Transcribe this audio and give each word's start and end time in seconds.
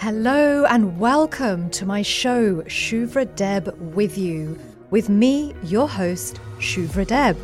Hello 0.00 0.64
and 0.64 0.98
welcome 0.98 1.68
to 1.68 1.84
my 1.84 2.00
show, 2.00 2.62
Shuvra 2.62 3.26
Deb 3.36 3.68
with 3.94 4.16
you, 4.16 4.58
with 4.88 5.10
me, 5.10 5.54
your 5.62 5.86
host, 5.86 6.40
Shuvra 6.58 7.06
Deb. 7.06 7.36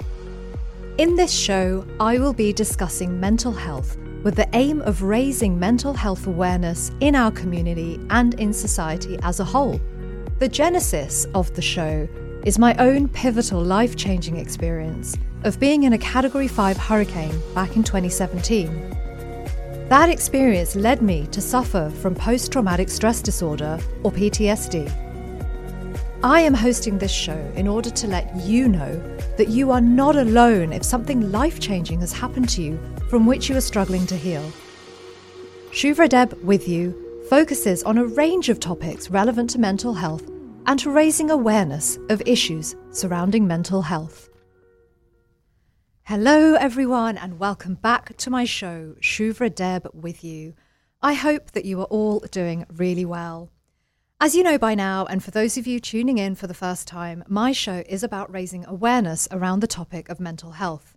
In 0.96 1.16
this 1.16 1.30
show, 1.30 1.86
I 2.00 2.18
will 2.18 2.32
be 2.32 2.54
discussing 2.54 3.20
mental 3.20 3.52
health 3.52 3.98
with 4.22 4.36
the 4.36 4.48
aim 4.54 4.80
of 4.80 5.02
raising 5.02 5.60
mental 5.60 5.92
health 5.92 6.26
awareness 6.26 6.92
in 7.00 7.14
our 7.14 7.30
community 7.30 8.00
and 8.08 8.32
in 8.40 8.54
society 8.54 9.18
as 9.20 9.38
a 9.38 9.44
whole. 9.44 9.78
The 10.38 10.48
genesis 10.48 11.26
of 11.34 11.54
the 11.54 11.60
show 11.60 12.08
is 12.46 12.58
my 12.58 12.74
own 12.76 13.08
pivotal 13.08 13.60
life 13.60 13.96
changing 13.96 14.38
experience 14.38 15.14
of 15.44 15.60
being 15.60 15.82
in 15.82 15.92
a 15.92 15.98
Category 15.98 16.48
5 16.48 16.78
hurricane 16.78 17.38
back 17.54 17.76
in 17.76 17.84
2017. 17.84 19.05
That 19.88 20.10
experience 20.10 20.74
led 20.74 21.00
me 21.00 21.28
to 21.28 21.40
suffer 21.40 21.90
from 22.02 22.16
post 22.16 22.50
traumatic 22.50 22.88
stress 22.88 23.22
disorder, 23.22 23.78
or 24.02 24.10
PTSD. 24.10 24.90
I 26.24 26.40
am 26.40 26.54
hosting 26.54 26.98
this 26.98 27.12
show 27.12 27.38
in 27.54 27.68
order 27.68 27.90
to 27.90 28.08
let 28.08 28.34
you 28.34 28.66
know 28.66 29.00
that 29.36 29.48
you 29.48 29.70
are 29.70 29.80
not 29.80 30.16
alone 30.16 30.72
if 30.72 30.84
something 30.84 31.30
life 31.30 31.60
changing 31.60 32.00
has 32.00 32.12
happened 32.12 32.48
to 32.48 32.62
you 32.62 32.80
from 33.08 33.26
which 33.26 33.48
you 33.48 33.56
are 33.56 33.60
struggling 33.60 34.08
to 34.08 34.16
heal. 34.16 34.42
Shuvra 35.70 36.08
Deb 36.08 36.36
with 36.42 36.66
you 36.66 37.22
focuses 37.30 37.84
on 37.84 37.96
a 37.96 38.06
range 38.06 38.48
of 38.48 38.58
topics 38.58 39.08
relevant 39.08 39.50
to 39.50 39.60
mental 39.60 39.94
health 39.94 40.28
and 40.66 40.80
to 40.80 40.90
raising 40.90 41.30
awareness 41.30 41.96
of 42.10 42.20
issues 42.26 42.74
surrounding 42.90 43.46
mental 43.46 43.82
health. 43.82 44.30
Hello, 46.08 46.54
everyone, 46.54 47.18
and 47.18 47.40
welcome 47.40 47.74
back 47.74 48.16
to 48.18 48.30
my 48.30 48.44
show, 48.44 48.94
Shuvra 49.00 49.52
Deb 49.52 49.88
with 49.92 50.22
you. 50.22 50.54
I 51.02 51.14
hope 51.14 51.50
that 51.50 51.64
you 51.64 51.80
are 51.80 51.86
all 51.86 52.20
doing 52.30 52.64
really 52.72 53.04
well. 53.04 53.50
As 54.20 54.36
you 54.36 54.44
know 54.44 54.56
by 54.56 54.76
now, 54.76 55.06
and 55.06 55.24
for 55.24 55.32
those 55.32 55.58
of 55.58 55.66
you 55.66 55.80
tuning 55.80 56.18
in 56.18 56.36
for 56.36 56.46
the 56.46 56.54
first 56.54 56.86
time, 56.86 57.24
my 57.26 57.50
show 57.50 57.82
is 57.88 58.04
about 58.04 58.32
raising 58.32 58.64
awareness 58.66 59.26
around 59.32 59.58
the 59.58 59.66
topic 59.66 60.08
of 60.08 60.20
mental 60.20 60.52
health. 60.52 60.96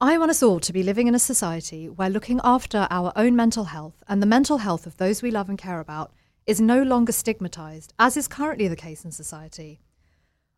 I 0.00 0.16
want 0.16 0.30
us 0.30 0.44
all 0.44 0.60
to 0.60 0.72
be 0.72 0.84
living 0.84 1.08
in 1.08 1.16
a 1.16 1.18
society 1.18 1.88
where 1.88 2.08
looking 2.08 2.40
after 2.44 2.86
our 2.88 3.12
own 3.16 3.34
mental 3.34 3.64
health 3.64 4.00
and 4.06 4.22
the 4.22 4.26
mental 4.26 4.58
health 4.58 4.86
of 4.86 4.96
those 4.98 5.22
we 5.22 5.32
love 5.32 5.48
and 5.48 5.58
care 5.58 5.80
about 5.80 6.12
is 6.46 6.60
no 6.60 6.84
longer 6.84 7.10
stigmatized, 7.10 7.94
as 7.98 8.16
is 8.16 8.28
currently 8.28 8.68
the 8.68 8.76
case 8.76 9.04
in 9.04 9.10
society. 9.10 9.80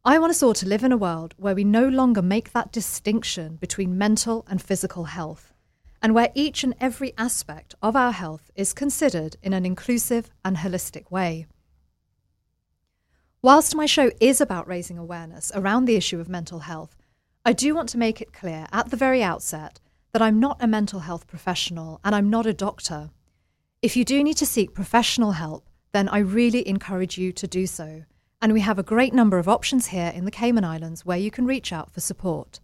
I 0.04 0.18
want 0.18 0.30
us 0.30 0.42
all 0.42 0.54
to 0.54 0.66
live 0.66 0.82
in 0.82 0.90
a 0.90 0.96
world 0.96 1.32
where 1.36 1.54
we 1.54 1.62
no 1.62 1.86
longer 1.86 2.22
make 2.22 2.52
that 2.52 2.72
distinction 2.72 3.54
between 3.54 3.96
mental 3.96 4.44
and 4.48 4.60
physical 4.60 5.04
health, 5.04 5.52
and 6.02 6.12
where 6.12 6.32
each 6.34 6.64
and 6.64 6.74
every 6.80 7.12
aspect 7.16 7.76
of 7.80 7.94
our 7.94 8.10
health 8.10 8.50
is 8.56 8.72
considered 8.72 9.36
in 9.44 9.52
an 9.52 9.64
inclusive 9.64 10.28
and 10.44 10.56
holistic 10.56 11.08
way. 11.12 11.46
Whilst 13.42 13.76
my 13.76 13.86
show 13.86 14.10
is 14.18 14.40
about 14.40 14.66
raising 14.66 14.98
awareness 14.98 15.52
around 15.54 15.84
the 15.84 15.94
issue 15.94 16.18
of 16.18 16.28
mental 16.28 16.60
health, 16.60 16.96
I 17.44 17.52
do 17.52 17.72
want 17.72 17.88
to 17.90 17.98
make 17.98 18.20
it 18.20 18.32
clear 18.32 18.66
at 18.72 18.90
the 18.90 18.96
very 18.96 19.22
outset 19.22 19.78
that 20.10 20.22
I'm 20.22 20.40
not 20.40 20.56
a 20.60 20.66
mental 20.66 21.00
health 21.00 21.28
professional 21.28 22.00
and 22.02 22.12
I'm 22.12 22.28
not 22.28 22.44
a 22.44 22.52
doctor. 22.52 23.10
If 23.82 23.96
you 23.96 24.04
do 24.04 24.24
need 24.24 24.38
to 24.38 24.46
seek 24.46 24.74
professional 24.74 25.32
help, 25.32 25.68
then 25.92 26.08
I 26.08 26.18
really 26.18 26.66
encourage 26.66 27.18
you 27.18 27.30
to 27.34 27.46
do 27.46 27.68
so 27.68 28.02
and 28.42 28.52
we 28.52 28.60
have 28.60 28.78
a 28.78 28.82
great 28.82 29.14
number 29.14 29.38
of 29.38 29.48
options 29.48 29.86
here 29.86 30.12
in 30.12 30.24
the 30.24 30.30
Cayman 30.32 30.64
Islands 30.64 31.06
where 31.06 31.16
you 31.16 31.30
can 31.30 31.46
reach 31.46 31.72
out 31.72 31.92
for 31.92 32.00
support. 32.00 32.58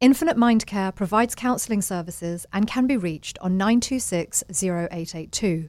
Infinite 0.00 0.38
Mind 0.38 0.66
Care 0.66 0.90
provides 0.90 1.34
counselling 1.34 1.82
services 1.82 2.46
and 2.50 2.66
can 2.66 2.86
be 2.86 2.96
reached 2.96 3.38
on 3.40 3.58
926 3.58 4.42
0882. 4.50 5.68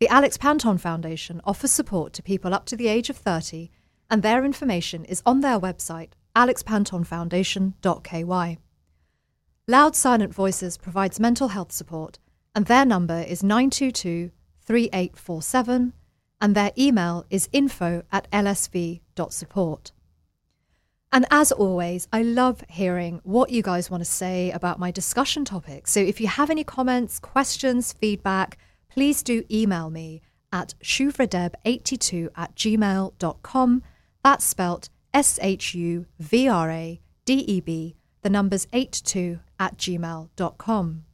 The 0.00 0.08
Alex 0.08 0.36
Panton 0.36 0.76
Foundation 0.76 1.40
offers 1.44 1.72
support 1.72 2.12
to 2.12 2.22
people 2.22 2.52
up 2.52 2.66
to 2.66 2.76
the 2.76 2.88
age 2.88 3.08
of 3.08 3.16
30, 3.16 3.70
and 4.10 4.22
their 4.22 4.44
information 4.44 5.06
is 5.06 5.22
on 5.24 5.40
their 5.40 5.58
website, 5.58 6.10
alexpantonfoundation.ky. 6.36 8.58
Loud 9.66 9.96
Silent 9.96 10.34
Voices 10.34 10.76
provides 10.76 11.18
mental 11.18 11.48
health 11.48 11.72
support, 11.72 12.18
and 12.54 12.66
their 12.66 12.84
number 12.84 13.22
is 13.22 13.42
922 13.42 14.30
3847 14.60 15.94
and 16.40 16.54
their 16.54 16.72
email 16.78 17.24
is 17.30 17.48
info 17.52 18.02
at 18.12 18.30
lsv.support. 18.30 19.92
And 21.10 21.24
as 21.30 21.52
always, 21.52 22.06
I 22.12 22.22
love 22.22 22.62
hearing 22.68 23.20
what 23.24 23.50
you 23.50 23.62
guys 23.62 23.90
want 23.90 24.02
to 24.02 24.10
say 24.10 24.50
about 24.50 24.78
my 24.78 24.90
discussion 24.90 25.44
topics. 25.44 25.90
So 25.90 26.00
if 26.00 26.20
you 26.20 26.28
have 26.28 26.50
any 26.50 26.64
comments, 26.64 27.18
questions, 27.18 27.94
feedback, 27.94 28.58
please 28.90 29.22
do 29.22 29.44
email 29.50 29.88
me 29.88 30.20
at 30.52 30.74
shuvradeb82 30.82 32.28
at 32.36 32.54
gmail.com. 32.54 33.82
That's 34.22 34.44
spelt 34.44 34.88
S 35.14 35.38
H 35.40 35.74
U 35.74 36.06
V 36.18 36.48
R 36.48 36.70
A 36.70 37.00
D 37.24 37.34
E 37.34 37.60
B, 37.60 37.96
the 38.22 38.30
numbers 38.30 38.66
82 38.72 39.40
at 39.58 39.78
gmail.com. 39.78 41.04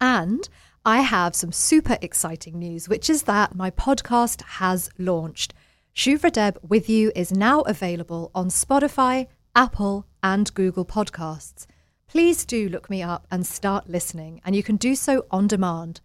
And 0.00 0.48
I 0.86 1.00
have 1.00 1.34
some 1.34 1.50
super 1.50 1.96
exciting 2.02 2.58
news, 2.58 2.90
which 2.90 3.08
is 3.08 3.22
that 3.22 3.54
my 3.54 3.70
podcast 3.70 4.42
has 4.42 4.90
launched. 4.98 5.54
Shuvra 5.96 6.30
Deb 6.30 6.58
with 6.62 6.90
you 6.90 7.10
is 7.16 7.32
now 7.32 7.62
available 7.62 8.30
on 8.34 8.48
Spotify, 8.48 9.28
Apple, 9.56 10.04
and 10.22 10.52
Google 10.52 10.84
Podcasts. 10.84 11.64
Please 12.06 12.44
do 12.44 12.68
look 12.68 12.90
me 12.90 13.02
up 13.02 13.26
and 13.30 13.46
start 13.46 13.88
listening, 13.88 14.42
and 14.44 14.54
you 14.54 14.62
can 14.62 14.76
do 14.76 14.94
so 14.94 15.24
on 15.30 15.46
demand. 15.46 16.02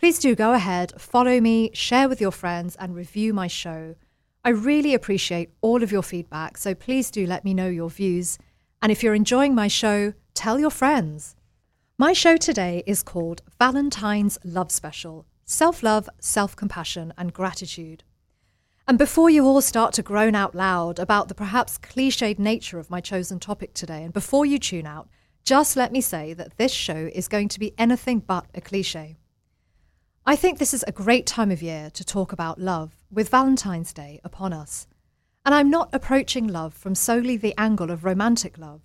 Please 0.00 0.18
do 0.18 0.34
go 0.34 0.54
ahead, 0.54 1.00
follow 1.00 1.40
me, 1.40 1.70
share 1.72 2.08
with 2.08 2.20
your 2.20 2.32
friends, 2.32 2.74
and 2.80 2.96
review 2.96 3.32
my 3.32 3.46
show. 3.46 3.94
I 4.44 4.48
really 4.48 4.92
appreciate 4.92 5.50
all 5.60 5.84
of 5.84 5.92
your 5.92 6.02
feedback, 6.02 6.58
so 6.58 6.74
please 6.74 7.12
do 7.12 7.28
let 7.28 7.44
me 7.44 7.54
know 7.54 7.68
your 7.68 7.90
views. 7.90 8.38
And 8.82 8.90
if 8.90 9.04
you're 9.04 9.14
enjoying 9.14 9.54
my 9.54 9.68
show, 9.68 10.14
tell 10.34 10.58
your 10.58 10.70
friends. 10.70 11.36
My 11.98 12.12
show 12.12 12.36
today 12.36 12.82
is 12.86 13.02
called 13.02 13.40
Valentine's 13.58 14.36
Love 14.44 14.70
Special 14.70 15.24
Self 15.46 15.82
Love, 15.82 16.10
Self 16.20 16.54
Compassion, 16.54 17.14
and 17.16 17.32
Gratitude. 17.32 18.04
And 18.86 18.98
before 18.98 19.30
you 19.30 19.46
all 19.46 19.62
start 19.62 19.94
to 19.94 20.02
groan 20.02 20.34
out 20.34 20.54
loud 20.54 20.98
about 20.98 21.28
the 21.28 21.34
perhaps 21.34 21.78
cliched 21.78 22.38
nature 22.38 22.78
of 22.78 22.90
my 22.90 23.00
chosen 23.00 23.40
topic 23.40 23.72
today, 23.72 24.02
and 24.02 24.12
before 24.12 24.44
you 24.44 24.58
tune 24.58 24.86
out, 24.86 25.08
just 25.42 25.74
let 25.74 25.90
me 25.90 26.02
say 26.02 26.34
that 26.34 26.58
this 26.58 26.70
show 26.70 27.08
is 27.14 27.28
going 27.28 27.48
to 27.48 27.58
be 27.58 27.72
anything 27.78 28.18
but 28.18 28.44
a 28.54 28.60
cliche. 28.60 29.16
I 30.26 30.36
think 30.36 30.58
this 30.58 30.74
is 30.74 30.84
a 30.86 30.92
great 30.92 31.24
time 31.24 31.50
of 31.50 31.62
year 31.62 31.88
to 31.94 32.04
talk 32.04 32.30
about 32.30 32.60
love, 32.60 32.94
with 33.10 33.30
Valentine's 33.30 33.94
Day 33.94 34.20
upon 34.22 34.52
us. 34.52 34.86
And 35.46 35.54
I'm 35.54 35.70
not 35.70 35.88
approaching 35.94 36.46
love 36.46 36.74
from 36.74 36.94
solely 36.94 37.38
the 37.38 37.54
angle 37.56 37.90
of 37.90 38.04
romantic 38.04 38.58
love. 38.58 38.82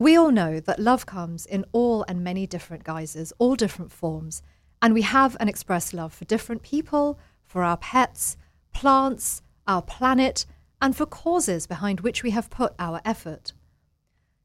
We 0.00 0.16
all 0.16 0.30
know 0.30 0.60
that 0.60 0.78
love 0.80 1.04
comes 1.04 1.44
in 1.44 1.66
all 1.72 2.06
and 2.08 2.24
many 2.24 2.46
different 2.46 2.84
guises, 2.84 3.34
all 3.36 3.54
different 3.54 3.92
forms, 3.92 4.42
and 4.80 4.94
we 4.94 5.02
have 5.02 5.36
and 5.38 5.46
express 5.46 5.92
love 5.92 6.14
for 6.14 6.24
different 6.24 6.62
people, 6.62 7.18
for 7.44 7.62
our 7.62 7.76
pets, 7.76 8.38
plants, 8.72 9.42
our 9.66 9.82
planet, 9.82 10.46
and 10.80 10.96
for 10.96 11.04
causes 11.04 11.66
behind 11.66 12.00
which 12.00 12.22
we 12.22 12.30
have 12.30 12.48
put 12.48 12.72
our 12.78 13.02
effort. 13.04 13.52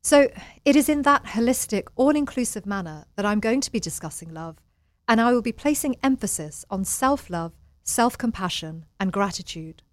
So, 0.01 0.27
it 0.65 0.75
is 0.75 0.89
in 0.89 1.03
that 1.03 1.23
holistic, 1.23 1.87
all 1.95 2.17
inclusive 2.17 2.65
manner 2.65 3.05
that 3.15 3.25
I'm 3.25 3.39
going 3.39 3.61
to 3.61 3.71
be 3.71 3.79
discussing 3.79 4.33
love, 4.33 4.57
and 5.07 5.21
I 5.21 5.31
will 5.31 5.41
be 5.41 5.53
placing 5.53 5.95
emphasis 6.03 6.65
on 6.69 6.83
self 6.83 7.29
love, 7.29 7.53
self 7.81 8.17
compassion, 8.17 8.83
and 8.99 9.13
gratitude. 9.13 9.83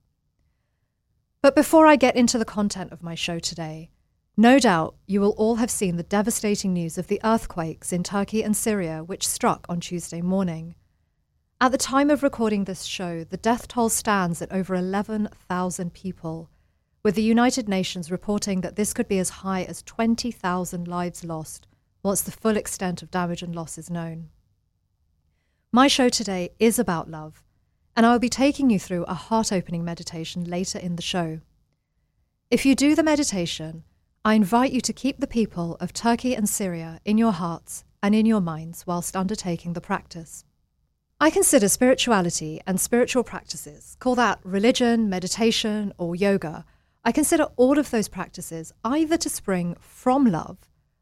But 1.41 1.55
before 1.55 1.87
I 1.87 1.95
get 1.95 2.17
into 2.17 2.37
the 2.37 2.45
content 2.45 2.91
of 2.91 3.05
my 3.05 3.15
show 3.15 3.39
today, 3.39 3.91
no 4.37 4.59
doubt 4.59 4.95
you 5.07 5.21
will 5.21 5.33
all 5.33 5.57
have 5.57 5.71
seen 5.71 5.97
the 5.97 6.03
devastating 6.03 6.73
news 6.73 6.97
of 6.97 7.09
the 7.09 7.21
earthquakes 7.23 7.93
in 7.93 8.03
Turkey 8.03 8.43
and 8.43 8.57
Syria 8.57 9.05
which 9.05 9.29
struck 9.29 9.67
on 9.69 9.81
Tuesday 9.81 10.23
morning. 10.23 10.75
At 11.61 11.71
the 11.71 11.79
time 11.79 12.11
of 12.11 12.23
recording 12.23 12.65
this 12.65 12.85
show, 12.85 13.25
the 13.25 13.37
death 13.37 13.69
toll 13.69 13.89
stands 13.89 14.41
at 14.43 14.51
over 14.51 14.75
11,000 14.75 15.93
people, 15.93 16.51
with 17.03 17.15
the 17.15 17.23
United 17.23 17.69
Nations 17.69 18.11
reporting 18.11 18.63
that 18.63 18.77
this 18.77 18.93
could 18.93 19.07
be 19.07 19.19
as 19.19 19.29
high 19.45 19.63
as 19.63 19.83
20,000 19.83 20.89
lives 20.89 21.23
lost 21.23 21.69
once 22.03 22.23
the 22.23 22.33
full 22.33 22.57
extent 22.57 23.03
of 23.03 23.11
damage 23.11 23.43
and 23.43 23.55
loss 23.55 23.79
is 23.79 23.91
known. 23.91 24.31
My 25.71 25.89
show 25.89 26.09
today 26.09 26.51
is 26.59 26.79
about 26.79 27.11
love, 27.11 27.43
and 27.95 28.05
I 28.05 28.13
will 28.13 28.19
be 28.19 28.29
taking 28.29 28.71
you 28.71 28.79
through 28.79 29.05
a 29.05 29.15
heart 29.15 29.53
opening 29.53 29.85
meditation 29.85 30.45
later 30.45 30.79
in 30.79 30.97
the 30.97 31.03
show. 31.03 31.41
If 32.51 32.67
you 32.67 32.75
do 32.75 32.95
the 32.95 33.03
meditation, 33.03 33.85
I 34.25 34.35
invite 34.35 34.71
you 34.71 34.81
to 34.83 34.93
keep 34.93 35.19
the 35.19 35.27
people 35.27 35.77
of 35.81 35.93
Turkey 35.93 36.37
and 36.37 36.49
Syria 36.49 37.01
in 37.05 37.19
your 37.19 37.33
hearts 37.33 37.83
and 38.01 38.15
in 38.15 38.25
your 38.25 38.41
minds 38.41 38.87
whilst 38.87 39.17
undertaking 39.17 39.73
the 39.73 39.81
practice. 39.81 40.45
I 41.21 41.29
consider 41.29 41.69
spirituality 41.69 42.61
and 42.65 42.81
spiritual 42.81 43.25
practices, 43.25 43.97
call 43.99 44.15
that 44.15 44.39
religion, 44.45 45.11
meditation, 45.11 45.93
or 45.99 46.15
yoga, 46.15 46.65
I 47.03 47.11
consider 47.11 47.49
all 47.57 47.81
of 47.81 47.91
those 47.91 48.07
practices 48.07 48.73
either 48.85 49.17
to 49.17 49.29
spring 49.29 49.75
from 49.81 50.27
love, 50.27 50.59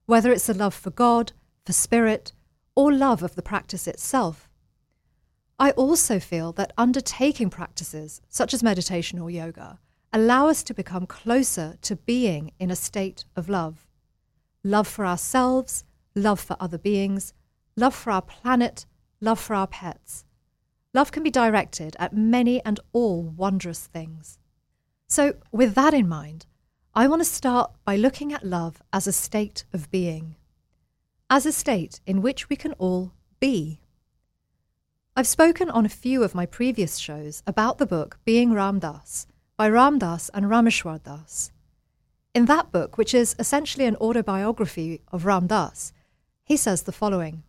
whether 0.06 0.32
it's 0.32 0.48
a 0.48 0.54
love 0.54 0.72
for 0.72 0.90
God, 0.90 1.32
for 1.66 1.74
spirit, 1.74 2.32
or 2.74 2.90
love 2.90 3.22
of 3.22 3.34
the 3.34 3.42
practice 3.42 3.86
itself. 3.86 4.48
I 5.58 5.72
also 5.72 6.20
feel 6.20 6.52
that 6.52 6.72
undertaking 6.78 7.50
practices 7.50 8.22
such 8.30 8.54
as 8.54 8.62
meditation 8.62 9.18
or 9.18 9.30
yoga 9.30 9.78
allow 10.12 10.48
us 10.48 10.62
to 10.64 10.74
become 10.74 11.06
closer 11.06 11.76
to 11.82 11.96
being 11.96 12.52
in 12.58 12.70
a 12.70 12.76
state 12.76 13.24
of 13.36 13.48
love. 13.48 13.86
Love 14.64 14.88
for 14.88 15.06
ourselves, 15.06 15.84
love 16.14 16.40
for 16.40 16.56
other 16.58 16.78
beings, 16.78 17.32
love 17.76 17.94
for 17.94 18.10
our 18.10 18.22
planet, 18.22 18.86
love 19.20 19.38
for 19.38 19.54
our 19.54 19.66
pets. 19.66 20.24
Love 20.92 21.12
can 21.12 21.22
be 21.22 21.30
directed 21.30 21.96
at 21.98 22.16
many 22.16 22.64
and 22.64 22.80
all 22.92 23.22
wondrous 23.22 23.86
things. 23.86 24.38
So, 25.06 25.34
with 25.52 25.74
that 25.74 25.94
in 25.94 26.08
mind, 26.08 26.46
I 26.94 27.06
want 27.06 27.20
to 27.20 27.24
start 27.24 27.72
by 27.84 27.94
looking 27.94 28.32
at 28.32 28.44
love 28.44 28.82
as 28.92 29.06
a 29.06 29.12
state 29.12 29.64
of 29.72 29.90
being, 29.90 30.34
as 31.28 31.46
a 31.46 31.52
state 31.52 32.00
in 32.04 32.20
which 32.20 32.48
we 32.48 32.56
can 32.56 32.72
all 32.72 33.12
be. 33.38 33.80
I've 35.16 35.28
spoken 35.28 35.70
on 35.70 35.86
a 35.86 35.90
few 35.90 36.24
of 36.24 36.34
my 36.34 36.46
previous 36.46 36.96
shows 36.96 37.42
about 37.46 37.78
the 37.78 37.86
book 37.86 38.18
Being 38.24 38.52
Ram 38.52 38.80
Dass 38.80 39.26
by 39.60 39.68
Ram 39.68 39.98
Dass 39.98 40.30
and 40.30 40.46
Rameshwar 40.46 41.02
Das. 41.02 41.52
In 42.32 42.46
that 42.46 42.72
book, 42.72 42.96
which 42.96 43.12
is 43.12 43.36
essentially 43.38 43.84
an 43.84 43.96
autobiography 43.96 45.02
of 45.12 45.26
Ram 45.26 45.48
Dass, 45.48 45.92
he 46.42 46.56
says 46.56 46.84
the 46.84 46.92
following 46.92 47.42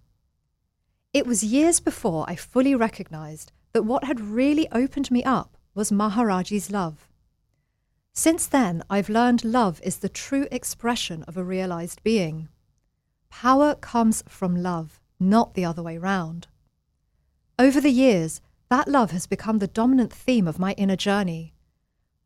It 1.13 1.25
was 1.25 1.41
years 1.41 1.79
before 1.79 2.25
I 2.27 2.35
fully 2.35 2.75
recognized 2.75 3.53
that 3.71 3.85
what 3.85 4.03
had 4.03 4.19
really 4.19 4.67
opened 4.73 5.09
me 5.09 5.23
up 5.23 5.55
was 5.73 5.89
Maharaji's 5.89 6.69
love. 6.69 7.07
Since 8.11 8.45
then, 8.45 8.83
I've 8.89 9.07
learned 9.07 9.45
love 9.45 9.79
is 9.81 9.99
the 9.99 10.09
true 10.09 10.49
expression 10.51 11.23
of 11.29 11.37
a 11.37 11.45
realized 11.45 12.03
being. 12.03 12.49
Power 13.29 13.73
comes 13.75 14.21
from 14.27 14.61
love, 14.61 14.99
not 15.17 15.53
the 15.53 15.63
other 15.63 15.81
way 15.81 15.97
round. 15.97 16.49
Over 17.57 17.79
the 17.79 17.89
years, 17.89 18.41
that 18.67 18.89
love 18.89 19.11
has 19.11 19.27
become 19.27 19.59
the 19.59 19.67
dominant 19.67 20.11
theme 20.11 20.45
of 20.45 20.59
my 20.59 20.73
inner 20.73 20.97
journey. 20.97 21.53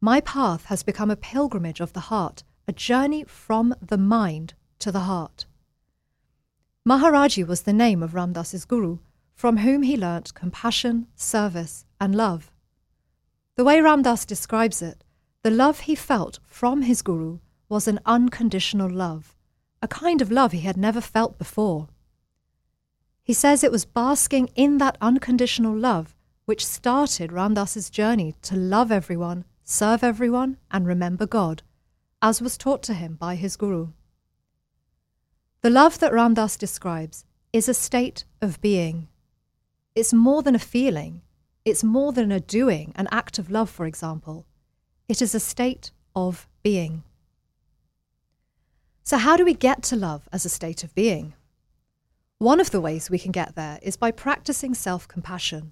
My 0.06 0.22
path 0.22 0.66
has 0.66 0.84
become 0.84 1.10
a 1.10 1.16
pilgrimage 1.16 1.80
of 1.80 1.94
the 1.94 2.12
heart, 2.12 2.44
a 2.68 2.72
journey 2.72 3.24
from 3.24 3.74
the 3.82 3.98
mind 3.98 4.54
to 4.78 4.92
the 4.92 5.08
heart. 5.10 5.48
Maharaji 6.88 7.44
was 7.48 7.64
the 7.64 7.74
name 7.74 8.04
of 8.04 8.14
Ram 8.14 8.32
Dass's 8.32 8.66
guru, 8.66 9.00
from 9.34 9.58
whom 9.58 9.82
he 9.82 9.98
learnt 9.98 10.36
compassion, 10.36 11.08
service, 11.16 11.86
and 12.00 12.14
love. 12.14 12.52
The 13.56 13.64
way 13.64 13.82
Ram 13.82 14.04
Dass 14.04 14.26
describes 14.26 14.80
it, 14.80 15.04
the 15.42 15.50
love 15.50 15.80
he 15.80 15.96
felt 15.96 16.38
from 16.46 16.84
his 16.84 17.02
Guru 17.02 17.40
was 17.68 17.88
an 17.88 18.00
unconditional 18.06 18.92
love, 18.92 19.36
a 19.82 19.88
kind 19.88 20.22
of 20.22 20.30
love 20.30 20.52
he 20.52 20.60
had 20.60 20.78
never 20.78 21.02
felt 21.02 21.40
before. 21.40 21.88
He 23.24 23.34
says 23.34 23.64
it 23.64 23.72
was 23.72 23.86
basking 23.86 24.52
in 24.54 24.78
that 24.78 25.00
unconditional 25.02 25.76
love 25.76 26.16
which 26.46 26.64
started 26.64 27.32
Ram 27.32 27.56
Dass's 27.56 27.90
journey 27.90 28.36
to 28.44 28.56
love 28.56 28.92
everyone, 28.92 29.46
serve 29.66 30.04
everyone, 30.04 30.58
and 30.70 30.86
remember 30.86 31.26
God, 31.26 31.64
as 32.22 32.42
was 32.42 32.58
taught 32.58 32.84
to 32.84 32.94
him 32.94 33.16
by 33.16 33.36
his 33.36 33.58
Guru. 33.58 33.90
The 35.62 35.72
love 35.72 35.98
that 36.00 36.14
Ram 36.14 36.36
Dass 36.36 36.56
describes 36.56 37.26
is 37.52 37.68
a 37.68 37.74
state 37.74 38.26
of 38.42 38.62
being. 38.62 39.08
It's 39.96 40.14
more 40.14 40.44
than 40.44 40.54
a 40.54 40.60
feeling, 40.60 41.24
it's 41.66 41.84
more 41.84 42.14
than 42.14 42.32
a 42.32 42.40
doing, 42.40 42.94
an 42.96 43.08
act 43.12 43.40
of 43.40 43.50
love, 43.50 43.72
for 43.72 43.88
example. 43.88 44.46
It 45.10 45.20
is 45.22 45.34
a 45.34 45.40
state 45.40 45.92
of 46.16 46.48
being. 46.62 47.04
So, 49.04 49.18
how 49.18 49.36
do 49.36 49.44
we 49.44 49.56
get 49.56 49.82
to 49.84 49.96
love 49.96 50.30
as 50.32 50.46
a 50.46 50.50
state 50.50 50.84
of 50.84 50.94
being? 50.94 51.34
One 52.38 52.60
of 52.60 52.70
the 52.70 52.82
ways 52.82 53.10
we 53.10 53.18
can 53.18 53.32
get 53.32 53.56
there 53.56 53.80
is 53.82 53.98
by 53.98 54.12
practicing 54.12 54.76
self 54.76 55.08
compassion. 55.08 55.72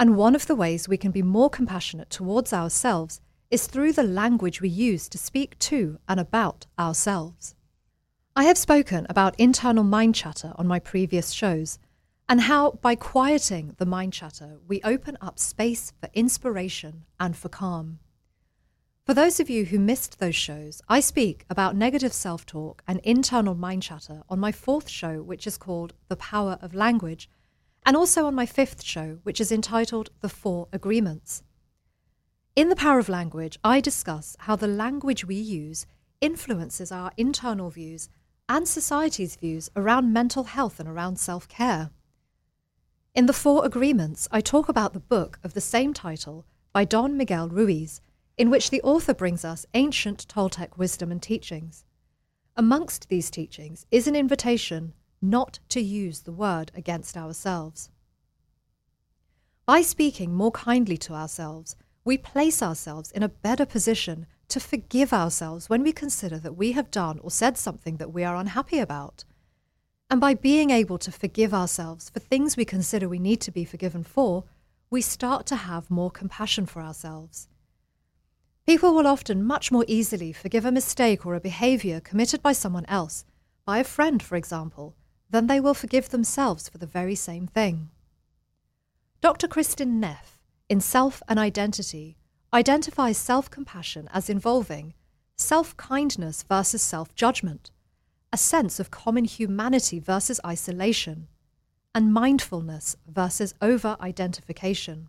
And 0.00 0.16
one 0.16 0.34
of 0.34 0.46
the 0.46 0.54
ways 0.54 0.88
we 0.88 0.96
can 0.96 1.10
be 1.10 1.20
more 1.22 1.50
compassionate 1.50 2.08
towards 2.08 2.54
ourselves 2.54 3.20
is 3.50 3.66
through 3.66 3.92
the 3.92 4.02
language 4.02 4.62
we 4.62 4.70
use 4.70 5.10
to 5.10 5.18
speak 5.18 5.58
to 5.58 5.98
and 6.08 6.18
about 6.18 6.64
ourselves. 6.78 7.54
I 8.34 8.44
have 8.44 8.56
spoken 8.56 9.06
about 9.10 9.38
internal 9.38 9.84
mind 9.84 10.14
chatter 10.14 10.54
on 10.56 10.66
my 10.66 10.78
previous 10.78 11.32
shows, 11.32 11.78
and 12.30 12.40
how 12.40 12.78
by 12.80 12.94
quieting 12.94 13.74
the 13.76 13.84
mind 13.84 14.14
chatter, 14.14 14.56
we 14.66 14.80
open 14.84 15.18
up 15.20 15.38
space 15.38 15.92
for 16.00 16.08
inspiration 16.14 17.04
and 17.18 17.36
for 17.36 17.50
calm. 17.50 17.98
For 19.04 19.12
those 19.12 19.38
of 19.38 19.50
you 19.50 19.66
who 19.66 19.78
missed 19.78 20.18
those 20.18 20.36
shows, 20.36 20.80
I 20.88 21.00
speak 21.00 21.44
about 21.50 21.76
negative 21.76 22.14
self 22.14 22.46
talk 22.46 22.82
and 22.88 23.00
internal 23.00 23.54
mind 23.54 23.82
chatter 23.82 24.22
on 24.30 24.40
my 24.40 24.50
fourth 24.50 24.88
show, 24.88 25.20
which 25.20 25.46
is 25.46 25.58
called 25.58 25.92
The 26.08 26.16
Power 26.16 26.58
of 26.62 26.72
Language, 26.72 27.28
and 27.84 27.96
also 27.96 28.26
on 28.26 28.34
my 28.34 28.46
fifth 28.46 28.82
show, 28.82 29.18
which 29.22 29.40
is 29.40 29.50
entitled 29.50 30.10
The 30.20 30.28
Four 30.28 30.68
Agreements. 30.72 31.42
In 32.56 32.68
The 32.68 32.76
Power 32.76 32.98
of 32.98 33.08
Language, 33.08 33.58
I 33.64 33.80
discuss 33.80 34.36
how 34.40 34.56
the 34.56 34.66
language 34.66 35.24
we 35.24 35.36
use 35.36 35.86
influences 36.20 36.92
our 36.92 37.12
internal 37.16 37.70
views 37.70 38.08
and 38.48 38.66
society's 38.66 39.36
views 39.36 39.70
around 39.76 40.12
mental 40.12 40.44
health 40.44 40.80
and 40.80 40.88
around 40.88 41.18
self 41.18 41.48
care. 41.48 41.90
In 43.14 43.26
The 43.26 43.32
Four 43.32 43.64
Agreements, 43.64 44.28
I 44.30 44.40
talk 44.40 44.68
about 44.68 44.92
the 44.92 45.00
book 45.00 45.38
of 45.42 45.54
the 45.54 45.60
same 45.60 45.94
title 45.94 46.44
by 46.72 46.84
Don 46.84 47.16
Miguel 47.16 47.48
Ruiz 47.48 48.00
in 48.36 48.50
which 48.50 48.70
the 48.70 48.82
author 48.82 49.12
brings 49.12 49.44
us 49.44 49.66
ancient 49.74 50.26
Toltec 50.26 50.78
wisdom 50.78 51.10
and 51.12 51.22
teachings. 51.22 51.84
Amongst 52.56 53.08
these 53.08 53.30
teachings 53.30 53.86
is 53.90 54.06
an 54.06 54.16
invitation 54.16 54.94
not 55.22 55.58
to 55.68 55.80
use 55.80 56.20
the 56.20 56.32
word 56.32 56.70
against 56.74 57.16
ourselves. 57.16 57.90
By 59.66 59.82
speaking 59.82 60.34
more 60.34 60.50
kindly 60.50 60.96
to 60.98 61.14
ourselves, 61.14 61.76
we 62.04 62.18
place 62.18 62.62
ourselves 62.62 63.10
in 63.12 63.22
a 63.22 63.28
better 63.28 63.66
position 63.66 64.26
to 64.48 64.58
forgive 64.58 65.12
ourselves 65.12 65.68
when 65.68 65.82
we 65.82 65.92
consider 65.92 66.38
that 66.38 66.56
we 66.56 66.72
have 66.72 66.90
done 66.90 67.20
or 67.20 67.30
said 67.30 67.56
something 67.56 67.98
that 67.98 68.12
we 68.12 68.24
are 68.24 68.36
unhappy 68.36 68.78
about. 68.78 69.24
And 70.10 70.20
by 70.20 70.34
being 70.34 70.70
able 70.70 70.98
to 70.98 71.12
forgive 71.12 71.54
ourselves 71.54 72.10
for 72.10 72.18
things 72.18 72.56
we 72.56 72.64
consider 72.64 73.08
we 73.08 73.20
need 73.20 73.40
to 73.42 73.52
be 73.52 73.64
forgiven 73.64 74.02
for, 74.02 74.44
we 74.90 75.02
start 75.02 75.46
to 75.46 75.56
have 75.56 75.88
more 75.88 76.10
compassion 76.10 76.66
for 76.66 76.82
ourselves. 76.82 77.46
People 78.66 78.92
will 78.92 79.06
often 79.06 79.44
much 79.44 79.70
more 79.70 79.84
easily 79.86 80.32
forgive 80.32 80.64
a 80.64 80.72
mistake 80.72 81.24
or 81.24 81.34
a 81.34 81.40
behavior 81.40 82.00
committed 82.00 82.42
by 82.42 82.52
someone 82.52 82.86
else, 82.86 83.24
by 83.64 83.78
a 83.78 83.84
friend, 83.84 84.20
for 84.20 84.34
example, 84.34 84.96
than 85.30 85.46
they 85.46 85.60
will 85.60 85.74
forgive 85.74 86.08
themselves 86.08 86.68
for 86.68 86.78
the 86.78 86.86
very 86.86 87.14
same 87.14 87.46
thing. 87.46 87.90
Dr. 89.20 89.48
Kristin 89.48 90.00
Neff, 90.00 90.38
in 90.68 90.80
Self 90.80 91.22
and 91.28 91.38
Identity, 91.38 92.16
identifies 92.52 93.18
self 93.18 93.50
compassion 93.50 94.08
as 94.12 94.30
involving 94.30 94.94
self 95.36 95.76
kindness 95.76 96.42
versus 96.42 96.82
self 96.82 97.14
judgment, 97.14 97.70
a 98.32 98.36
sense 98.36 98.80
of 98.80 98.90
common 98.90 99.24
humanity 99.24 99.98
versus 99.98 100.40
isolation, 100.44 101.28
and 101.94 102.12
mindfulness 102.12 102.96
versus 103.06 103.54
over 103.60 103.96
identification. 104.00 105.08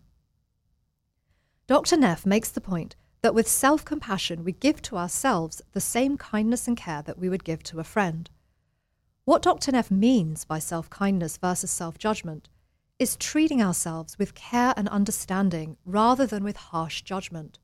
Dr. 1.66 1.96
Neff 1.96 2.26
makes 2.26 2.50
the 2.50 2.60
point 2.60 2.96
that 3.22 3.34
with 3.34 3.48
self 3.48 3.84
compassion 3.84 4.44
we 4.44 4.52
give 4.52 4.82
to 4.82 4.96
ourselves 4.96 5.62
the 5.72 5.80
same 5.80 6.18
kindness 6.18 6.68
and 6.68 6.76
care 6.76 7.02
that 7.02 7.18
we 7.18 7.28
would 7.28 7.44
give 7.44 7.62
to 7.64 7.80
a 7.80 7.84
friend. 7.84 8.28
What 9.24 9.42
Dr. 9.42 9.70
Neff 9.70 9.88
means 9.88 10.44
by 10.44 10.58
self 10.58 10.90
kindness 10.90 11.36
versus 11.36 11.70
self 11.70 11.96
judgment 11.96 12.48
is 12.98 13.16
treating 13.16 13.62
ourselves 13.62 14.18
with 14.18 14.34
care 14.34 14.74
and 14.76 14.88
understanding 14.88 15.76
rather 15.84 16.26
than 16.26 16.42
with 16.42 16.56
harsh 16.56 17.02
judgment. 17.02 17.60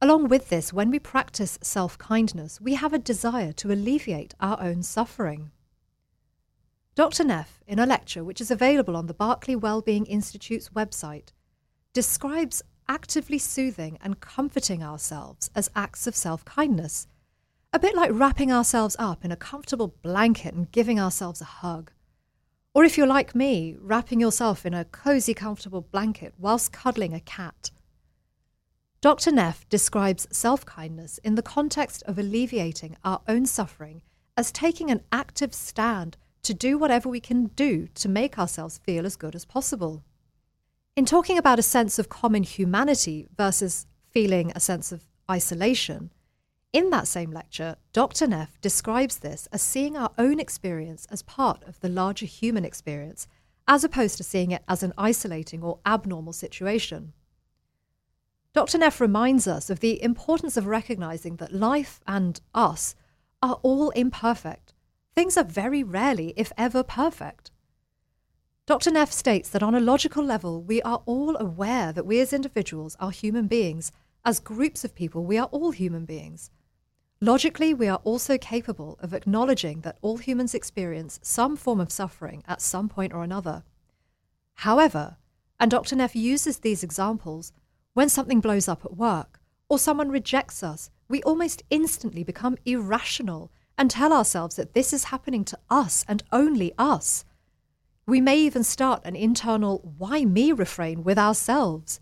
Along 0.00 0.28
with 0.28 0.48
this, 0.48 0.72
when 0.72 0.90
we 0.90 0.98
practice 0.98 1.58
self 1.60 1.98
kindness, 1.98 2.62
we 2.62 2.74
have 2.74 2.94
a 2.94 2.98
desire 2.98 3.52
to 3.52 3.70
alleviate 3.70 4.34
our 4.40 4.58
own 4.62 4.82
suffering. 4.82 5.50
Dr. 6.94 7.24
Neff, 7.24 7.60
in 7.66 7.78
a 7.78 7.84
lecture 7.86 8.24
which 8.24 8.40
is 8.40 8.50
available 8.50 8.96
on 8.96 9.06
the 9.06 9.14
Berkeley 9.14 9.54
Wellbeing 9.54 10.06
Institute's 10.06 10.70
website, 10.70 11.32
describes 11.92 12.62
actively 12.88 13.38
soothing 13.38 13.98
and 14.02 14.20
comforting 14.20 14.82
ourselves 14.82 15.50
as 15.54 15.70
acts 15.76 16.06
of 16.06 16.16
self 16.16 16.42
kindness, 16.46 17.06
a 17.78 17.80
bit 17.80 17.94
like 17.94 18.10
wrapping 18.12 18.50
ourselves 18.50 18.96
up 18.98 19.24
in 19.24 19.30
a 19.30 19.36
comfortable 19.36 19.94
blanket 20.02 20.52
and 20.52 20.72
giving 20.72 20.98
ourselves 20.98 21.40
a 21.40 21.44
hug. 21.44 21.92
Or 22.74 22.82
if 22.82 22.98
you're 22.98 23.06
like 23.06 23.36
me, 23.36 23.76
wrapping 23.80 24.18
yourself 24.18 24.66
in 24.66 24.74
a 24.74 24.84
cozy, 24.84 25.32
comfortable 25.32 25.82
blanket 25.82 26.34
whilst 26.36 26.72
cuddling 26.72 27.14
a 27.14 27.20
cat. 27.20 27.70
Dr. 29.00 29.30
Neff 29.30 29.68
describes 29.68 30.26
self 30.32 30.66
kindness 30.66 31.18
in 31.18 31.36
the 31.36 31.50
context 31.56 32.02
of 32.06 32.18
alleviating 32.18 32.96
our 33.04 33.20
own 33.28 33.46
suffering 33.46 34.02
as 34.36 34.50
taking 34.50 34.90
an 34.90 35.02
active 35.12 35.54
stand 35.54 36.16
to 36.42 36.54
do 36.54 36.78
whatever 36.78 37.08
we 37.08 37.20
can 37.20 37.46
do 37.54 37.86
to 37.94 38.08
make 38.08 38.40
ourselves 38.40 38.78
feel 38.78 39.06
as 39.06 39.14
good 39.14 39.36
as 39.36 39.44
possible. 39.44 40.02
In 40.96 41.04
talking 41.04 41.38
about 41.38 41.60
a 41.60 41.70
sense 41.76 42.00
of 42.00 42.08
common 42.08 42.42
humanity 42.42 43.28
versus 43.36 43.86
feeling 44.10 44.50
a 44.56 44.58
sense 44.58 44.90
of 44.90 45.04
isolation, 45.30 46.10
in 46.72 46.90
that 46.90 47.08
same 47.08 47.30
lecture, 47.30 47.76
Dr. 47.92 48.26
Neff 48.26 48.60
describes 48.60 49.18
this 49.18 49.48
as 49.52 49.62
seeing 49.62 49.96
our 49.96 50.10
own 50.18 50.38
experience 50.38 51.06
as 51.10 51.22
part 51.22 51.62
of 51.64 51.80
the 51.80 51.88
larger 51.88 52.26
human 52.26 52.64
experience 52.64 53.26
as 53.66 53.84
opposed 53.84 54.16
to 54.16 54.24
seeing 54.24 54.50
it 54.50 54.62
as 54.68 54.82
an 54.82 54.92
isolating 54.96 55.62
or 55.62 55.78
abnormal 55.86 56.32
situation. 56.32 57.12
Dr. 58.54 58.78
Neff 58.78 59.00
reminds 59.00 59.46
us 59.46 59.70
of 59.70 59.80
the 59.80 60.02
importance 60.02 60.56
of 60.56 60.66
recognizing 60.66 61.36
that 61.36 61.54
life 61.54 62.00
and 62.06 62.40
us 62.54 62.94
are 63.42 63.60
all 63.62 63.90
imperfect. 63.90 64.74
Things 65.14 65.36
are 65.36 65.44
very 65.44 65.82
rarely, 65.82 66.32
if 66.36 66.50
ever, 66.56 66.82
perfect. 66.82 67.50
Dr. 68.66 68.90
Neff 68.90 69.12
states 69.12 69.48
that 69.50 69.62
on 69.62 69.74
a 69.74 69.80
logical 69.80 70.24
level, 70.24 70.62
we 70.62 70.82
are 70.82 71.02
all 71.06 71.36
aware 71.36 71.92
that 71.92 72.06
we 72.06 72.20
as 72.20 72.32
individuals 72.32 72.96
are 73.00 73.10
human 73.10 73.46
beings. 73.46 73.92
As 74.24 74.40
groups 74.40 74.84
of 74.84 74.94
people, 74.94 75.24
we 75.24 75.38
are 75.38 75.46
all 75.46 75.70
human 75.70 76.04
beings. 76.04 76.50
Logically, 77.20 77.74
we 77.74 77.88
are 77.88 78.00
also 78.04 78.38
capable 78.38 78.96
of 79.00 79.12
acknowledging 79.12 79.80
that 79.80 79.98
all 80.02 80.18
humans 80.18 80.54
experience 80.54 81.18
some 81.20 81.56
form 81.56 81.80
of 81.80 81.90
suffering 81.90 82.44
at 82.46 82.62
some 82.62 82.88
point 82.88 83.12
or 83.12 83.24
another. 83.24 83.64
However, 84.54 85.16
and 85.58 85.68
Dr. 85.68 85.96
Neff 85.96 86.14
uses 86.14 86.58
these 86.58 86.84
examples, 86.84 87.52
when 87.92 88.08
something 88.08 88.40
blows 88.40 88.68
up 88.68 88.84
at 88.84 88.96
work 88.96 89.40
or 89.68 89.80
someone 89.80 90.10
rejects 90.10 90.62
us, 90.62 90.90
we 91.08 91.20
almost 91.24 91.64
instantly 91.70 92.22
become 92.22 92.56
irrational 92.64 93.50
and 93.76 93.90
tell 93.90 94.12
ourselves 94.12 94.54
that 94.54 94.74
this 94.74 94.92
is 94.92 95.04
happening 95.04 95.44
to 95.44 95.58
us 95.68 96.04
and 96.06 96.22
only 96.30 96.72
us. 96.78 97.24
We 98.06 98.20
may 98.20 98.38
even 98.38 98.62
start 98.62 99.02
an 99.04 99.16
internal 99.16 99.78
why 99.98 100.24
me 100.24 100.52
refrain 100.52 101.02
with 101.02 101.18
ourselves. 101.18 102.00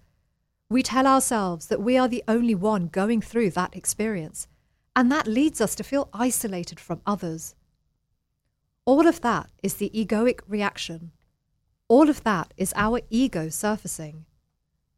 We 0.69 0.83
tell 0.83 1.07
ourselves 1.07 1.69
that 1.69 1.81
we 1.81 1.97
are 1.97 2.09
the 2.09 2.25
only 2.29 2.55
one 2.55 2.89
going 2.89 3.23
through 3.23 3.51
that 3.53 3.75
experience 3.75 4.47
and 4.97 5.13
that 5.13 5.27
leads 5.27 5.61
us 5.61 5.75
to 5.75 5.85
feel 5.85 6.09
isolated 6.15 6.81
from 6.81 7.03
others. 7.07 7.55
All 8.87 9.07
of 9.07 9.21
that 9.21 9.51
is 9.63 9.75
the 9.75 9.91
egoic 9.95 10.41
reaction. 10.49 11.13
All 11.87 12.09
of 12.09 12.25
that 12.25 12.55
is 12.57 12.73
our 12.75 13.03
ego 13.11 13.51
surfacing. 13.51 14.25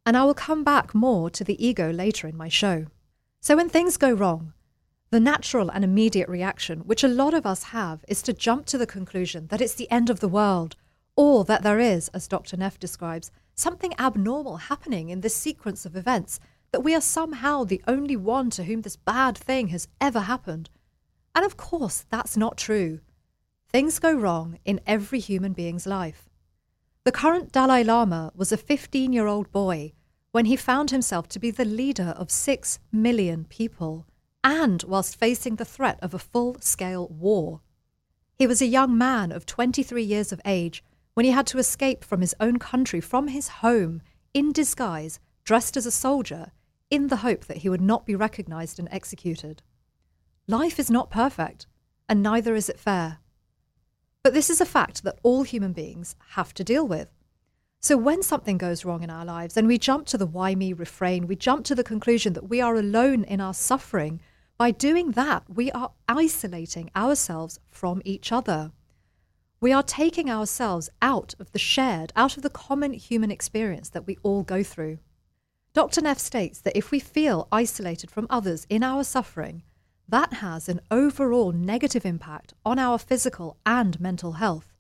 And 0.07 0.17
I 0.17 0.25
will 0.25 0.35
come 0.35 0.63
back 0.63 0.95
more 0.95 1.29
to 1.31 1.43
the 1.43 1.63
ego 1.65 1.91
later 1.91 2.29
in 2.29 2.37
my 2.37 2.49
show. 2.49 2.87
So, 3.41 3.57
when 3.57 3.69
things 3.69 3.97
go 3.97 4.13
wrong, 4.13 4.53
the 5.11 5.21
natural 5.21 5.69
and 5.69 5.83
immediate 5.83 6.29
reaction, 6.29 6.81
which 6.81 7.03
a 7.03 7.09
lot 7.09 7.35
of 7.35 7.45
us 7.45 7.65
have, 7.65 8.05
is 8.07 8.23
to 8.23 8.33
jump 8.33 8.67
to 8.67 8.79
the 8.79 8.87
conclusion 8.87 9.49
that 9.49 9.61
it's 9.61 9.75
the 9.75 9.91
end 9.91 10.11
of 10.11 10.21
the 10.21 10.29
world, 10.29 10.77
or 11.17 11.45
that 11.45 11.63
there 11.63 11.81
is, 11.81 12.09
as 12.09 12.29
Dr. 12.29 12.57
Neff 12.57 12.79
describes, 12.79 13.31
something 13.55 13.95
abnormal 13.99 14.59
happening 14.59 15.09
in 15.09 15.23
this 15.23 15.35
sequence 15.35 15.85
of 15.85 15.97
events 15.97 16.39
that 16.73 16.85
we 16.85 16.95
are 16.95 17.01
somehow 17.01 17.65
the 17.65 17.83
only 17.87 18.17
one 18.17 18.51
to 18.51 18.65
whom 18.65 18.83
this 18.83 18.97
bad 18.97 19.37
thing 19.37 19.69
has 19.69 19.89
ever 20.01 20.21
happened. 20.21 20.71
And 21.35 21.45
of 21.45 21.57
course, 21.57 22.05
that's 22.11 22.37
not 22.37 22.57
true. 22.57 23.01
Things 23.71 23.99
go 23.99 24.13
wrong 24.13 24.59
in 24.65 24.81
every 24.87 25.19
human 25.19 25.53
being's 25.53 25.87
life. 25.87 26.29
The 27.05 27.13
current 27.13 27.53
Dalai 27.53 27.85
Lama 27.85 28.33
was 28.35 28.53
a 28.53 28.57
15 28.57 29.13
year 29.13 29.27
old 29.27 29.51
boy 29.53 29.93
when 30.31 30.45
he 30.45 30.57
found 30.57 30.91
himself 30.91 31.29
to 31.29 31.39
be 31.39 31.51
the 31.51 31.65
leader 31.65 32.15
of 32.17 32.31
6 32.31 32.79
million 32.93 33.45
people, 33.45 34.07
and 34.45 34.83
whilst 34.87 35.17
facing 35.17 35.57
the 35.57 35.65
threat 35.65 35.99
of 36.03 36.13
a 36.13 36.19
full 36.19 36.59
scale 36.61 37.09
war. 37.09 37.61
He 38.35 38.47
was 38.47 38.61
a 38.61 38.67
young 38.67 38.97
man 38.97 39.33
of 39.33 39.47
23 39.47 40.03
years 40.03 40.33
of 40.33 40.41
age 40.45 40.85
when 41.15 41.25
he 41.25 41.33
had 41.33 41.47
to 41.49 41.59
escape 41.59 42.05
from 42.05 42.21
his 42.21 42.35
own 42.39 42.59
country, 42.59 43.01
from 43.01 43.29
his 43.29 43.49
home, 43.49 44.03
in 44.33 44.53
disguise, 44.53 45.19
dressed 45.45 45.77
as 45.77 45.87
a 45.87 45.91
soldier, 45.91 46.53
in 46.91 47.09
the 47.09 47.17
hope 47.17 47.45
that 47.47 47.59
he 47.59 47.69
would 47.69 47.81
not 47.81 48.07
be 48.07 48.15
recognized 48.15 48.79
and 48.79 48.89
executed. 48.91 49.63
Life 50.47 50.79
is 50.79 50.91
not 50.91 51.11
perfect, 51.11 51.67
and 52.09 52.23
neither 52.23 52.55
is 52.55 52.69
it 52.69 52.79
fair. 52.79 53.19
But 54.23 54.35
this 54.35 54.51
is 54.51 54.61
a 54.61 54.67
fact 54.67 55.03
that 55.05 55.19
all 55.23 55.43
human 55.43 55.73
beings 55.73 56.17
have 56.31 56.55
to 56.55 56.65
deal 56.65 56.87
with. 56.87 57.11
So 57.81 57.97
when 57.97 58.23
something 58.23 58.59
goes 58.59 58.85
wrong 58.85 59.03
in 59.03 59.11
our 59.11 59.25
lives 59.25 59.57
and 59.57 59.69
we 59.69 59.79
jump 59.79 60.07
to 60.07 60.19
the 60.19 60.27
why 60.27 60.55
me 60.55 60.73
refrain, 60.73 61.27
we 61.27 61.37
jump 61.37 61.65
to 61.67 61.75
the 61.75 61.85
conclusion 61.85 62.33
that 62.33 62.49
we 62.49 62.61
are 62.61 62.75
alone 62.75 63.25
in 63.25 63.41
our 63.41 63.55
suffering, 63.55 64.21
by 64.57 64.73
doing 64.73 65.13
that, 65.13 65.45
we 65.49 65.71
are 65.71 65.93
isolating 66.09 66.91
ourselves 66.97 67.61
from 67.71 68.03
each 68.05 68.33
other. 68.33 68.73
We 69.61 69.73
are 69.73 69.85
taking 69.85 70.29
ourselves 70.29 70.91
out 71.01 71.35
of 71.39 71.53
the 71.53 71.59
shared, 71.59 72.13
out 72.17 72.37
of 72.37 72.43
the 72.43 72.51
common 72.51 72.93
human 72.95 73.31
experience 73.31 73.89
that 73.91 74.07
we 74.07 74.19
all 74.23 74.43
go 74.43 74.65
through. 74.65 74.99
Dr. 75.79 76.01
Neff 76.01 76.19
states 76.19 76.61
that 76.63 76.77
if 76.77 76.91
we 76.91 76.99
feel 76.99 77.47
isolated 77.53 78.11
from 78.11 78.27
others 78.29 78.67
in 78.69 78.83
our 78.83 79.05
suffering, 79.05 79.63
that 80.09 80.33
has 80.33 80.69
an 80.69 80.81
overall 80.91 81.53
negative 81.53 82.05
impact 82.05 82.53
on 82.65 82.81
our 82.81 82.99
physical 82.99 83.59
and 83.65 84.01
mental 84.01 84.33
health. 84.33 84.75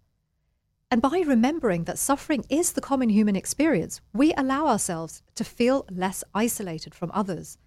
And 0.90 1.00
by 1.00 1.23
remembering 1.25 1.85
that 1.85 2.00
suffering 2.00 2.45
is 2.49 2.73
the 2.73 2.81
common 2.81 3.11
human 3.11 3.37
experience, 3.37 4.00
we 4.12 4.35
allow 4.37 4.67
ourselves 4.67 5.23
to 5.37 5.45
feel 5.45 5.87
less 5.88 6.25
isolated 6.35 6.97
from 6.97 7.12
others. 7.14 7.59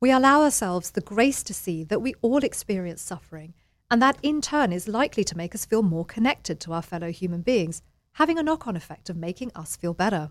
We 0.00 0.10
allow 0.10 0.40
ourselves 0.40 0.92
the 0.92 1.02
grace 1.02 1.42
to 1.42 1.52
see 1.52 1.84
that 1.84 2.00
we 2.00 2.14
all 2.22 2.42
experience 2.42 3.02
suffering, 3.02 3.52
and 3.90 4.00
that 4.00 4.16
in 4.22 4.40
turn 4.40 4.72
is 4.72 4.88
likely 4.88 5.24
to 5.24 5.36
make 5.36 5.54
us 5.54 5.66
feel 5.66 5.82
more 5.82 6.06
connected 6.06 6.58
to 6.60 6.72
our 6.72 6.80
fellow 6.80 7.12
human 7.12 7.42
beings, 7.42 7.82
having 8.12 8.38
a 8.38 8.42
knock 8.42 8.66
on 8.66 8.76
effect 8.76 9.10
of 9.10 9.16
making 9.18 9.52
us 9.54 9.76
feel 9.76 9.92
better. 9.92 10.30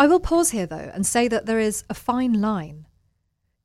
I 0.00 0.06
will 0.06 0.18
pause 0.18 0.52
here, 0.52 0.64
though, 0.64 0.90
and 0.94 1.06
say 1.06 1.28
that 1.28 1.44
there 1.44 1.58
is 1.58 1.84
a 1.90 1.94
fine 1.94 2.40
line. 2.40 2.86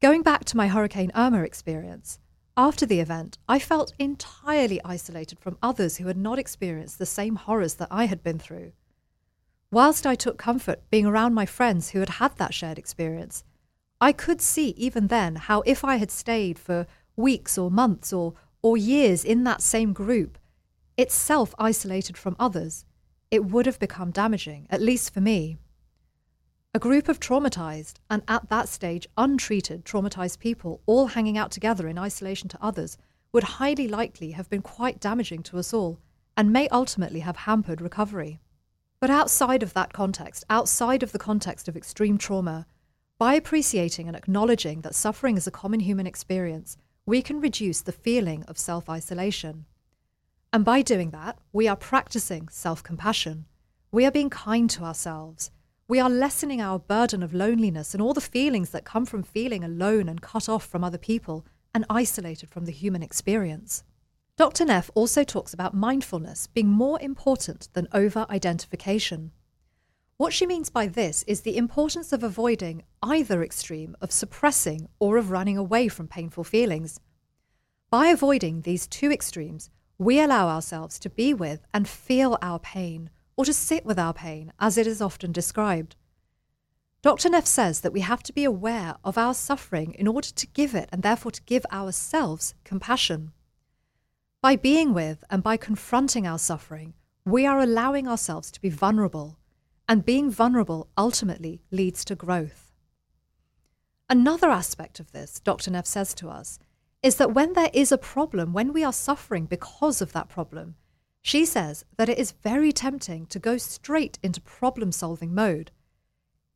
Going 0.02 0.22
back 0.22 0.44
to 0.46 0.58
my 0.58 0.68
Hurricane 0.68 1.14
Irma 1.16 1.44
experience, 1.44 2.20
after 2.58 2.86
the 2.86 3.00
event, 3.00 3.38
I 3.48 3.58
felt 3.58 3.94
entirely 4.00 4.82
isolated 4.84 5.40
from 5.40 5.58
others 5.64 5.96
who 5.96 6.08
had 6.08 6.18
not 6.18 6.38
experienced 6.38 7.00
the 7.00 7.06
same 7.06 7.38
horrors 7.38 7.76
that 7.76 7.88
I 7.90 8.08
had 8.08 8.22
been 8.22 8.38
through. 8.38 8.74
Whilst 9.72 10.06
I 10.06 10.16
took 10.16 10.38
comfort 10.38 10.82
being 10.90 11.06
around 11.06 11.34
my 11.36 11.46
friends 11.46 11.92
who 11.92 12.00
had 12.00 12.10
had 12.10 12.36
that 12.36 12.54
shared 12.54 12.78
experience, 12.78 13.46
I 14.02 14.12
could 14.12 14.42
see 14.42 14.72
even 14.72 15.08
then 15.08 15.38
how 15.38 15.62
if 15.66 15.86
I 15.86 15.96
had 15.96 16.12
stayed 16.12 16.60
for 16.60 16.86
weeks 17.16 17.58
or 17.58 17.72
months 17.72 18.12
or, 18.12 18.34
or 18.62 18.76
years 18.76 19.24
in 19.24 19.46
that 19.46 19.62
same 19.62 19.94
group, 19.94 20.38
itself 20.98 21.56
isolated 21.58 22.18
from 22.18 22.36
others, 22.38 22.84
it 23.32 23.46
would 23.46 23.66
have 23.66 23.80
become 23.80 24.12
damaging, 24.12 24.68
at 24.70 24.82
least 24.82 25.14
for 25.14 25.22
me. 25.22 25.60
A 26.76 26.80
group 26.88 27.08
of 27.08 27.22
traumatized, 27.22 28.00
and 28.10 28.22
at 28.28 28.50
that 28.50 28.68
stage 28.68 29.08
untreated 29.18 29.86
traumatized 29.86 30.40
people, 30.40 30.82
all 30.86 31.08
hanging 31.08 31.38
out 31.38 31.50
together 31.50 31.88
in 31.88 31.98
isolation 31.98 32.50
to 32.50 32.62
others, 32.62 32.98
would 33.32 33.44
highly 33.44 33.88
likely 33.88 34.32
have 34.32 34.50
been 34.50 34.62
quite 34.62 35.00
damaging 35.00 35.42
to 35.44 35.58
us 35.58 35.74
all, 35.74 36.02
and 36.36 36.52
may 36.52 36.68
ultimately 36.68 37.22
have 37.22 37.38
hampered 37.38 37.80
recovery. 37.80 38.42
But 39.00 39.10
outside 39.10 39.64
of 39.64 39.74
that 39.74 39.94
context, 39.94 40.44
outside 40.50 41.02
of 41.02 41.14
the 41.14 41.18
context 41.18 41.70
of 41.70 41.78
extreme 41.78 42.18
trauma, 42.18 42.68
by 43.18 43.36
appreciating 43.36 44.10
and 44.10 44.18
acknowledging 44.18 44.82
that 44.82 44.96
suffering 44.96 45.38
is 45.38 45.48
a 45.48 45.52
common 45.52 45.80
human 45.80 46.06
experience, 46.06 46.76
we 47.06 47.22
can 47.22 47.40
reduce 47.40 47.80
the 47.80 47.94
feeling 47.94 48.44
of 48.50 48.58
self 48.58 48.90
isolation. 48.90 49.66
And 50.52 50.66
by 50.66 50.82
doing 50.82 51.12
that, 51.12 51.40
we 51.54 51.70
are 51.70 51.78
practicing 51.78 52.50
self 52.50 52.84
compassion. 52.84 53.46
We 53.94 54.06
are 54.06 54.12
being 54.12 54.30
kind 54.30 54.70
to 54.72 54.84
ourselves 54.84 55.52
we 55.88 56.00
are 56.00 56.10
lessening 56.10 56.62
our 56.62 56.80
burden 56.80 57.22
of 57.22 57.34
loneliness 57.34 57.94
and 57.94 58.02
all 58.02 58.14
the 58.14 58.22
feelings 58.22 58.72
that 58.72 58.86
come 58.86 59.06
from 59.06 59.22
feeling 59.22 59.64
alone 59.64 60.10
and 60.10 60.22
cut 60.22 60.50
off 60.50 60.66
from 60.66 60.84
other 60.84 60.98
people 60.98 61.46
and 61.76 61.86
isolated 61.90 62.50
from 62.50 62.66
the 62.66 62.72
human 62.72 63.04
experience. 63.04 63.84
Dr. 64.36 64.66
Neff 64.66 64.90
also 64.96 65.24
talks 65.24 65.54
about 65.54 65.76
mindfulness 65.76 66.48
being 66.48 66.68
more 66.68 67.00
important 67.02 67.70
than 67.74 67.88
over 67.94 68.26
identification. 68.30 69.32
What 70.18 70.34
she 70.34 70.48
means 70.48 70.70
by 70.70 70.88
this 70.88 71.24
is 71.24 71.42
the 71.42 71.58
importance 71.58 72.12
of 72.12 72.24
avoiding 72.24 72.84
either 73.04 73.44
extreme 73.44 73.96
of 74.02 74.12
suppressing 74.12 74.88
or 75.00 75.18
of 75.18 75.30
running 75.30 75.58
away 75.58 75.88
from 75.88 76.08
painful 76.08 76.46
feelings. 76.46 77.00
By 77.92 78.08
avoiding 78.08 78.62
these 78.62 78.88
two 78.88 79.12
extremes, 79.12 79.70
we 79.98 80.20
allow 80.20 80.48
ourselves 80.48 80.98
to 81.00 81.10
be 81.10 81.34
with 81.34 81.66
and 81.74 81.88
feel 81.88 82.38
our 82.42 82.60
pain 82.60 83.12
or 83.38 83.46
to 83.46 83.54
sit 83.54 83.86
with 83.86 84.00
our 84.00 84.14
pain, 84.14 84.52
as 84.60 84.78
it 84.78 84.88
is 84.88 85.02
often 85.02 85.32
described. 85.32 85.96
Dr. 87.02 87.30
Neff 87.30 87.46
says 87.46 87.82
that 87.82 87.94
we 87.94 88.00
have 88.00 88.24
to 88.24 88.34
be 88.34 88.44
aware 88.44 88.96
of 89.04 89.18
our 89.18 89.34
suffering 89.34 89.94
in 89.94 90.08
order 90.08 90.30
to 90.30 90.48
give 90.48 90.74
it 90.74 90.90
and 90.92 91.04
therefore 91.04 91.32
to 91.32 91.44
give 91.44 91.66
ourselves 91.72 92.56
compassion. 92.64 93.32
By 94.42 94.56
being 94.56 94.94
with 94.94 95.24
and 95.30 95.44
by 95.44 95.58
confronting 95.58 96.26
our 96.26 96.40
suffering, 96.40 96.94
we 97.26 97.46
are 97.46 97.60
allowing 97.60 98.08
ourselves 98.08 98.52
to 98.52 98.62
be 98.62 98.70
vulnerable, 98.70 99.38
and 99.88 100.06
being 100.06 100.30
vulnerable 100.32 100.88
ultimately 100.98 101.62
leads 101.72 102.06
to 102.06 102.16
growth. 102.16 102.72
Another 104.10 104.50
aspect 104.50 105.00
of 105.00 105.12
this, 105.12 105.40
Dr. 105.40 105.72
Neff 105.72 105.88
says 105.88 106.14
to 106.16 106.30
us, 106.30 106.60
is 107.02 107.16
that 107.18 107.34
when 107.34 107.54
there 107.54 107.72
is 107.74 107.92
a 107.92 107.98
problem, 107.98 108.54
when 108.54 108.74
we 108.74 108.84
are 108.84 108.94
suffering 108.94 109.46
because 109.46 110.02
of 110.02 110.12
that 110.14 110.30
problem, 110.30 110.76
she 111.26 111.44
says 111.44 111.84
that 111.98 112.08
it 112.08 112.20
is 112.20 112.34
very 112.44 112.72
tempting 112.72 113.26
to 113.26 113.40
go 113.40 113.58
straight 113.58 114.20
into 114.22 114.40
problem 114.42 114.92
solving 114.92 115.34
mode. 115.34 115.72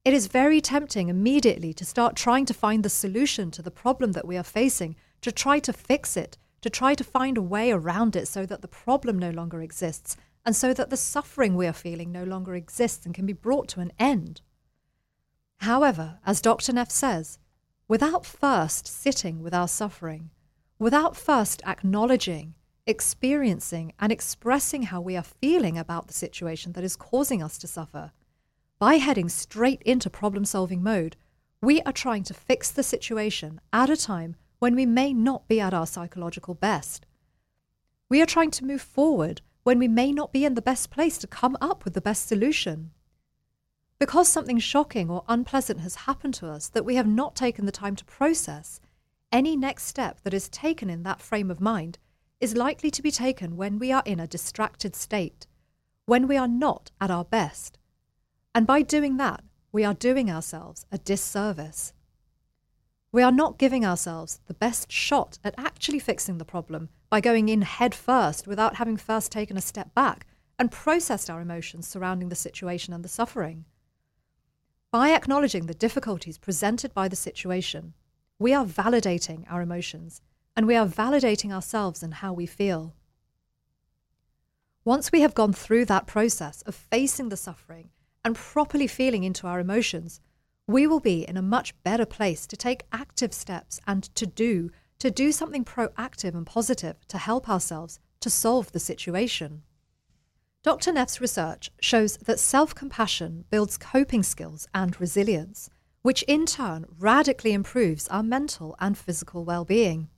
It 0.05 0.13
is 0.13 0.27
very 0.27 0.61
tempting 0.61 1.09
immediately 1.09 1.73
to 1.73 1.83
start 1.83 2.15
trying 2.15 2.45
to 2.45 2.53
find 2.53 2.85
the 2.85 2.89
solution 2.89 3.49
to 3.49 3.63
the 3.63 3.71
problem 3.71 4.11
that 4.11 4.27
we 4.27 4.37
are 4.37 4.43
facing, 4.43 4.95
to 5.21 5.31
try 5.31 5.57
to 5.57 5.73
fix 5.73 6.15
it, 6.15 6.37
to 6.61 6.69
try 6.69 6.93
to 6.93 7.03
find 7.03 7.35
a 7.35 7.41
way 7.41 7.71
around 7.71 8.15
it 8.15 8.27
so 8.27 8.45
that 8.45 8.61
the 8.61 8.67
problem 8.67 9.17
no 9.17 9.31
longer 9.31 9.63
exists, 9.63 10.15
and 10.45 10.55
so 10.55 10.71
that 10.71 10.91
the 10.91 10.97
suffering 10.97 11.55
we 11.55 11.65
are 11.65 11.73
feeling 11.73 12.11
no 12.11 12.23
longer 12.23 12.53
exists 12.53 13.07
and 13.07 13.15
can 13.15 13.25
be 13.25 13.33
brought 13.33 13.69
to 13.69 13.79
an 13.79 13.91
end. 13.97 14.41
However, 15.61 16.19
as 16.27 16.41
Dr. 16.41 16.73
Neff 16.73 16.91
says, 16.91 17.39
without 17.87 18.23
first 18.23 18.85
sitting 18.85 19.41
with 19.41 19.55
our 19.55 19.67
suffering, 19.67 20.29
without 20.77 21.17
first 21.17 21.63
acknowledging, 21.65 22.53
experiencing, 22.89 23.93
and 23.99 24.11
expressing 24.11 24.83
how 24.83 24.99
we 24.99 25.15
are 25.15 25.23
feeling 25.23 25.77
about 25.77 26.07
the 26.07 26.13
situation 26.13 26.71
that 26.73 26.83
is 26.83 26.95
causing 26.95 27.43
us 27.43 27.59
to 27.59 27.67
suffer, 27.67 28.11
by 28.79 28.95
heading 28.95 29.29
straight 29.29 29.83
into 29.83 30.09
problem 30.09 30.43
solving 30.43 30.81
mode, 30.81 31.15
we 31.61 31.81
are 31.81 31.91
trying 31.91 32.23
to 32.23 32.33
fix 32.33 32.71
the 32.71 32.81
situation 32.81 33.61
at 33.71 33.91
a 33.91 33.95
time 33.95 34.35
when 34.57 34.75
we 34.75 34.87
may 34.87 35.13
not 35.13 35.47
be 35.47 35.61
at 35.61 35.73
our 35.73 35.85
psychological 35.85 36.55
best. 36.55 37.05
We 38.09 38.23
are 38.23 38.25
trying 38.25 38.51
to 38.51 38.65
move 38.65 38.81
forward 38.81 39.41
when 39.63 39.77
we 39.77 39.87
may 39.87 40.11
not 40.11 40.33
be 40.33 40.43
in 40.43 40.55
the 40.55 40.61
best 40.61 40.89
place 40.89 41.19
to 41.19 41.27
come 41.27 41.57
up 41.61 41.85
with 41.85 41.93
the 41.93 42.01
best 42.01 42.27
solution. 42.27 42.89
Because 43.99 44.27
something 44.27 44.57
shocking 44.57 45.11
or 45.11 45.25
unpleasant 45.27 45.81
has 45.81 46.07
happened 46.07 46.33
to 46.35 46.47
us 46.47 46.69
that 46.69 46.85
we 46.85 46.95
have 46.95 47.07
not 47.07 47.35
taken 47.35 47.67
the 47.67 47.71
time 47.71 47.95
to 47.97 48.05
process, 48.05 48.79
any 49.31 49.55
next 49.55 49.83
step 49.83 50.21
that 50.23 50.33
is 50.33 50.49
taken 50.49 50.89
in 50.89 51.03
that 51.03 51.21
frame 51.21 51.51
of 51.51 51.61
mind 51.61 51.99
is 52.39 52.55
likely 52.55 52.89
to 52.91 53.01
be 53.01 53.11
taken 53.11 53.57
when 53.57 53.79
we 53.79 53.91
are 53.91 54.03
in 54.05 54.19
a 54.19 54.27
distracted 54.27 54.95
state, 54.95 55.45
when 56.05 56.27
we 56.27 56.37
are 56.37 56.47
not 56.47 56.91
at 57.01 57.11
our 57.11 57.25
best. 57.25 57.77
And 58.55 58.65
by 58.65 58.81
doing 58.81 59.17
that, 59.17 59.43
we 59.71 59.83
are 59.83 59.93
doing 59.93 60.31
ourselves 60.31 60.85
a 60.91 60.97
disservice. 60.97 61.93
We 63.11 63.23
are 63.23 63.31
not 63.31 63.57
giving 63.57 63.85
ourselves 63.85 64.39
the 64.47 64.53
best 64.53 64.91
shot 64.91 65.39
at 65.43 65.55
actually 65.57 65.99
fixing 65.99 66.37
the 66.37 66.45
problem 66.45 66.89
by 67.09 67.21
going 67.21 67.49
in 67.49 67.63
head 67.63 67.93
first 67.93 68.47
without 68.47 68.75
having 68.75 68.97
first 68.97 69.31
taken 69.31 69.57
a 69.57 69.61
step 69.61 69.93
back 69.93 70.27
and 70.57 70.71
processed 70.71 71.29
our 71.29 71.41
emotions 71.41 71.87
surrounding 71.87 72.29
the 72.29 72.35
situation 72.35 72.93
and 72.93 73.03
the 73.03 73.09
suffering. 73.09 73.65
By 74.91 75.11
acknowledging 75.11 75.65
the 75.65 75.73
difficulties 75.73 76.37
presented 76.37 76.93
by 76.93 77.07
the 77.07 77.15
situation, 77.15 77.93
we 78.39 78.53
are 78.53 78.65
validating 78.65 79.45
our 79.49 79.61
emotions 79.61 80.21
and 80.59 80.67
we 80.67 80.75
are 80.75 80.85
validating 80.85 81.53
ourselves 81.53 82.03
and 82.03 82.15
how 82.15 82.33
we 82.33 82.45
feel. 82.45 82.93
Once 84.83 85.09
we 85.09 85.21
have 85.21 85.33
gone 85.33 85.53
through 85.53 85.85
that 85.85 86.05
process 86.05 86.61
of 86.63 86.75
facing 86.75 87.29
the 87.29 87.37
suffering 87.37 87.91
and 88.25 88.35
properly 88.35 88.85
feeling 88.85 89.23
into 89.23 89.47
our 89.47 89.61
emotions, 89.61 90.19
we 90.67 90.85
will 90.85 90.99
be 90.99 91.25
in 91.25 91.37
a 91.37 91.41
much 91.41 91.73
better 91.83 92.05
place 92.05 92.45
to 92.45 92.57
take 92.57 92.83
active 92.91 93.33
steps 93.33 93.79
and 93.87 94.13
to 94.15 94.25
do 94.25 94.69
to 94.97 95.09
do 95.09 95.31
something 95.31 95.63
proactive 95.63 96.35
and 96.35 96.45
positive 96.45 96.97
to 97.07 97.17
help 97.17 97.47
ourselves 97.47 98.01
to 98.19 98.29
solve 98.29 98.73
the 98.73 98.81
situation. 98.81 99.61
Dr. 100.61 100.91
Neff's 100.91 101.21
research 101.21 101.71
shows 101.79 102.17
that 102.17 102.37
self 102.37 102.75
compassion 102.75 103.45
builds 103.49 103.77
coping 103.77 104.23
skills 104.23 104.67
and 104.75 104.99
resilience, 104.99 105.69
which 106.01 106.21
in 106.23 106.45
turn 106.45 106.85
radically 106.99 107.53
improves 107.53 108.09
our 108.09 108.23
mental 108.23 108.75
and 108.81 108.97
physical 108.97 109.45
well 109.45 109.63
being. 109.63 110.09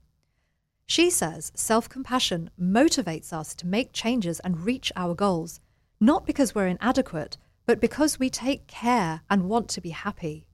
She 0.94 1.08
says 1.08 1.52
self 1.54 1.88
compassion 1.88 2.50
motivates 2.60 3.32
us 3.32 3.54
to 3.54 3.66
make 3.66 3.94
changes 3.94 4.40
and 4.40 4.66
reach 4.66 4.92
our 4.94 5.14
goals, 5.14 5.58
not 6.00 6.26
because 6.26 6.54
we're 6.54 6.66
inadequate, 6.66 7.38
but 7.64 7.80
because 7.80 8.18
we 8.18 8.28
take 8.28 8.66
care 8.66 9.22
and 9.30 9.48
want 9.48 9.70
to 9.70 9.80
be 9.80 9.88
happy. 9.88 10.46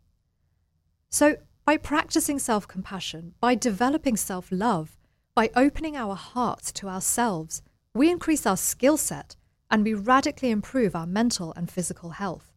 So, 1.11 1.39
by 1.65 1.77
practicing 1.77 2.39
self 2.39 2.69
compassion, 2.69 3.35
by 3.41 3.57
developing 3.57 4.17
self 4.17 4.53
love, 4.53 4.97
by 5.35 5.51
opening 5.57 5.97
our 5.97 6.15
hearts 6.15 6.71
to 6.75 6.89
ourselves, 6.89 7.61
we 7.93 8.09
increase 8.09 8.47
our 8.47 8.57
skill 8.57 8.97
set 8.97 9.35
and 9.73 9.83
we 9.83 9.93
radically 9.93 10.53
improve 10.53 10.95
our 10.95 11.09
mental 11.09 11.53
and 11.57 11.69
physical 11.69 12.11
health. 12.11 12.53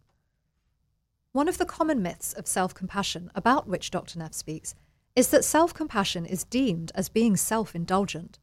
One 1.32 1.48
of 1.48 1.58
the 1.58 1.66
common 1.66 2.04
myths 2.04 2.32
of 2.34 2.46
self 2.46 2.76
compassion 2.76 3.32
about 3.34 3.68
which 3.68 3.90
Dr. 3.90 4.20
Neff 4.20 4.36
speaks 4.36 4.76
is 5.16 5.30
that 5.30 5.44
self 5.44 5.74
compassion 5.74 6.26
is 6.26 6.44
deemed 6.44 6.92
as 6.96 7.10
being 7.10 7.36
self 7.36 7.76
indulgent. 7.76 8.40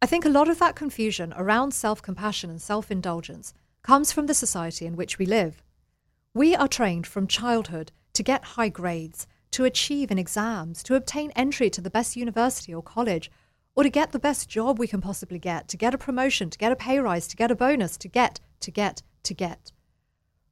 I 0.00 0.06
think 0.06 0.24
a 0.24 0.30
lot 0.30 0.48
of 0.48 0.58
that 0.58 0.76
confusion 0.76 1.34
around 1.36 1.72
self 1.72 2.02
compassion 2.02 2.50
and 2.50 2.60
self 2.60 2.90
indulgence 2.90 3.54
comes 3.82 4.12
from 4.12 4.26
the 4.26 4.34
society 4.34 4.86
in 4.86 4.96
which 4.96 5.18
we 5.18 5.26
live. 5.26 5.62
We 6.34 6.54
are 6.54 6.68
trained 6.68 7.06
from 7.06 7.26
childhood 7.26 7.92
to 8.12 8.22
get 8.22 8.44
high 8.44 8.68
grades, 8.68 9.26
to 9.52 9.64
achieve 9.64 10.10
in 10.10 10.18
exams, 10.18 10.82
to 10.84 10.94
obtain 10.94 11.30
entry 11.32 11.70
to 11.70 11.80
the 11.80 11.90
best 11.90 12.16
university 12.16 12.74
or 12.74 12.82
college, 12.82 13.30
or 13.74 13.82
to 13.82 13.90
get 13.90 14.12
the 14.12 14.18
best 14.18 14.48
job 14.48 14.78
we 14.78 14.88
can 14.88 15.00
possibly 15.00 15.38
get, 15.38 15.68
to 15.68 15.76
get 15.76 15.94
a 15.94 15.98
promotion, 15.98 16.50
to 16.50 16.58
get 16.58 16.72
a 16.72 16.76
pay 16.76 16.98
rise, 16.98 17.28
to 17.28 17.36
get 17.36 17.50
a 17.50 17.56
bonus, 17.56 17.96
to 17.96 18.08
get, 18.08 18.40
to 18.60 18.70
get, 18.70 19.02
to 19.22 19.34
get. 19.34 19.72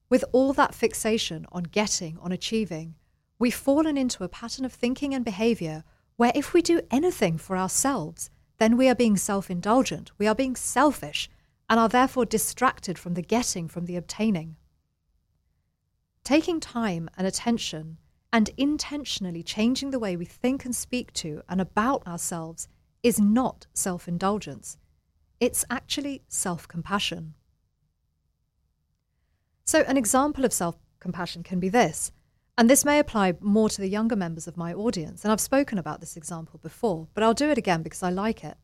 With 0.08 0.24
all 0.32 0.52
that 0.52 0.74
fixation 0.74 1.46
on 1.50 1.64
getting, 1.64 2.18
on 2.18 2.30
achieving, 2.30 2.94
we've 3.38 3.54
fallen 3.54 3.96
into 3.96 4.24
a 4.24 4.28
pattern 4.28 4.64
of 4.64 4.72
thinking 4.72 5.14
and 5.14 5.24
behavior 5.24 5.84
where 6.16 6.32
if 6.34 6.52
we 6.54 6.62
do 6.62 6.80
anything 6.90 7.36
for 7.36 7.56
ourselves, 7.56 8.30
then 8.58 8.76
we 8.76 8.88
are 8.88 8.94
being 8.94 9.16
self 9.16 9.50
indulgent, 9.50 10.10
we 10.18 10.26
are 10.26 10.34
being 10.34 10.56
selfish, 10.56 11.28
and 11.68 11.78
are 11.78 11.88
therefore 11.88 12.24
distracted 12.24 12.98
from 12.98 13.14
the 13.14 13.22
getting, 13.22 13.68
from 13.68 13.86
the 13.86 13.96
obtaining. 13.96 14.56
Taking 16.24 16.58
time 16.58 17.08
and 17.16 17.26
attention 17.26 17.98
and 18.32 18.50
intentionally 18.56 19.42
changing 19.42 19.90
the 19.90 19.98
way 19.98 20.16
we 20.16 20.24
think 20.24 20.64
and 20.64 20.74
speak 20.74 21.12
to 21.12 21.42
and 21.48 21.60
about 21.60 22.06
ourselves 22.06 22.68
is 23.02 23.20
not 23.20 23.66
self 23.74 24.08
indulgence, 24.08 24.78
it's 25.38 25.64
actually 25.70 26.22
self 26.28 26.66
compassion. 26.66 27.34
So, 29.64 29.82
an 29.82 29.96
example 29.96 30.44
of 30.44 30.52
self 30.52 30.76
compassion 30.98 31.42
can 31.42 31.60
be 31.60 31.68
this, 31.68 32.10
and 32.58 32.70
this 32.70 32.84
may 32.84 32.98
apply 32.98 33.34
more 33.40 33.68
to 33.68 33.80
the 33.80 33.88
younger 33.88 34.16
members 34.16 34.46
of 34.48 34.56
my 34.56 34.72
audience, 34.72 35.24
and 35.24 35.32
I've 35.32 35.40
spoken 35.40 35.78
about 35.78 36.00
this 36.00 36.16
example 36.16 36.58
before, 36.62 37.08
but 37.12 37.22
I'll 37.22 37.34
do 37.34 37.50
it 37.50 37.58
again 37.58 37.82
because 37.82 38.02
I 38.02 38.10
like 38.10 38.42
it. 38.44 38.56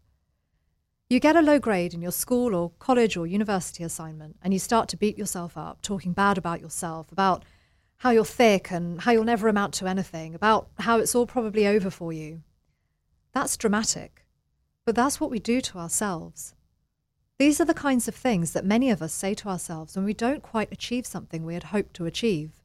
You 1.11 1.21
get 1.21 1.37
a 1.37 1.43
low 1.43 1.59
grade 1.59 1.93
in 1.93 2.01
your 2.01 2.11
school 2.11 2.55
or 2.55 2.71
college 2.79 3.19
or 3.19 3.27
university 3.27 3.85
assignment, 3.85 4.37
and 4.43 4.55
you 4.55 4.59
start 4.59 4.89
to 4.89 4.97
beat 4.97 5.19
yourself 5.19 5.59
up, 5.59 5.83
talking 5.83 6.15
bad 6.15 6.39
about 6.39 6.63
yourself, 6.63 7.13
about 7.13 7.45
how 7.99 8.11
you're 8.11 8.25
thick 8.25 8.71
and 8.71 9.03
how 9.03 9.13
you'll 9.13 9.25
never 9.25 9.47
amount 9.47 9.75
to 9.75 9.87
anything, 9.87 10.35
about 10.35 10.69
how 10.79 10.99
it's 10.99 11.15
all 11.15 11.27
probably 11.27 11.67
over 11.67 11.91
for 11.91 12.15
you. 12.15 12.43
That's 13.33 13.59
dramatic, 13.59 14.25
but 14.87 14.95
that's 14.95 15.21
what 15.21 15.31
we 15.31 15.39
do 15.39 15.61
to 15.61 15.79
ourselves. 15.79 16.55
These 17.39 17.61
are 17.61 17.67
the 17.67 17.75
kinds 17.75 18.09
of 18.09 18.15
things 18.15 18.53
that 18.53 18.65
many 18.65 18.89
of 18.89 19.03
us 19.03 19.13
say 19.13 19.35
to 19.35 19.49
ourselves 19.49 19.97
when 19.97 20.07
we 20.07 20.15
don't 20.15 20.43
quite 20.43 20.73
achieve 20.73 21.05
something 21.05 21.45
we 21.45 21.55
had 21.55 21.65
hoped 21.65 21.93
to 21.95 22.07
achieve. 22.07 22.62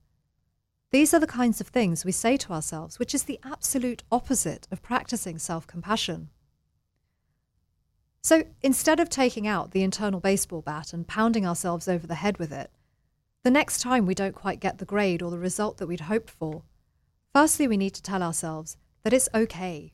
These 0.92 1.14
are 1.14 1.20
the 1.20 1.28
kinds 1.28 1.60
of 1.60 1.68
things 1.68 2.06
we 2.06 2.14
say 2.14 2.38
to 2.38 2.54
ourselves, 2.54 2.98
which 2.98 3.14
is 3.14 3.24
the 3.24 3.40
absolute 3.44 4.04
opposite 4.12 4.68
of 4.72 4.82
practicing 4.82 5.38
self 5.38 5.68
compassion. 5.68 6.30
So 8.22 8.44
instead 8.62 9.00
of 9.00 9.10
taking 9.10 9.48
out 9.48 9.72
the 9.72 9.84
internal 9.84 10.20
baseball 10.20 10.62
bat 10.62 10.94
and 10.94 11.08
pounding 11.08 11.46
ourselves 11.46 11.88
over 11.88 12.08
the 12.08 12.16
head 12.16 12.38
with 12.38 12.52
it, 12.52 12.72
the 13.44 13.52
next 13.52 13.82
time 13.82 14.06
we 14.06 14.16
don't 14.16 14.36
quite 14.36 14.60
get 14.60 14.78
the 14.78 14.86
grade 14.86 15.22
or 15.22 15.32
the 15.32 15.38
result 15.38 15.78
that 15.78 15.88
we'd 15.88 16.02
hoped 16.02 16.30
for, 16.30 16.64
firstly, 17.34 17.68
we 17.68 17.78
need 17.78 17.94
to 17.94 18.02
tell 18.02 18.24
ourselves 18.24 18.78
that 19.04 19.14
it's 19.14 19.30
okay. 19.34 19.94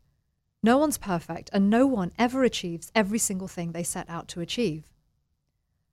No 0.63 0.77
one's 0.77 0.97
perfect, 0.97 1.49
and 1.53 1.69
no 1.69 1.85
one 1.85 2.11
ever 2.17 2.43
achieves 2.43 2.91
every 2.95 3.19
single 3.19 3.47
thing 3.47 3.71
they 3.71 3.83
set 3.83 4.09
out 4.09 4.27
to 4.29 4.41
achieve. 4.41 4.89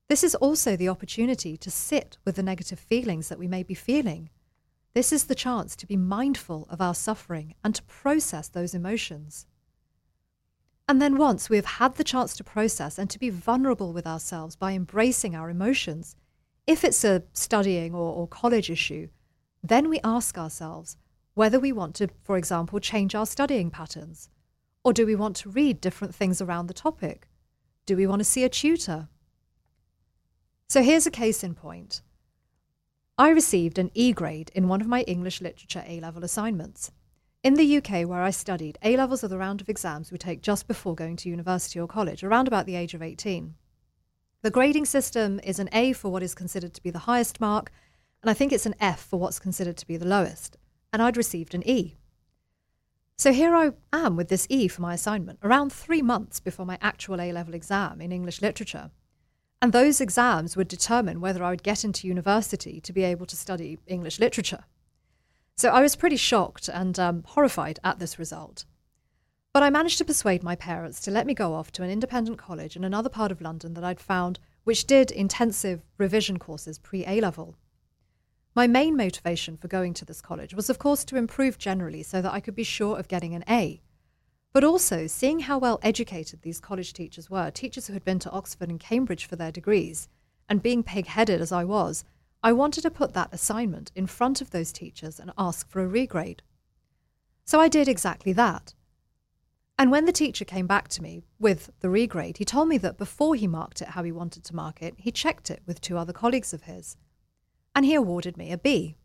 This 0.08 0.24
is 0.24 0.34
also 0.36 0.76
the 0.76 0.88
opportunity 0.88 1.56
to 1.56 1.70
sit 1.70 2.18
with 2.24 2.36
the 2.36 2.42
negative 2.42 2.78
feelings 2.78 3.28
that 3.28 3.38
we 3.38 3.48
may 3.48 3.62
be 3.62 3.74
feeling. 3.74 4.30
This 4.92 5.12
is 5.12 5.24
the 5.24 5.34
chance 5.34 5.76
to 5.76 5.86
be 5.86 5.96
mindful 5.96 6.66
of 6.68 6.80
our 6.80 6.94
suffering 6.94 7.54
and 7.62 7.74
to 7.74 7.82
process 7.84 8.48
those 8.48 8.74
emotions. 8.74 9.46
And 10.88 11.00
then, 11.00 11.16
once 11.16 11.48
we 11.48 11.56
have 11.56 11.66
had 11.66 11.94
the 11.94 12.02
chance 12.02 12.36
to 12.36 12.42
process 12.42 12.98
and 12.98 13.08
to 13.10 13.18
be 13.18 13.30
vulnerable 13.30 13.92
with 13.92 14.06
ourselves 14.06 14.56
by 14.56 14.72
embracing 14.72 15.36
our 15.36 15.48
emotions, 15.48 16.16
if 16.66 16.82
it's 16.82 17.04
a 17.04 17.22
studying 17.32 17.94
or, 17.94 18.12
or, 18.12 18.26
college 18.26 18.70
issue, 18.70 19.08
then 19.62 19.88
we 19.88 20.00
ask 20.02 20.36
ourselves 20.36 20.96
whether 21.34 21.60
we 21.60 21.70
want 21.70 21.94
to, 21.96 22.08
for 22.24 22.36
example, 22.36 22.80
change 22.80 23.14
our 23.14 23.26
studying 23.26 23.70
patterns. 23.70 24.28
Or 24.82 24.92
do 24.92 25.06
we 25.06 25.14
want 25.14 25.36
to 25.36 25.50
read 25.50 25.80
different 25.80 26.14
things 26.14 26.40
around 26.40 26.66
the 26.66 26.74
topic? 26.74 27.28
Do 27.86 27.96
we 27.96 28.06
want 28.06 28.20
to 28.20 28.24
see 28.24 28.42
a 28.42 28.48
tutor? 28.48 29.08
So 30.68 30.82
here's 30.82 31.06
a 31.06 31.10
case 31.10 31.44
in 31.44 31.54
point. 31.54 32.02
I 33.20 33.28
received 33.28 33.78
an 33.78 33.90
E 33.92 34.14
grade 34.14 34.50
in 34.54 34.66
one 34.66 34.80
of 34.80 34.86
my 34.86 35.02
English 35.02 35.42
literature 35.42 35.84
A 35.86 36.00
level 36.00 36.24
assignments. 36.24 36.90
In 37.42 37.52
the 37.52 37.76
UK, 37.76 38.08
where 38.08 38.22
I 38.22 38.30
studied, 38.30 38.78
A 38.82 38.96
levels 38.96 39.22
are 39.22 39.28
the 39.28 39.36
round 39.36 39.60
of 39.60 39.68
exams 39.68 40.10
we 40.10 40.16
take 40.16 40.40
just 40.40 40.66
before 40.66 40.94
going 40.94 41.16
to 41.16 41.28
university 41.28 41.78
or 41.78 41.86
college, 41.86 42.24
around 42.24 42.48
about 42.48 42.64
the 42.64 42.76
age 42.76 42.94
of 42.94 43.02
18. 43.02 43.56
The 44.40 44.50
grading 44.50 44.86
system 44.86 45.38
is 45.44 45.58
an 45.58 45.68
A 45.72 45.92
for 45.92 46.10
what 46.10 46.22
is 46.22 46.34
considered 46.34 46.72
to 46.72 46.82
be 46.82 46.88
the 46.88 47.00
highest 47.00 47.42
mark, 47.42 47.70
and 48.22 48.30
I 48.30 48.32
think 48.32 48.54
it's 48.54 48.64
an 48.64 48.74
F 48.80 49.02
for 49.02 49.20
what's 49.20 49.38
considered 49.38 49.76
to 49.76 49.86
be 49.86 49.98
the 49.98 50.08
lowest. 50.08 50.56
And 50.90 51.02
I'd 51.02 51.18
received 51.18 51.54
an 51.54 51.68
E. 51.68 51.98
So 53.18 53.34
here 53.34 53.54
I 53.54 53.72
am 53.92 54.16
with 54.16 54.28
this 54.30 54.46
E 54.48 54.66
for 54.66 54.80
my 54.80 54.94
assignment, 54.94 55.40
around 55.42 55.74
three 55.74 56.00
months 56.00 56.40
before 56.40 56.64
my 56.64 56.78
actual 56.80 57.20
A 57.20 57.32
level 57.32 57.52
exam 57.52 58.00
in 58.00 58.12
English 58.12 58.40
literature. 58.40 58.90
And 59.62 59.72
those 59.72 60.00
exams 60.00 60.56
would 60.56 60.68
determine 60.68 61.20
whether 61.20 61.44
I 61.44 61.50
would 61.50 61.62
get 61.62 61.84
into 61.84 62.08
university 62.08 62.80
to 62.80 62.92
be 62.92 63.02
able 63.02 63.26
to 63.26 63.36
study 63.36 63.78
English 63.86 64.18
literature. 64.18 64.64
So 65.56 65.68
I 65.68 65.82
was 65.82 65.96
pretty 65.96 66.16
shocked 66.16 66.68
and 66.68 66.98
um, 66.98 67.22
horrified 67.26 67.78
at 67.84 67.98
this 67.98 68.18
result. 68.18 68.64
But 69.52 69.62
I 69.62 69.68
managed 69.68 69.98
to 69.98 70.04
persuade 70.04 70.42
my 70.42 70.56
parents 70.56 71.00
to 71.00 71.10
let 71.10 71.26
me 71.26 71.34
go 71.34 71.54
off 71.54 71.72
to 71.72 71.82
an 71.82 71.90
independent 71.90 72.38
college 72.38 72.76
in 72.76 72.84
another 72.84 73.08
part 73.08 73.30
of 73.30 73.42
London 73.42 73.74
that 73.74 73.84
I'd 73.84 74.00
found 74.00 74.38
which 74.64 74.86
did 74.86 75.10
intensive 75.10 75.82
revision 75.98 76.38
courses 76.38 76.78
pre 76.78 77.04
A 77.06 77.20
level. 77.20 77.56
My 78.54 78.66
main 78.66 78.96
motivation 78.96 79.56
for 79.56 79.68
going 79.68 79.94
to 79.94 80.04
this 80.04 80.20
college 80.20 80.54
was, 80.54 80.70
of 80.70 80.78
course, 80.78 81.04
to 81.04 81.16
improve 81.16 81.58
generally 81.58 82.02
so 82.02 82.22
that 82.22 82.32
I 82.32 82.40
could 82.40 82.54
be 82.54 82.64
sure 82.64 82.98
of 82.98 83.08
getting 83.08 83.34
an 83.34 83.44
A. 83.48 83.80
But 84.52 84.64
also, 84.64 85.06
seeing 85.06 85.40
how 85.40 85.58
well 85.58 85.78
educated 85.82 86.42
these 86.42 86.60
college 86.60 86.92
teachers 86.92 87.30
were, 87.30 87.50
teachers 87.50 87.86
who 87.86 87.92
had 87.92 88.04
been 88.04 88.18
to 88.20 88.30
Oxford 88.30 88.68
and 88.68 88.80
Cambridge 88.80 89.26
for 89.26 89.36
their 89.36 89.52
degrees, 89.52 90.08
and 90.48 90.62
being 90.62 90.82
pig 90.82 91.06
headed 91.06 91.40
as 91.40 91.52
I 91.52 91.64
was, 91.64 92.04
I 92.42 92.52
wanted 92.52 92.80
to 92.82 92.90
put 92.90 93.12
that 93.12 93.32
assignment 93.32 93.92
in 93.94 94.06
front 94.06 94.40
of 94.40 94.50
those 94.50 94.72
teachers 94.72 95.20
and 95.20 95.30
ask 95.38 95.68
for 95.68 95.84
a 95.84 95.88
regrade. 95.88 96.40
So 97.44 97.60
I 97.60 97.68
did 97.68 97.86
exactly 97.86 98.32
that. 98.32 98.74
And 99.78 99.90
when 99.90 100.04
the 100.04 100.12
teacher 100.12 100.44
came 100.44 100.66
back 100.66 100.88
to 100.88 101.02
me 101.02 101.22
with 101.38 101.70
the 101.80 101.88
regrade, 101.88 102.38
he 102.38 102.44
told 102.44 102.68
me 102.68 102.76
that 102.78 102.98
before 102.98 103.34
he 103.34 103.46
marked 103.46 103.80
it 103.80 103.88
how 103.88 104.02
he 104.02 104.12
wanted 104.12 104.44
to 104.44 104.56
mark 104.56 104.82
it, 104.82 104.94
he 104.98 105.12
checked 105.12 105.50
it 105.50 105.62
with 105.66 105.80
two 105.80 105.96
other 105.96 106.12
colleagues 106.12 106.52
of 106.52 106.62
his. 106.62 106.96
And 107.74 107.84
he 107.84 107.94
awarded 107.94 108.36
me 108.36 108.52
a 108.52 108.58
B. 108.58 108.96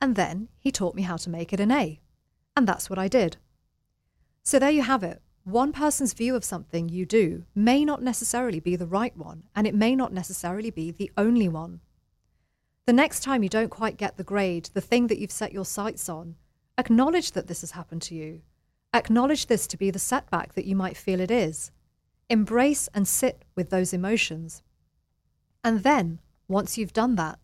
And 0.00 0.16
then 0.16 0.48
he 0.58 0.72
taught 0.72 0.94
me 0.94 1.02
how 1.02 1.16
to 1.18 1.30
make 1.30 1.52
it 1.52 1.60
an 1.60 1.70
A. 1.70 2.00
And 2.56 2.66
that's 2.66 2.88
what 2.88 2.98
I 2.98 3.08
did. 3.08 3.36
So 4.42 4.58
there 4.58 4.70
you 4.70 4.82
have 4.82 5.02
it. 5.02 5.22
One 5.44 5.72
person's 5.72 6.12
view 6.12 6.36
of 6.36 6.44
something 6.44 6.88
you 6.88 7.06
do 7.06 7.44
may 7.54 7.84
not 7.84 8.02
necessarily 8.02 8.60
be 8.60 8.76
the 8.76 8.86
right 8.86 9.16
one, 9.16 9.44
and 9.54 9.66
it 9.66 9.74
may 9.74 9.96
not 9.96 10.12
necessarily 10.12 10.70
be 10.70 10.90
the 10.90 11.10
only 11.16 11.48
one. 11.48 11.80
The 12.86 12.92
next 12.92 13.20
time 13.20 13.42
you 13.42 13.48
don't 13.48 13.70
quite 13.70 13.96
get 13.96 14.16
the 14.16 14.24
grade, 14.24 14.70
the 14.74 14.80
thing 14.80 15.06
that 15.06 15.18
you've 15.18 15.30
set 15.30 15.52
your 15.52 15.64
sights 15.64 16.08
on, 16.08 16.36
acknowledge 16.76 17.32
that 17.32 17.46
this 17.46 17.60
has 17.62 17.72
happened 17.72 18.02
to 18.02 18.14
you 18.14 18.42
Acknowledge 18.92 19.46
this 19.46 19.68
to 19.68 19.76
be 19.76 19.90
the 19.90 20.00
setback 20.00 20.54
that 20.54 20.64
you 20.64 20.74
might 20.74 20.96
feel 20.96 21.20
it 21.20 21.30
is. 21.30 21.70
Embrace 22.28 22.88
and 22.92 23.06
sit 23.06 23.44
with 23.54 23.70
those 23.70 23.92
emotions. 23.92 24.62
And 25.62 25.84
then, 25.84 26.18
once 26.48 26.76
you've 26.76 26.92
done 26.92 27.14
that, 27.14 27.38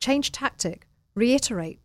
change 0.00 0.32
tactic, 0.32 0.86
reiterate. 1.14 1.80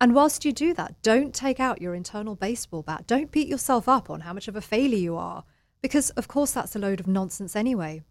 And 0.00 0.14
whilst 0.14 0.44
you 0.44 0.52
do 0.52 0.74
that, 0.74 1.00
don't 1.02 1.34
take 1.34 1.58
out 1.58 1.80
your 1.80 1.94
internal 1.94 2.34
baseball 2.34 2.82
bat. 2.82 3.06
Don't 3.06 3.30
beat 3.30 3.48
yourself 3.48 3.88
up 3.88 4.10
on 4.10 4.20
how 4.20 4.32
much 4.32 4.48
of 4.48 4.56
a 4.56 4.60
failure 4.60 4.98
you 4.98 5.16
are, 5.16 5.44
because 5.80 6.10
of 6.10 6.28
course 6.28 6.52
that's 6.52 6.76
a 6.76 6.78
load 6.78 7.00
of 7.00 7.06
nonsense 7.06 7.56
anyway. 7.56 8.02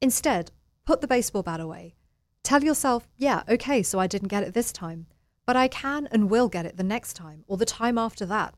Instead, 0.00 0.50
put 0.84 1.00
the 1.00 1.06
baseball 1.06 1.42
bat 1.42 1.60
away. 1.60 1.94
Tell 2.42 2.62
yourself, 2.62 3.08
yeah, 3.16 3.42
okay, 3.48 3.82
so 3.82 3.98
I 3.98 4.06
didn't 4.06 4.28
get 4.28 4.42
it 4.42 4.54
this 4.54 4.72
time, 4.72 5.06
but 5.46 5.56
I 5.56 5.68
can 5.68 6.06
and 6.12 6.30
will 6.30 6.48
get 6.48 6.66
it 6.66 6.76
the 6.76 6.84
next 6.84 7.14
time 7.14 7.44
or 7.46 7.56
the 7.56 7.64
time 7.64 7.98
after 7.98 8.26
that 8.26 8.54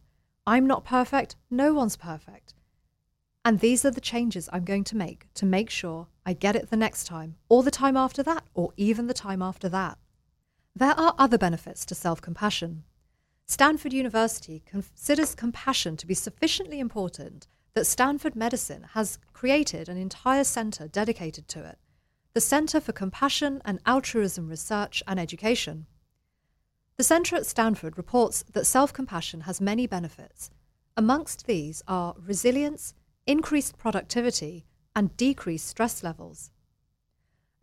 I'm 0.47 0.67
not 0.67 0.85
perfect, 0.85 1.37
no 1.51 1.73
one's 1.75 1.97
perfect. 1.97 2.55
And 3.45 3.61
these 3.61 3.85
are 3.85 3.91
the 3.91 4.01
changes 4.01 4.49
I'm 4.53 4.65
going 4.65 4.85
to 4.85 4.97
make 4.97 5.27
to 5.35 5.47
make 5.47 5.71
sure 5.71 6.09
I 6.27 6.33
get 6.33 6.57
it 6.57 6.71
the 6.71 6.77
next 6.77 7.05
time, 7.05 7.37
or 7.49 7.63
the 7.63 7.71
time 7.71 7.97
after 7.97 8.23
that, 8.25 8.45
or 8.55 8.73
even 8.77 9.07
the 9.07 9.15
time 9.15 9.43
after 9.43 9.69
that. 9.69 9.99
There 10.75 10.99
are 10.99 11.15
other 11.19 11.39
benefits 11.39 11.85
to 11.87 11.95
self 11.95 12.21
compassion. 12.21 12.85
Stanford 13.47 13.93
University 13.93 14.63
considers 14.65 15.35
compassion 15.35 15.97
to 15.97 16.07
be 16.07 16.15
sufficiently 16.15 16.79
important 16.79 17.49
that 17.75 17.87
Stanford 17.87 18.37
Medicine 18.37 18.85
has 18.93 19.19
created 19.33 19.89
an 19.89 19.97
entire 19.97 20.45
centre 20.45 20.89
dedicated 20.89 21.49
to 21.49 21.65
it 21.65 21.79
the 22.33 22.41
Centre 22.41 22.81
for 22.81 22.93
Compassion 22.93 23.61
and 23.65 23.81
Altruism 23.87 24.49
Research 24.49 25.03
and 25.09 25.19
Education. 25.19 25.87
The 26.97 27.03
Centre 27.03 27.35
at 27.35 27.47
Stanford 27.47 27.97
reports 27.97 28.45
that 28.53 28.67
self 28.67 28.93
compassion 28.93 29.43
has 29.43 29.61
many 29.61 29.87
benefits. 29.89 30.51
Amongst 30.97 31.47
these 31.47 31.83
are 31.89 32.15
resilience, 32.17 32.95
increased 33.27 33.79
productivity, 33.79 34.65
and 34.95 35.17
decreased 35.17 35.67
stress 35.67 36.05
levels. 36.05 36.53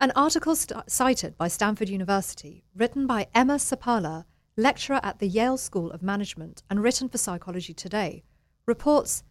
An 0.00 0.12
article 0.14 0.54
st- 0.54 0.88
cited 0.88 1.36
by 1.36 1.48
Stanford 1.48 1.88
University, 1.88 2.62
written 2.72 3.04
by 3.04 3.26
Emma 3.34 3.54
Seppala, 3.56 4.26
lecturer 4.56 5.00
at 5.02 5.18
the 5.18 5.26
Yale 5.26 5.56
School 5.56 5.90
of 5.90 6.04
Management 6.04 6.62
and 6.70 6.80
written 6.80 7.08
for 7.08 7.18
Psychology 7.18 7.74
Today, 7.74 8.22
reports 8.64 9.24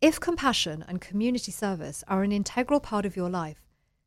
if 0.00 0.20
compassion 0.20 0.84
and 0.86 1.00
community 1.00 1.50
service 1.50 2.04
are 2.06 2.22
an 2.22 2.30
integral 2.30 2.78
part 2.78 3.06
of 3.06 3.16
your 3.16 3.28
life, 3.28 3.60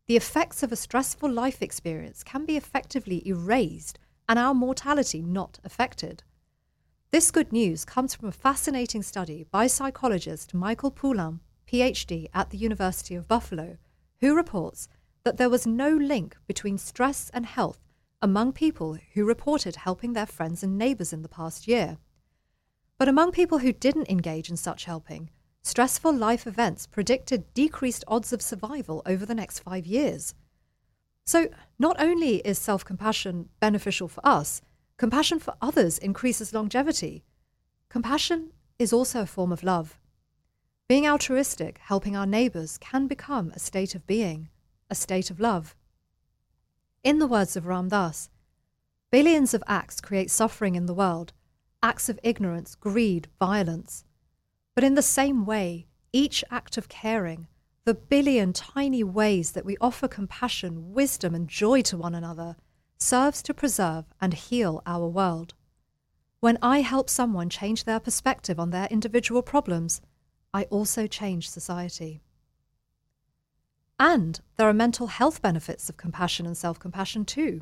the 0.08 0.15
effects 0.15 0.63
of 0.63 0.71
a 0.71 0.77
stressful 0.77 1.30
life 1.30 1.62
experience 1.62 2.23
can 2.23 2.45
be 2.45 2.56
effectively 2.56 3.27
erased 3.27 3.99
and 4.30 4.39
our 4.39 4.54
mortality 4.54 5.21
not 5.21 5.60
affected. 5.65 6.23
This 7.12 7.32
good 7.32 7.51
news 7.51 7.84
comes 7.84 8.15
from 8.15 8.30
a 8.30 8.32
fascinating 8.32 9.04
study 9.04 9.45
by 9.51 9.67
psychologist 9.67 10.54
Michael 10.54 10.91
Poulin, 10.91 11.41
PhD 11.67 12.30
at 12.34 12.49
the 12.49 12.58
University 12.58 13.13
of 13.13 13.27
Buffalo, 13.27 13.77
who 14.21 14.34
reports 14.34 14.88
that 15.23 15.38
there 15.38 15.49
was 15.49 15.67
no 15.67 15.89
link 15.89 16.38
between 16.47 16.77
stress 16.77 17.29
and 17.34 17.45
health 17.45 17.79
among 18.21 18.53
people 18.53 18.97
who 19.13 19.25
reported 19.25 19.75
helping 19.77 20.13
their 20.13 20.25
friends 20.25 20.63
and 20.63 20.77
neighbours 20.77 21.12
in 21.12 21.21
the 21.21 21.29
past 21.29 21.67
year. 21.67 21.97
But 22.97 23.07
among 23.07 23.31
people 23.31 23.60
who 23.60 23.73
didn't 23.73 24.10
engage 24.10 24.49
in 24.49 24.57
such 24.57 24.86
helping, 24.86 25.31
stressful 25.63 26.13
life 26.13 26.45
events 26.45 26.86
predicted 26.86 27.51
decreased 27.53 28.03
odds 28.07 28.31
of 28.31 28.41
survival 28.41 29.01
over 29.05 29.25
the 29.25 29.36
next 29.36 29.60
five 29.60 29.86
years. 29.88 30.36
So, 31.25 31.49
not 31.79 31.99
only 31.99 32.38
is 32.38 32.60
self 32.60 32.86
compassion 32.86 33.49
beneficial 33.60 34.07
for 34.07 34.25
us, 34.25 34.62
compassion 34.97 35.39
for 35.39 35.55
others 35.62 35.97
increases 35.97 36.53
longevity. 36.53 37.23
Compassion 37.89 38.51
is 38.77 38.93
also 38.93 39.21
a 39.21 39.27
form 39.27 39.51
of 39.51 39.63
love. 39.63 39.99
Being 40.88 41.07
altruistic, 41.07 41.79
helping 41.79 42.15
our 42.15 42.25
neighbours, 42.25 42.77
can 42.77 43.07
become 43.07 43.51
a 43.51 43.60
state 43.60 43.95
of 43.95 44.05
being, 44.05 44.49
a 44.91 44.95
state 44.95 45.32
of 45.32 45.39
love. 45.39 45.75
In 47.04 47.17
the 47.17 47.25
words 47.25 47.56
of 47.56 47.65
Ram 47.65 47.88
Dass, 47.88 48.30
billions 49.10 49.54
of 49.56 49.63
acts 49.65 50.01
create 50.01 50.30
suffering 50.30 50.75
in 50.75 50.86
the 50.86 50.93
world, 50.93 51.34
acts 51.82 52.10
of 52.10 52.19
ignorance, 52.21 52.75
greed, 52.75 53.27
violence. 53.39 54.04
But 54.75 54.84
in 54.84 54.93
the 54.95 55.01
same 55.01 55.45
way, 55.45 55.88
each 56.13 56.43
act 56.51 56.77
of 56.77 56.89
caring, 56.89 57.47
the 57.86 57.95
billion 57.95 58.54
tiny 58.54 59.04
ways 59.04 59.54
that 59.54 59.65
we 59.65 59.77
offer 59.82 60.08
compassion, 60.08 60.93
wisdom, 60.93 61.34
and 61.34 61.47
joy 61.47 61.82
to 61.84 61.97
one 61.97 62.13
another 62.13 62.56
serves 62.99 63.41
to 63.43 63.54
preserve 63.54 64.06
and 64.19 64.34
heal 64.34 64.84
our 64.86 65.08
world. 65.08 65.56
When 66.41 66.58
I 66.62 66.82
help 66.82 67.10
someone 67.10 67.49
change 67.49 67.86
their 67.86 67.99
perspective 67.99 68.60
on 68.60 68.69
their 68.69 68.88
individual 68.88 69.41
problems, 69.41 70.01
I 70.54 70.63
also 70.65 71.08
change 71.08 71.49
society. 71.49 72.21
And 74.03 74.41
there 74.57 74.67
are 74.67 74.73
mental 74.73 75.05
health 75.05 75.43
benefits 75.43 75.87
of 75.87 75.95
compassion 75.95 76.47
and 76.47 76.57
self 76.57 76.79
compassion 76.79 77.23
too. 77.23 77.61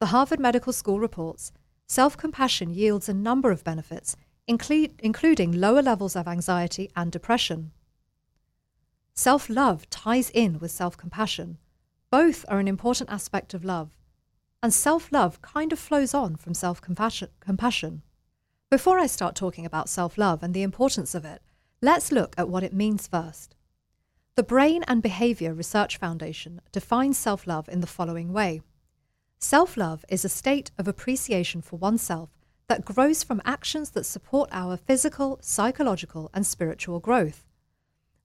The 0.00 0.06
Harvard 0.06 0.40
Medical 0.40 0.72
School 0.72 0.98
reports 0.98 1.52
self 1.86 2.16
compassion 2.16 2.74
yields 2.74 3.08
a 3.08 3.14
number 3.14 3.52
of 3.52 3.62
benefits, 3.62 4.16
including 4.48 5.52
lower 5.52 5.80
levels 5.80 6.16
of 6.16 6.26
anxiety 6.26 6.90
and 6.96 7.12
depression. 7.12 7.70
Self 9.14 9.48
love 9.48 9.88
ties 9.90 10.28
in 10.30 10.58
with 10.58 10.72
self 10.72 10.96
compassion. 10.96 11.58
Both 12.10 12.44
are 12.48 12.58
an 12.58 12.66
important 12.66 13.10
aspect 13.10 13.54
of 13.54 13.64
love. 13.64 13.96
And 14.60 14.74
self 14.74 15.12
love 15.12 15.40
kind 15.40 15.72
of 15.72 15.78
flows 15.78 16.14
on 16.14 16.34
from 16.34 16.54
self 16.54 16.80
compassion. 16.80 18.02
Before 18.72 18.98
I 18.98 19.06
start 19.06 19.36
talking 19.36 19.64
about 19.64 19.88
self 19.88 20.18
love 20.18 20.42
and 20.42 20.52
the 20.52 20.64
importance 20.64 21.14
of 21.14 21.24
it, 21.24 21.42
let's 21.80 22.10
look 22.10 22.34
at 22.36 22.48
what 22.48 22.64
it 22.64 22.72
means 22.72 23.06
first. 23.06 23.53
The 24.36 24.42
Brain 24.42 24.82
and 24.88 25.00
Behavior 25.00 25.54
Research 25.54 25.96
Foundation 25.96 26.60
defines 26.72 27.16
self 27.16 27.46
love 27.46 27.68
in 27.68 27.80
the 27.80 27.86
following 27.86 28.32
way 28.32 28.62
Self 29.38 29.76
love 29.76 30.04
is 30.08 30.24
a 30.24 30.28
state 30.28 30.72
of 30.76 30.88
appreciation 30.88 31.62
for 31.62 31.76
oneself 31.76 32.30
that 32.66 32.84
grows 32.84 33.22
from 33.22 33.40
actions 33.44 33.90
that 33.90 34.04
support 34.04 34.48
our 34.50 34.76
physical, 34.76 35.38
psychological, 35.40 36.30
and 36.34 36.44
spiritual 36.44 36.98
growth. 36.98 37.46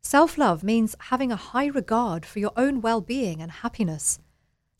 Self 0.01 0.35
love 0.35 0.63
means 0.63 0.95
having 0.99 1.31
a 1.31 1.35
high 1.35 1.67
regard 1.67 2.25
for 2.25 2.39
your 2.39 2.53
own 2.57 2.81
well 2.81 3.01
being 3.01 3.39
and 3.39 3.51
happiness. 3.51 4.17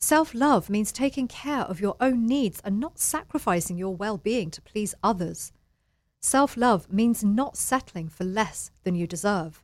Self 0.00 0.34
love 0.34 0.68
means 0.68 0.90
taking 0.90 1.28
care 1.28 1.62
of 1.62 1.80
your 1.80 1.94
own 2.00 2.26
needs 2.26 2.60
and 2.64 2.80
not 2.80 2.98
sacrificing 2.98 3.78
your 3.78 3.94
well 3.94 4.18
being 4.18 4.50
to 4.50 4.62
please 4.62 4.96
others. 5.00 5.52
Self 6.20 6.56
love 6.56 6.92
means 6.92 7.22
not 7.22 7.56
settling 7.56 8.08
for 8.08 8.24
less 8.24 8.72
than 8.82 8.96
you 8.96 9.06
deserve. 9.06 9.62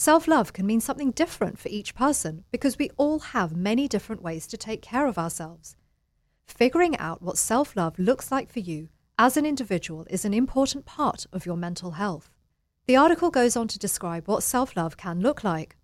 Self 0.00 0.28
love 0.28 0.52
can 0.52 0.64
mean 0.64 0.80
something 0.80 1.10
different 1.10 1.58
for 1.58 1.68
each 1.70 1.92
person 1.92 2.44
because 2.52 2.78
we 2.78 2.90
all 2.96 3.18
have 3.18 3.56
many 3.56 3.88
different 3.88 4.22
ways 4.22 4.46
to 4.46 4.56
take 4.56 4.80
care 4.80 5.08
of 5.08 5.18
ourselves. 5.18 5.74
Figuring 6.46 6.96
out 6.98 7.20
what 7.20 7.36
self 7.36 7.74
love 7.74 7.98
looks 7.98 8.30
like 8.30 8.48
for 8.48 8.60
you 8.60 8.90
as 9.18 9.36
an 9.36 9.44
individual 9.44 10.06
is 10.08 10.24
an 10.24 10.32
important 10.32 10.86
part 10.86 11.26
of 11.32 11.44
your 11.44 11.56
mental 11.56 11.92
health. 11.92 12.30
The 12.86 12.94
article 12.94 13.30
goes 13.30 13.56
on 13.56 13.66
to 13.68 13.78
describe 13.78 14.28
what 14.28 14.44
self 14.44 14.76
love 14.76 14.96
can 14.96 15.20
look 15.20 15.42
like. 15.42 15.76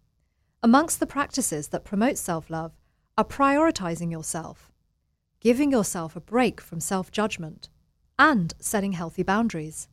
Amongst 0.62 1.00
the 1.00 1.06
practices 1.06 1.68
that 1.68 1.84
promote 1.84 2.16
self 2.16 2.48
love 2.48 2.70
are 3.18 3.24
prioritizing 3.24 4.12
yourself, 4.12 4.70
giving 5.40 5.72
yourself 5.72 6.14
a 6.14 6.20
break 6.20 6.60
from 6.60 6.78
self 6.78 7.10
judgment, 7.10 7.68
and 8.16 8.54
setting 8.60 8.92
healthy 8.92 9.24
boundaries. 9.24 9.88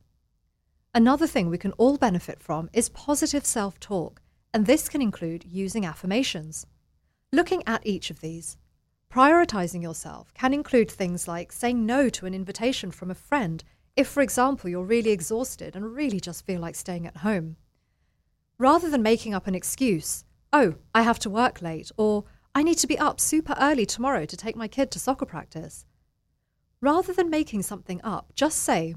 Another 0.94 1.26
thing 1.26 1.48
we 1.48 1.56
can 1.56 1.72
all 1.72 1.96
benefit 1.96 2.38
from 2.42 2.68
is 2.74 2.90
positive 2.90 3.46
self 3.46 3.80
talk, 3.80 4.20
and 4.52 4.66
this 4.66 4.90
can 4.90 5.00
include 5.00 5.42
using 5.44 5.86
affirmations. 5.86 6.66
Looking 7.32 7.62
at 7.66 7.86
each 7.86 8.10
of 8.10 8.20
these, 8.20 8.58
prioritizing 9.10 9.82
yourself 9.82 10.34
can 10.34 10.52
include 10.52 10.90
things 10.90 11.26
like 11.26 11.50
saying 11.50 11.86
no 11.86 12.10
to 12.10 12.26
an 12.26 12.34
invitation 12.34 12.90
from 12.90 13.10
a 13.10 13.14
friend 13.14 13.64
if, 13.96 14.06
for 14.06 14.20
example, 14.22 14.68
you're 14.68 14.84
really 14.84 15.12
exhausted 15.12 15.74
and 15.74 15.94
really 15.94 16.20
just 16.20 16.44
feel 16.44 16.60
like 16.60 16.74
staying 16.74 17.06
at 17.06 17.18
home. 17.18 17.56
Rather 18.58 18.90
than 18.90 19.02
making 19.02 19.32
up 19.32 19.46
an 19.46 19.54
excuse, 19.54 20.24
oh, 20.52 20.74
I 20.94 21.02
have 21.02 21.18
to 21.20 21.30
work 21.30 21.62
late, 21.62 21.90
or 21.96 22.24
I 22.54 22.62
need 22.62 22.76
to 22.78 22.86
be 22.86 22.98
up 22.98 23.18
super 23.18 23.54
early 23.58 23.86
tomorrow 23.86 24.26
to 24.26 24.36
take 24.36 24.56
my 24.56 24.68
kid 24.68 24.90
to 24.90 24.98
soccer 24.98 25.24
practice. 25.24 25.86
Rather 26.82 27.14
than 27.14 27.30
making 27.30 27.62
something 27.62 28.00
up, 28.04 28.34
just 28.34 28.58
say, 28.58 28.94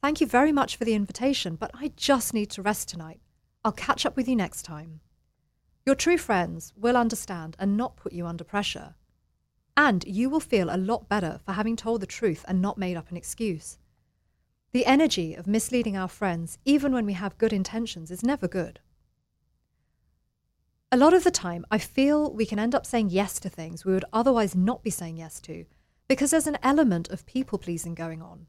Thank 0.00 0.20
you 0.20 0.26
very 0.26 0.52
much 0.52 0.76
for 0.76 0.84
the 0.84 0.94
invitation, 0.94 1.56
but 1.56 1.72
I 1.74 1.92
just 1.96 2.32
need 2.32 2.50
to 2.50 2.62
rest 2.62 2.88
tonight. 2.88 3.20
I'll 3.64 3.72
catch 3.72 4.06
up 4.06 4.16
with 4.16 4.28
you 4.28 4.36
next 4.36 4.62
time. 4.62 5.00
Your 5.84 5.96
true 5.96 6.18
friends 6.18 6.72
will 6.76 6.96
understand 6.96 7.56
and 7.58 7.76
not 7.76 7.96
put 7.96 8.12
you 8.12 8.26
under 8.26 8.44
pressure. 8.44 8.94
And 9.76 10.04
you 10.06 10.30
will 10.30 10.40
feel 10.40 10.68
a 10.70 10.76
lot 10.76 11.08
better 11.08 11.40
for 11.44 11.52
having 11.52 11.74
told 11.74 12.00
the 12.00 12.06
truth 12.06 12.44
and 12.46 12.62
not 12.62 12.78
made 12.78 12.96
up 12.96 13.10
an 13.10 13.16
excuse. 13.16 13.78
The 14.72 14.86
energy 14.86 15.34
of 15.34 15.46
misleading 15.46 15.96
our 15.96 16.08
friends, 16.08 16.58
even 16.64 16.92
when 16.92 17.06
we 17.06 17.14
have 17.14 17.38
good 17.38 17.52
intentions, 17.52 18.10
is 18.10 18.22
never 18.22 18.46
good. 18.46 18.80
A 20.92 20.96
lot 20.96 21.12
of 21.12 21.24
the 21.24 21.30
time, 21.30 21.66
I 21.70 21.78
feel 21.78 22.32
we 22.32 22.46
can 22.46 22.58
end 22.58 22.74
up 22.74 22.86
saying 22.86 23.10
yes 23.10 23.40
to 23.40 23.48
things 23.48 23.84
we 23.84 23.92
would 23.92 24.04
otherwise 24.12 24.54
not 24.54 24.82
be 24.82 24.90
saying 24.90 25.16
yes 25.16 25.40
to 25.42 25.64
because 26.06 26.30
there's 26.30 26.46
an 26.46 26.58
element 26.62 27.08
of 27.08 27.26
people 27.26 27.58
pleasing 27.58 27.94
going 27.94 28.22
on. 28.22 28.46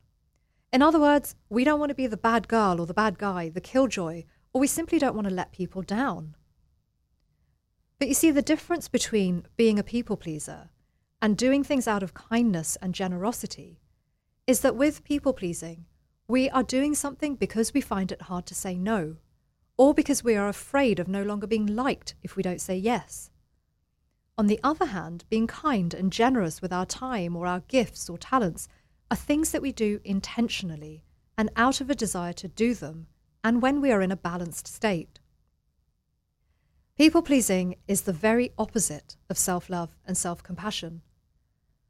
In 0.71 0.81
other 0.81 0.99
words, 0.99 1.35
we 1.49 1.63
don't 1.63 1.79
want 1.79 1.89
to 1.89 1.95
be 1.95 2.07
the 2.07 2.17
bad 2.17 2.47
girl 2.47 2.79
or 2.79 2.85
the 2.85 2.93
bad 2.93 3.17
guy, 3.17 3.49
the 3.49 3.61
killjoy, 3.61 4.23
or 4.53 4.61
we 4.61 4.67
simply 4.67 4.99
don't 4.99 5.15
want 5.15 5.27
to 5.27 5.33
let 5.33 5.51
people 5.51 5.81
down. 5.81 6.35
But 7.97 8.07
you 8.07 8.13
see, 8.13 8.31
the 8.31 8.41
difference 8.41 8.87
between 8.87 9.45
being 9.57 9.79
a 9.79 9.83
people 9.83 10.15
pleaser 10.15 10.69
and 11.21 11.35
doing 11.35 11.63
things 11.63 11.87
out 11.87 12.03
of 12.03 12.13
kindness 12.13 12.77
and 12.81 12.93
generosity 12.93 13.79
is 14.47 14.61
that 14.61 14.75
with 14.75 15.03
people 15.03 15.33
pleasing, 15.33 15.85
we 16.27 16.49
are 16.51 16.63
doing 16.63 16.93
something 16.93 17.35
because 17.35 17.73
we 17.73 17.81
find 17.81 18.11
it 18.11 18.23
hard 18.23 18.45
to 18.45 18.55
say 18.55 18.77
no 18.77 19.17
or 19.77 19.93
because 19.93 20.23
we 20.23 20.35
are 20.35 20.47
afraid 20.47 20.99
of 20.99 21.07
no 21.07 21.23
longer 21.23 21.47
being 21.47 21.65
liked 21.65 22.13
if 22.21 22.35
we 22.35 22.43
don't 22.43 22.61
say 22.61 22.75
yes. 22.77 23.31
On 24.37 24.47
the 24.47 24.59
other 24.63 24.87
hand, 24.87 25.25
being 25.29 25.47
kind 25.47 25.93
and 25.93 26.11
generous 26.11 26.61
with 26.61 26.71
our 26.71 26.85
time 26.85 27.35
or 27.35 27.47
our 27.47 27.61
gifts 27.61 28.09
or 28.09 28.17
talents 28.17 28.67
are 29.11 29.17
things 29.17 29.51
that 29.51 29.61
we 29.61 29.71
do 29.71 29.99
intentionally 30.03 31.03
and 31.37 31.49
out 31.55 31.81
of 31.81 31.89
a 31.89 31.95
desire 31.95 32.33
to 32.33 32.47
do 32.47 32.73
them, 32.73 33.07
and 33.43 33.61
when 33.61 33.81
we 33.81 33.91
are 33.91 34.01
in 34.01 34.11
a 34.11 34.17
balanced 34.17 34.67
state. 34.67 35.19
People 36.97 37.21
pleasing 37.21 37.75
is 37.87 38.01
the 38.01 38.13
very 38.13 38.51
opposite 38.57 39.15
of 39.29 39.37
self 39.37 39.69
love 39.69 39.95
and 40.05 40.17
self 40.17 40.43
compassion. 40.43 41.01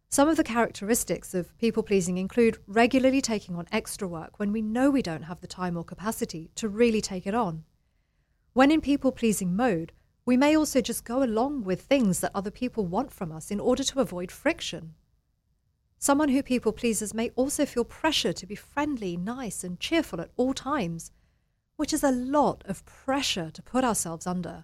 Some 0.09 0.27
of 0.27 0.37
the 0.37 0.43
characteristics 0.43 1.33
of 1.33 1.57
people 1.57 1.83
pleasing 1.83 2.17
include 2.17 2.57
regularly 2.67 3.21
taking 3.21 3.55
on 3.55 3.67
extra 3.71 4.07
work 4.07 4.39
when 4.39 4.51
we 4.51 4.61
know 4.61 4.89
we 4.89 5.01
don't 5.01 5.23
have 5.23 5.41
the 5.41 5.47
time 5.47 5.77
or 5.77 5.83
capacity 5.83 6.51
to 6.55 6.67
really 6.67 7.01
take 7.01 7.27
it 7.27 7.35
on 7.35 7.63
when 8.53 8.71
in 8.71 8.81
people 8.81 9.11
pleasing 9.11 9.55
mode, 9.55 9.93
we 10.25 10.35
may 10.35 10.55
also 10.57 10.81
just 10.81 11.05
go 11.05 11.23
along 11.23 11.63
with 11.63 11.81
things 11.81 12.19
that 12.19 12.31
other 12.35 12.51
people 12.51 12.85
want 12.85 13.11
from 13.11 13.31
us 13.31 13.51
in 13.51 13.59
order 13.59 13.83
to 13.83 13.99
avoid 14.01 14.31
friction. 14.31 14.95
Someone 16.01 16.29
who 16.29 16.41
people 16.41 16.71
pleases 16.71 17.13
may 17.13 17.29
also 17.35 17.65
feel 17.65 17.83
pressure 17.83 18.31
to 18.31 18.45
be 18.45 18.55
friendly, 18.55 19.17
nice, 19.17 19.65
and 19.65 19.77
cheerful 19.81 20.21
at 20.21 20.31
all 20.37 20.53
times, 20.53 21.11
which 21.75 21.91
is 21.91 22.05
a 22.05 22.11
lot 22.11 22.63
of 22.65 22.85
pressure 22.85 23.51
to 23.51 23.61
put 23.61 23.83
ourselves 23.83 24.25
under, 24.25 24.63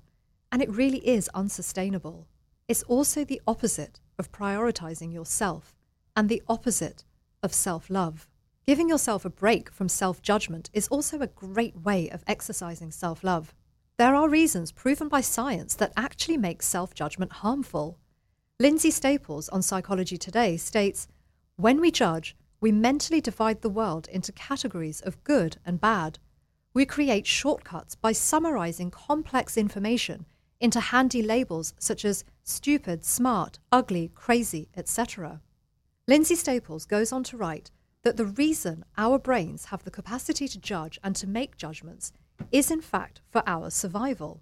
and 0.50 0.62
it 0.62 0.74
really 0.74 1.06
is 1.06 1.30
unsustainable. 1.34 2.26
It's 2.70 2.84
also 2.84 3.26
the 3.26 3.42
opposite 3.46 4.00
of 4.18 4.32
prioritizing 4.32 5.14
yourself 5.14 5.76
and 6.16 6.30
the 6.30 6.42
opposite 6.48 7.04
of 7.44 7.54
self 7.54 7.90
love. 7.90 8.30
Giving 8.66 8.88
yourself 8.88 9.26
a 9.26 9.30
break 9.30 9.70
from 9.70 9.90
self 9.90 10.22
judgment 10.22 10.70
is 10.72 10.88
also 10.88 11.20
a 11.20 11.28
great 11.28 11.82
way 11.82 12.10
of 12.10 12.24
exercising 12.28 12.92
self 12.92 13.26
love. 13.26 13.54
There 13.98 14.16
are 14.16 14.30
reasons 14.30 14.72
proven 14.72 15.10
by 15.10 15.20
science 15.20 15.76
that 15.76 15.92
actually 15.98 16.38
make 16.38 16.64
self 16.64 16.94
judgment 16.94 17.34
harmful. 17.34 18.00
Lindsay 18.58 18.90
Staples 18.90 19.50
on 19.50 19.62
Psychology 19.62 20.18
Today 20.18 20.56
states 20.56 21.10
When 21.58 21.80
we 21.80 21.90
judge, 21.90 22.36
we 22.60 22.74
mentally 22.74 23.22
divide 23.22 23.62
the 23.62 23.70
world 23.70 24.10
into 24.12 24.34
categories 24.34 25.00
of 25.00 25.24
good 25.24 25.56
and 25.66 25.80
bad. 25.80 26.20
We 26.74 26.86
create 26.86 27.26
shortcuts 27.26 27.96
by 27.96 28.12
summarizing 28.12 28.92
complex 28.92 29.56
information 29.56 30.26
into 30.60 30.82
handy 30.82 31.22
labels 31.22 31.74
such 31.80 32.04
as 32.04 32.26
stupid, 32.44 33.06
smart, 33.06 33.60
ugly, 33.72 34.12
crazy, 34.14 34.68
etc. 34.76 35.42
Lindsay 36.10 36.36
Staples 36.36 36.86
goes 36.86 37.14
on 37.14 37.24
to 37.24 37.38
write 37.38 37.72
that 38.04 38.18
the 38.18 38.26
reason 38.26 38.84
our 38.98 39.18
brains 39.18 39.66
have 39.66 39.86
the 39.86 39.92
capacity 39.92 40.50
to 40.50 40.60
judge 40.60 41.00
and 41.06 41.16
to 41.16 41.26
make 41.26 41.56
judgments 41.56 42.12
is 42.52 42.70
in 42.70 42.82
fact 42.82 43.22
for 43.30 43.42
our 43.48 43.70
survival. 43.70 44.42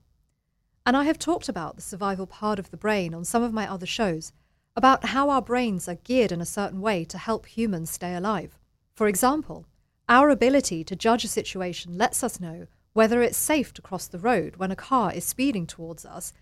And 0.84 0.98
I 0.98 1.04
have 1.04 1.20
talked 1.20 1.48
about 1.48 1.76
the 1.76 1.84
survival 1.84 2.26
part 2.26 2.58
of 2.58 2.72
the 2.72 2.78
brain 2.78 3.14
on 3.14 3.24
some 3.24 3.44
of 3.44 3.54
my 3.54 3.70
other 3.70 3.86
shows, 3.86 4.34
about 4.76 5.06
how 5.06 5.30
our 5.30 5.42
brains 5.42 5.88
are 5.88 5.96
geared 6.04 6.32
in 6.32 6.42
a 6.42 6.46
certain 6.46 6.82
way 6.82 7.06
to 7.06 7.18
help 7.18 7.46
humans 7.46 7.90
stay 7.90 8.16
alive. 8.16 8.58
For 8.96 9.08
example, 9.08 9.66
our 10.10 10.30
ability 10.30 10.84
to 10.86 10.96
judge 10.96 11.24
a 11.24 11.28
situation 11.28 11.98
lets 11.98 12.24
us 12.24 12.40
know 12.40 12.68
whether 12.94 13.22
it's 13.22 13.38
safe 13.38 13.74
to 13.74 13.82
cross 13.82 14.08
the 14.08 14.20
road 14.20 14.58
when 14.58 14.72
a 14.72 14.76
car 14.76 15.12
is 15.14 15.26
speeding 15.26 15.66
towards 15.66 16.06
us, 16.06 16.34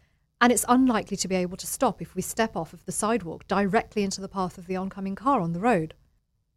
and 0.42 0.52
it's 0.52 0.66
unlikely 0.68 1.16
to 1.16 1.28
be 1.28 1.36
able 1.36 1.56
to 1.58 1.68
stop 1.68 2.02
if 2.02 2.16
we 2.16 2.22
step 2.22 2.58
off 2.58 2.74
of 2.74 2.84
the 2.86 2.92
sidewalk 2.92 3.48
directly 3.48 4.04
into 4.04 4.20
the 4.20 4.28
path 4.28 4.58
of 4.58 4.68
the 4.68 4.76
oncoming 4.76 5.16
car 5.16 5.40
on 5.40 5.54
the 5.54 5.60
road. 5.60 5.94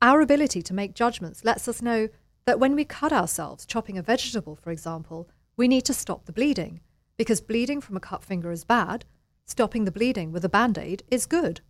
Our 0.01 0.21
ability 0.21 0.63
to 0.63 0.75
make 0.75 0.95
judgments 0.95 1.45
lets 1.45 1.69
us 1.69 1.83
know 1.83 2.09
that 2.47 2.59
when 2.59 2.75
we 2.75 2.85
cut 2.85 3.13
ourselves 3.13 3.67
chopping 3.67 3.97
a 3.97 4.03
vegetable, 4.03 4.57
for 4.57 4.71
example, 4.71 5.29
we 5.57 5.69
need 5.69 5.85
to 5.85 5.95
stop 5.95 6.25
the 6.25 6.33
bleeding, 6.33 6.81
because 7.17 7.41
bleeding 7.41 7.81
from 7.81 7.97
a 7.97 8.01
cut 8.01 8.25
finger 8.25 8.51
is 8.51 8.65
bad, 8.65 9.05
stopping 9.47 9.85
the 9.85 9.93
bleeding 9.93 10.33
with 10.33 10.45
a 10.45 10.49
band 10.49 10.79
aid 10.79 11.03
is 11.11 11.27
good. 11.27 11.61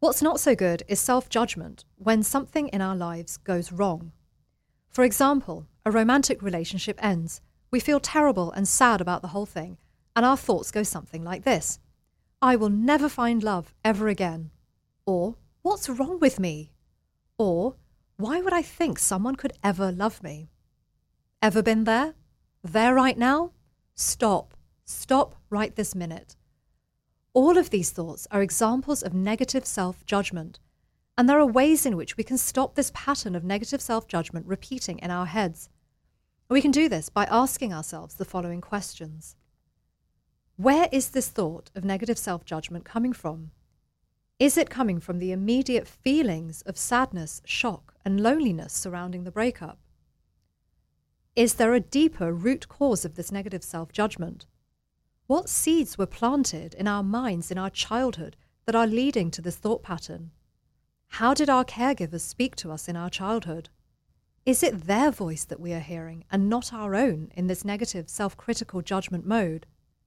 What's 0.00 0.22
not 0.22 0.40
so 0.40 0.54
good 0.54 0.82
is 0.88 1.00
self 1.00 1.28
judgment 1.28 1.84
when 1.96 2.22
something 2.22 2.68
in 2.68 2.80
our 2.80 2.96
lives 2.96 3.36
goes 3.36 3.72
wrong. 3.72 4.12
For 4.88 5.04
example, 5.04 5.66
a 5.84 5.90
romantic 5.90 6.42
relationship 6.42 7.02
ends. 7.02 7.40
We 7.70 7.80
feel 7.80 8.00
terrible 8.00 8.52
and 8.52 8.66
sad 8.66 9.00
about 9.00 9.22
the 9.22 9.28
whole 9.28 9.46
thing, 9.46 9.78
and 10.16 10.24
our 10.24 10.36
thoughts 10.36 10.70
go 10.70 10.82
something 10.82 11.24
like 11.24 11.44
this 11.44 11.78
I 12.40 12.56
will 12.56 12.70
never 12.70 13.08
find 13.08 13.42
love 13.42 13.74
ever 13.84 14.08
again. 14.08 14.50
Or, 15.04 15.36
What's 15.68 15.90
wrong 15.90 16.18
with 16.18 16.40
me? 16.40 16.72
Or, 17.36 17.74
why 18.16 18.40
would 18.40 18.54
I 18.54 18.62
think 18.62 18.98
someone 18.98 19.36
could 19.36 19.52
ever 19.62 19.92
love 19.92 20.22
me? 20.22 20.48
Ever 21.42 21.62
been 21.62 21.84
there? 21.84 22.14
There 22.64 22.94
right 22.94 23.18
now? 23.18 23.52
Stop. 23.94 24.54
Stop 24.86 25.34
right 25.50 25.76
this 25.76 25.94
minute. 25.94 26.36
All 27.34 27.58
of 27.58 27.70
these 27.70 27.90
thoughts 27.90 28.26
are 28.30 28.42
examples 28.42 29.02
of 29.02 29.14
negative 29.14 29.66
self 29.66 30.04
judgment, 30.06 30.58
and 31.16 31.28
there 31.28 31.38
are 31.38 31.46
ways 31.46 31.84
in 31.84 31.96
which 31.96 32.16
we 32.16 32.24
can 32.24 32.38
stop 32.38 32.74
this 32.74 32.92
pattern 32.94 33.34
of 33.34 33.44
negative 33.44 33.80
self 33.80 34.08
judgment 34.08 34.46
repeating 34.46 34.98
in 34.98 35.10
our 35.10 35.26
heads. 35.26 35.68
We 36.48 36.62
can 36.62 36.70
do 36.70 36.88
this 36.88 37.10
by 37.10 37.24
asking 37.24 37.74
ourselves 37.74 38.14
the 38.14 38.24
following 38.24 38.60
questions 38.60 39.36
Where 40.56 40.88
is 40.90 41.10
this 41.10 41.28
thought 41.28 41.70
of 41.74 41.84
negative 41.84 42.18
self 42.18 42.44
judgment 42.44 42.84
coming 42.84 43.12
from? 43.12 43.50
Is 44.38 44.56
it 44.56 44.70
coming 44.70 45.00
from 45.00 45.18
the 45.18 45.32
immediate 45.32 45.88
feelings 45.88 46.62
of 46.62 46.78
sadness, 46.78 47.42
shock, 47.44 47.94
and 48.04 48.20
loneliness 48.20 48.72
surrounding 48.72 49.24
the 49.24 49.32
breakup? 49.32 49.78
Is 51.36 51.54
there 51.54 51.74
a 51.74 51.80
deeper 51.80 52.32
root 52.32 52.68
cause 52.68 53.04
of 53.04 53.16
this 53.16 53.30
negative 53.30 53.62
self 53.62 53.92
judgment? 53.92 54.46
What 55.28 55.50
seeds 55.50 55.98
were 55.98 56.06
planted 56.06 56.72
in 56.72 56.88
our 56.88 57.02
minds 57.02 57.50
in 57.50 57.58
our 57.58 57.68
childhood 57.68 58.34
that 58.64 58.74
are 58.74 58.86
leading 58.86 59.30
to 59.32 59.42
this 59.42 59.56
thought 59.56 59.82
pattern? 59.82 60.30
How 61.08 61.34
did 61.34 61.50
our 61.50 61.66
caregivers 61.66 62.22
speak 62.22 62.56
to 62.56 62.72
us 62.72 62.88
in 62.88 62.96
our 62.96 63.10
childhood? 63.10 63.68
Is 64.46 64.62
it 64.62 64.86
their 64.86 65.10
voice 65.10 65.44
that 65.44 65.60
we 65.60 65.74
are 65.74 65.80
hearing 65.80 66.24
and 66.30 66.48
not 66.48 66.72
our 66.72 66.94
own 66.94 67.30
in 67.34 67.46
this 67.46 67.62
negative 67.62 68.08
self 68.08 68.38
critical 68.38 68.80
judgment 68.80 69.26
mode? 69.26 69.66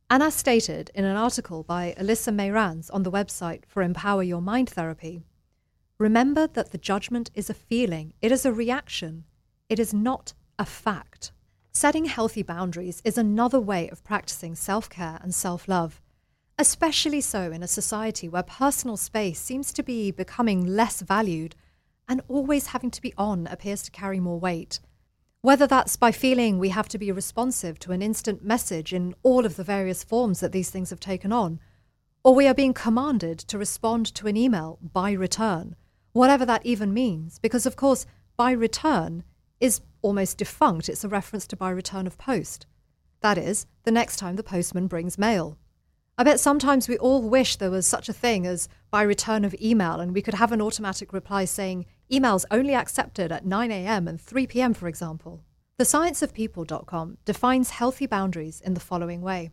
And 0.10 0.24
as 0.24 0.34
stated 0.34 0.90
in 0.96 1.06
an 1.06 1.18
article 1.18 1.62
by 1.62 1.94
Alyssa 2.00 2.34
Mayrans 2.34 2.90
on 2.92 3.04
the 3.04 3.12
website 3.12 3.66
for 3.68 3.84
Empower 3.84 4.24
Your 4.24 4.42
Mind 4.42 4.72
Therapy, 4.72 5.22
remember 6.00 6.48
that 6.48 6.72
the 6.72 6.80
judgment 6.80 7.30
is 7.36 7.48
a 7.48 7.54
feeling, 7.54 8.14
it 8.24 8.32
is 8.32 8.44
a 8.44 8.52
reaction, 8.52 9.26
it 9.70 9.78
is 9.78 9.94
not 9.94 10.34
a 10.58 10.66
fact. 10.66 11.32
Setting 11.74 12.06
healthy 12.06 12.44
boundaries 12.44 13.02
is 13.06 13.18
another 13.18 13.60
way 13.60 13.88
of 13.90 14.04
practicing 14.04 14.56
self 14.56 14.90
care 14.90 15.20
and 15.22 15.34
self 15.34 15.68
love. 15.68 16.02
especially 16.60 17.22
so 17.22 17.52
in 17.52 17.64
a 17.64 17.68
society 17.68 18.30
where 18.30 18.44
personal 18.44 18.96
space 18.96 19.40
seems 19.40 19.74
to 19.74 19.82
be 19.82 20.12
becoming 20.12 20.64
less 20.64 21.02
valued 21.02 21.56
and 22.08 22.22
always 22.28 22.68
having 22.68 22.92
to 22.92 23.02
be 23.02 23.14
on 23.18 23.48
appears 23.48 23.82
to 23.82 23.90
carry 23.90 24.20
more 24.20 24.40
weight. 24.40 24.80
Whether 25.42 25.66
that's 25.66 25.96
by 25.96 26.12
feeling 26.12 26.60
we 26.60 26.70
have 26.70 26.88
to 26.90 27.00
be 27.00 27.12
responsive 27.12 27.80
to 27.80 27.94
an 27.94 28.04
instant 28.04 28.44
message 28.44 28.94
in 28.94 29.16
all 29.24 29.44
of 29.46 29.56
the 29.56 29.64
various 29.64 30.04
forms 30.04 30.40
that 30.42 30.52
these 30.52 30.70
things 30.70 30.92
have 30.92 31.00
taken 31.00 31.32
on, 31.32 31.60
or 32.24 32.36
we 32.36 32.48
are 32.48 32.54
being 32.54 32.74
commanded 32.76 33.40
to 33.40 33.58
respond 33.58 34.06
to 34.14 34.28
an 34.28 34.38
email 34.38 34.78
by 34.84 35.14
return, 35.14 35.76
whatever 36.12 36.46
that 36.46 36.64
even 36.64 36.94
means, 36.94 37.40
because 37.40 37.66
of 37.66 37.76
course, 37.76 38.06
by 38.38 38.52
return 38.52 39.24
is 39.60 39.82
almost 40.02 40.38
defunct. 40.38 40.90
It's 40.90 41.04
a 41.04 41.10
reference 41.10 41.48
to 41.48 41.56
by 41.56 41.70
return 41.70 42.08
of 42.08 42.18
post. 42.18 42.66
That 43.22 43.38
is, 43.38 43.68
the 43.84 43.92
next 43.92 44.18
time 44.18 44.36
the 44.36 44.44
postman 44.44 44.88
brings 44.88 45.18
mail. 45.18 45.58
I 46.18 46.24
bet 46.24 46.40
sometimes 46.40 46.88
we 46.88 46.98
all 46.98 47.22
wish 47.22 47.56
there 47.56 47.72
was 47.72 47.88
such 47.88 48.10
a 48.10 48.14
thing 48.14 48.46
as 48.46 48.68
by 48.90 49.02
return 49.02 49.46
of 49.46 49.56
email 49.62 50.00
and 50.00 50.14
we 50.14 50.22
could 50.22 50.36
have 50.36 50.52
an 50.52 50.62
automatic 50.62 51.14
reply 51.14 51.46
saying 51.46 51.86
emails 52.12 52.46
only 52.52 52.76
accepted 52.76 53.32
at 53.32 53.46
9 53.46 53.72
a.m. 53.72 54.08
and 54.08 54.20
3 54.20 54.48
p.m., 54.48 54.74
for 54.74 54.88
example. 54.88 55.44
The 55.78 55.84
scienceofpeople.com 55.84 57.18
defines 57.26 57.72
healthy 57.72 58.06
boundaries 58.06 58.62
in 58.62 58.74
the 58.74 58.80
following 58.80 59.22
way 59.22 59.52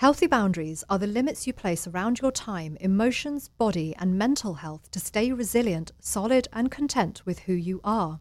Healthy 0.00 0.28
boundaries 0.28 0.82
are 0.88 0.98
the 0.98 1.06
limits 1.06 1.46
you 1.46 1.52
place 1.52 1.86
around 1.86 2.20
your 2.20 2.32
time, 2.32 2.78
emotions, 2.80 3.50
body, 3.50 3.94
and 3.98 4.16
mental 4.16 4.54
health 4.54 4.90
to 4.92 4.98
stay 4.98 5.30
resilient, 5.30 5.92
solid, 6.00 6.48
and 6.54 6.70
content 6.70 7.20
with 7.26 7.40
who 7.40 7.52
you 7.52 7.82
are. 7.84 8.20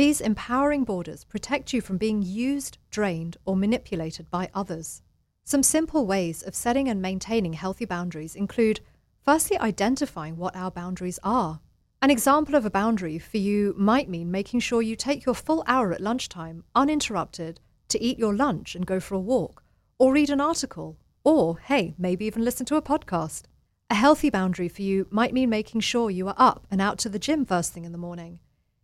These 0.00 0.22
empowering 0.22 0.84
borders 0.84 1.24
protect 1.24 1.74
you 1.74 1.82
from 1.82 1.98
being 1.98 2.22
used, 2.22 2.78
drained, 2.90 3.36
or 3.44 3.54
manipulated 3.54 4.30
by 4.30 4.48
others. 4.54 5.02
Some 5.44 5.62
simple 5.62 6.06
ways 6.06 6.42
of 6.42 6.54
setting 6.54 6.88
and 6.88 7.02
maintaining 7.02 7.52
healthy 7.52 7.84
boundaries 7.84 8.34
include 8.34 8.80
firstly, 9.20 9.58
identifying 9.58 10.38
what 10.38 10.56
our 10.56 10.70
boundaries 10.70 11.18
are. 11.22 11.60
An 12.00 12.10
example 12.10 12.54
of 12.54 12.64
a 12.64 12.70
boundary 12.70 13.18
for 13.18 13.36
you 13.36 13.74
might 13.76 14.08
mean 14.08 14.30
making 14.30 14.60
sure 14.60 14.80
you 14.80 14.96
take 14.96 15.26
your 15.26 15.34
full 15.34 15.62
hour 15.66 15.92
at 15.92 16.00
lunchtime 16.00 16.64
uninterrupted 16.74 17.60
to 17.88 18.02
eat 18.02 18.18
your 18.18 18.34
lunch 18.34 18.74
and 18.74 18.86
go 18.86 19.00
for 19.00 19.16
a 19.16 19.20
walk, 19.20 19.62
or 19.98 20.14
read 20.14 20.30
an 20.30 20.40
article, 20.40 20.96
or, 21.24 21.58
hey, 21.58 21.94
maybe 21.98 22.24
even 22.24 22.42
listen 22.42 22.64
to 22.64 22.76
a 22.76 22.80
podcast. 22.80 23.42
A 23.90 23.94
healthy 23.94 24.30
boundary 24.30 24.70
for 24.70 24.80
you 24.80 25.08
might 25.10 25.34
mean 25.34 25.50
making 25.50 25.82
sure 25.82 26.10
you 26.10 26.26
are 26.26 26.34
up 26.38 26.66
and 26.70 26.80
out 26.80 26.96
to 27.00 27.10
the 27.10 27.18
gym 27.18 27.44
first 27.44 27.74
thing 27.74 27.84
in 27.84 27.92
the 27.92 27.98
morning. 27.98 28.40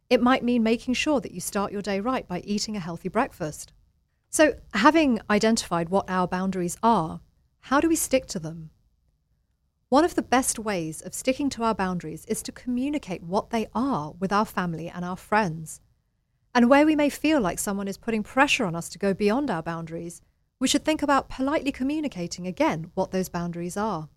It 0.08 0.22
might 0.22 0.44
mean 0.44 0.62
making 0.62 0.94
sure 0.94 1.20
that 1.20 1.32
you 1.32 1.40
start 1.40 1.72
your 1.72 1.82
day 1.82 2.00
right 2.00 2.26
by 2.26 2.40
eating 2.40 2.76
a 2.76 2.80
healthy 2.80 3.08
breakfast. 3.08 3.72
So, 4.30 4.54
having 4.74 5.20
identified 5.28 5.88
what 5.88 6.08
our 6.08 6.28
boundaries 6.28 6.76
are, 6.82 7.20
how 7.60 7.80
do 7.80 7.88
we 7.88 7.96
stick 7.96 8.26
to 8.26 8.38
them? 8.38 8.70
One 9.88 10.04
of 10.04 10.14
the 10.14 10.22
best 10.22 10.58
ways 10.58 11.00
of 11.00 11.14
sticking 11.14 11.48
to 11.50 11.64
our 11.64 11.74
boundaries 11.74 12.24
is 12.26 12.42
to 12.42 12.52
communicate 12.52 13.22
what 13.22 13.50
they 13.50 13.68
are 13.74 14.12
with 14.18 14.32
our 14.32 14.44
family 14.44 14.88
and 14.88 15.04
our 15.04 15.16
friends. 15.16 15.80
And 16.54 16.70
where 16.70 16.86
we 16.86 16.96
may 16.96 17.08
feel 17.08 17.40
like 17.40 17.58
someone 17.58 17.88
is 17.88 17.98
putting 17.98 18.22
pressure 18.22 18.64
on 18.64 18.74
us 18.74 18.88
to 18.90 18.98
go 18.98 19.14
beyond 19.14 19.50
our 19.50 19.62
boundaries, 19.62 20.22
we 20.58 20.68
should 20.68 20.84
think 20.84 21.02
about 21.02 21.28
politely 21.28 21.70
communicating 21.70 22.46
again 22.46 22.90
what 22.94 23.10
those 23.10 23.28
boundaries 23.28 23.76
are. 23.76 24.08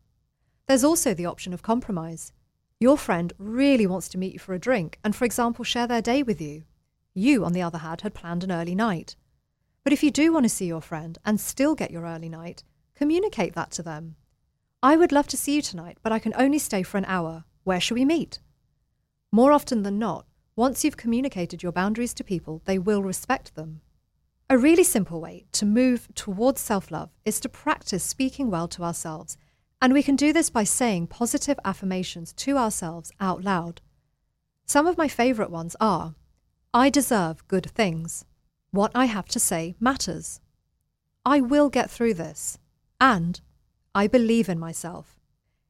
There's 0.68 0.84
also 0.84 1.14
the 1.14 1.26
option 1.26 1.54
of 1.54 1.62
compromise. 1.62 2.32
Your 2.80 2.98
friend 2.98 3.34
really 3.38 3.86
wants 3.86 4.08
to 4.10 4.18
meet 4.18 4.34
you 4.34 4.40
for 4.40 4.54
a 4.54 4.60
drink 4.60 5.00
and, 5.04 5.14
for 5.14 5.26
example, 5.26 5.66
share 5.66 5.86
their 5.86 6.02
day 6.02 6.24
with 6.24 6.40
you. 6.40 6.64
You, 7.14 7.44
on 7.44 7.52
the 7.52 7.62
other 7.62 7.80
hand, 7.80 8.02
had 8.02 8.14
planned 8.14 8.44
an 8.44 8.54
early 8.54 8.74
night. 8.74 9.18
But 9.84 9.92
if 9.92 10.02
you 10.02 10.12
do 10.12 10.32
want 10.32 10.46
to 10.46 10.50
see 10.50 10.68
your 10.68 10.82
friend 10.82 11.18
and 11.26 11.42
still 11.42 11.76
get 11.76 11.92
your 11.92 12.06
early 12.06 12.30
night, 12.30 12.64
communicate 12.96 13.54
that 13.56 13.72
to 13.72 13.84
them. 13.84 14.16
I 14.82 14.96
would 14.96 15.12
love 15.12 15.28
to 15.28 15.38
see 15.38 15.56
you 15.56 15.62
tonight, 15.62 15.98
but 16.02 16.14
I 16.14 16.20
can 16.20 16.34
only 16.38 16.58
stay 16.58 16.84
for 16.84 16.98
an 16.98 17.06
hour. 17.06 17.44
Where 17.66 17.82
shall 17.82 17.96
we 17.96 18.06
meet? 18.06 18.40
More 19.30 19.52
often 19.52 19.84
than 19.84 20.00
not, 20.00 20.26
once 20.56 20.86
you've 20.86 20.96
communicated 20.96 21.62
your 21.62 21.74
boundaries 21.74 22.14
to 22.14 22.24
people, 22.24 22.62
they 22.64 22.80
will 22.80 23.04
respect 23.04 23.56
them. 23.56 23.82
A 24.50 24.58
really 24.58 24.86
simple 24.86 25.20
way 25.20 25.46
to 25.52 25.66
move 25.66 26.08
towards 26.16 26.62
self 26.62 26.92
love 26.92 27.10
is 27.26 27.42
to 27.42 27.50
practice 27.50 28.04
speaking 28.04 28.50
well 28.50 28.70
to 28.70 28.84
ourselves, 28.84 29.38
and 29.82 29.94
we 29.94 30.04
can 30.04 30.16
do 30.16 30.34
this 30.34 30.50
by 30.50 30.64
saying 30.64 31.08
positive 31.08 31.60
affirmations 31.64 32.34
to 32.34 32.58
ourselves 32.58 33.12
out 33.20 33.44
loud. 33.44 33.82
Some 34.66 34.88
of 34.88 34.98
my 34.98 35.08
favourite 35.08 35.52
ones 35.52 35.76
are 35.80 36.16
I 36.74 36.90
deserve 36.90 37.48
good 37.48 37.72
things. 37.72 38.26
What 38.72 38.92
I 38.94 39.06
have 39.06 39.28
to 39.30 39.40
say 39.40 39.76
matters. 39.80 40.42
I 41.26 41.42
will 41.42 41.70
get 41.70 41.90
through 41.90 42.14
this. 42.14 42.60
And 43.02 43.42
I 43.96 44.08
believe 44.08 44.50
in 44.50 44.60
myself. 44.60 45.20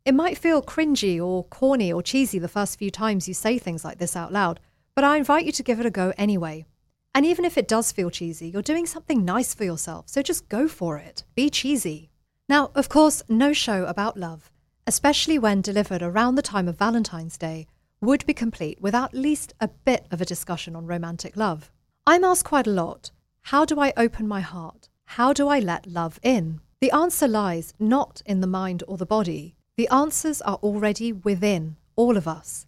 It 0.04 0.14
might 0.14 0.38
feel 0.38 0.62
cringy 0.62 1.24
or 1.24 1.44
corny 1.46 1.94
or 1.94 2.02
cheesy 2.02 2.40
the 2.40 2.48
first 2.48 2.78
few 2.80 2.92
times 2.92 3.28
you 3.28 3.34
say 3.34 3.58
things 3.58 3.86
like 3.86 4.00
this 4.00 4.16
out 4.16 4.34
loud, 4.34 4.60
but 4.96 5.04
I 5.04 5.18
invite 5.18 5.46
you 5.46 5.52
to 5.54 5.64
give 5.64 5.80
it 5.80 5.86
a 5.86 5.92
go 5.92 6.14
anyway. 6.18 6.66
And 7.14 7.26
even 7.26 7.46
if 7.46 7.58
it 7.58 7.68
does 7.68 7.92
feel 7.92 8.10
cheesy, 8.10 8.50
you're 8.50 8.62
doing 8.62 8.86
something 8.86 9.24
nice 9.24 9.54
for 9.54 9.64
yourself, 9.64 10.10
so 10.10 10.22
just 10.22 10.50
go 10.50 10.68
for 10.68 10.98
it. 10.98 11.24
Be 11.36 11.50
cheesy. 11.50 12.09
Now, 12.50 12.72
of 12.74 12.90
course, 12.90 13.22
no 13.30 13.54
show 13.54 13.86
about 13.86 14.18
love, 14.18 14.52
especially 14.88 15.38
when 15.38 15.62
delivered 15.62 16.02
around 16.02 16.34
the 16.34 16.42
time 16.42 16.68
of 16.68 16.80
Valentine's 16.80 17.38
Day, 17.38 17.68
would 18.02 18.26
be 18.26 18.34
complete 18.34 18.82
without 18.82 19.14
at 19.14 19.22
least 19.22 19.54
a 19.60 19.68
bit 19.68 20.08
of 20.10 20.20
a 20.20 20.26
discussion 20.26 20.76
on 20.76 20.88
romantic 20.88 21.38
love. 21.38 21.72
I'm 22.08 22.24
asked 22.24 22.46
quite 22.46 22.66
a 22.66 22.72
lot 22.72 23.12
how 23.44 23.66
do 23.66 23.80
I 23.80 23.94
open 23.96 24.28
my 24.28 24.42
heart? 24.42 24.90
How 25.06 25.32
do 25.32 25.48
I 25.48 25.60
let 25.60 25.86
love 25.86 26.20
in? 26.24 26.60
The 26.82 26.90
answer 26.90 27.28
lies 27.28 27.76
not 27.78 28.24
in 28.26 28.42
the 28.42 28.48
mind 28.48 28.84
or 28.88 28.98
the 28.98 29.06
body. 29.06 29.56
The 29.78 29.88
answers 29.90 30.42
are 30.42 30.58
already 30.64 31.14
within 31.14 31.76
all 31.96 32.18
of 32.18 32.28
us. 32.28 32.66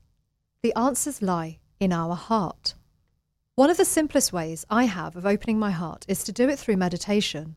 The 0.61 0.73
answers 0.77 1.23
lie 1.23 1.57
in 1.79 1.91
our 1.91 2.15
heart. 2.15 2.75
One 3.55 3.71
of 3.71 3.77
the 3.77 3.85
simplest 3.85 4.31
ways 4.31 4.63
I 4.69 4.83
have 4.85 5.15
of 5.15 5.25
opening 5.25 5.57
my 5.57 5.71
heart 5.71 6.05
is 6.07 6.23
to 6.25 6.31
do 6.31 6.49
it 6.49 6.59
through 6.59 6.77
meditation, 6.77 7.55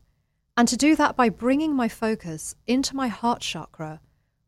and 0.57 0.67
to 0.67 0.77
do 0.77 0.95
that 0.95 1.15
by 1.15 1.27
bringing 1.29 1.75
my 1.75 1.87
focus 1.87 2.55
into 2.65 2.95
my 2.95 3.09
heart 3.09 3.41
chakra, 3.41 3.99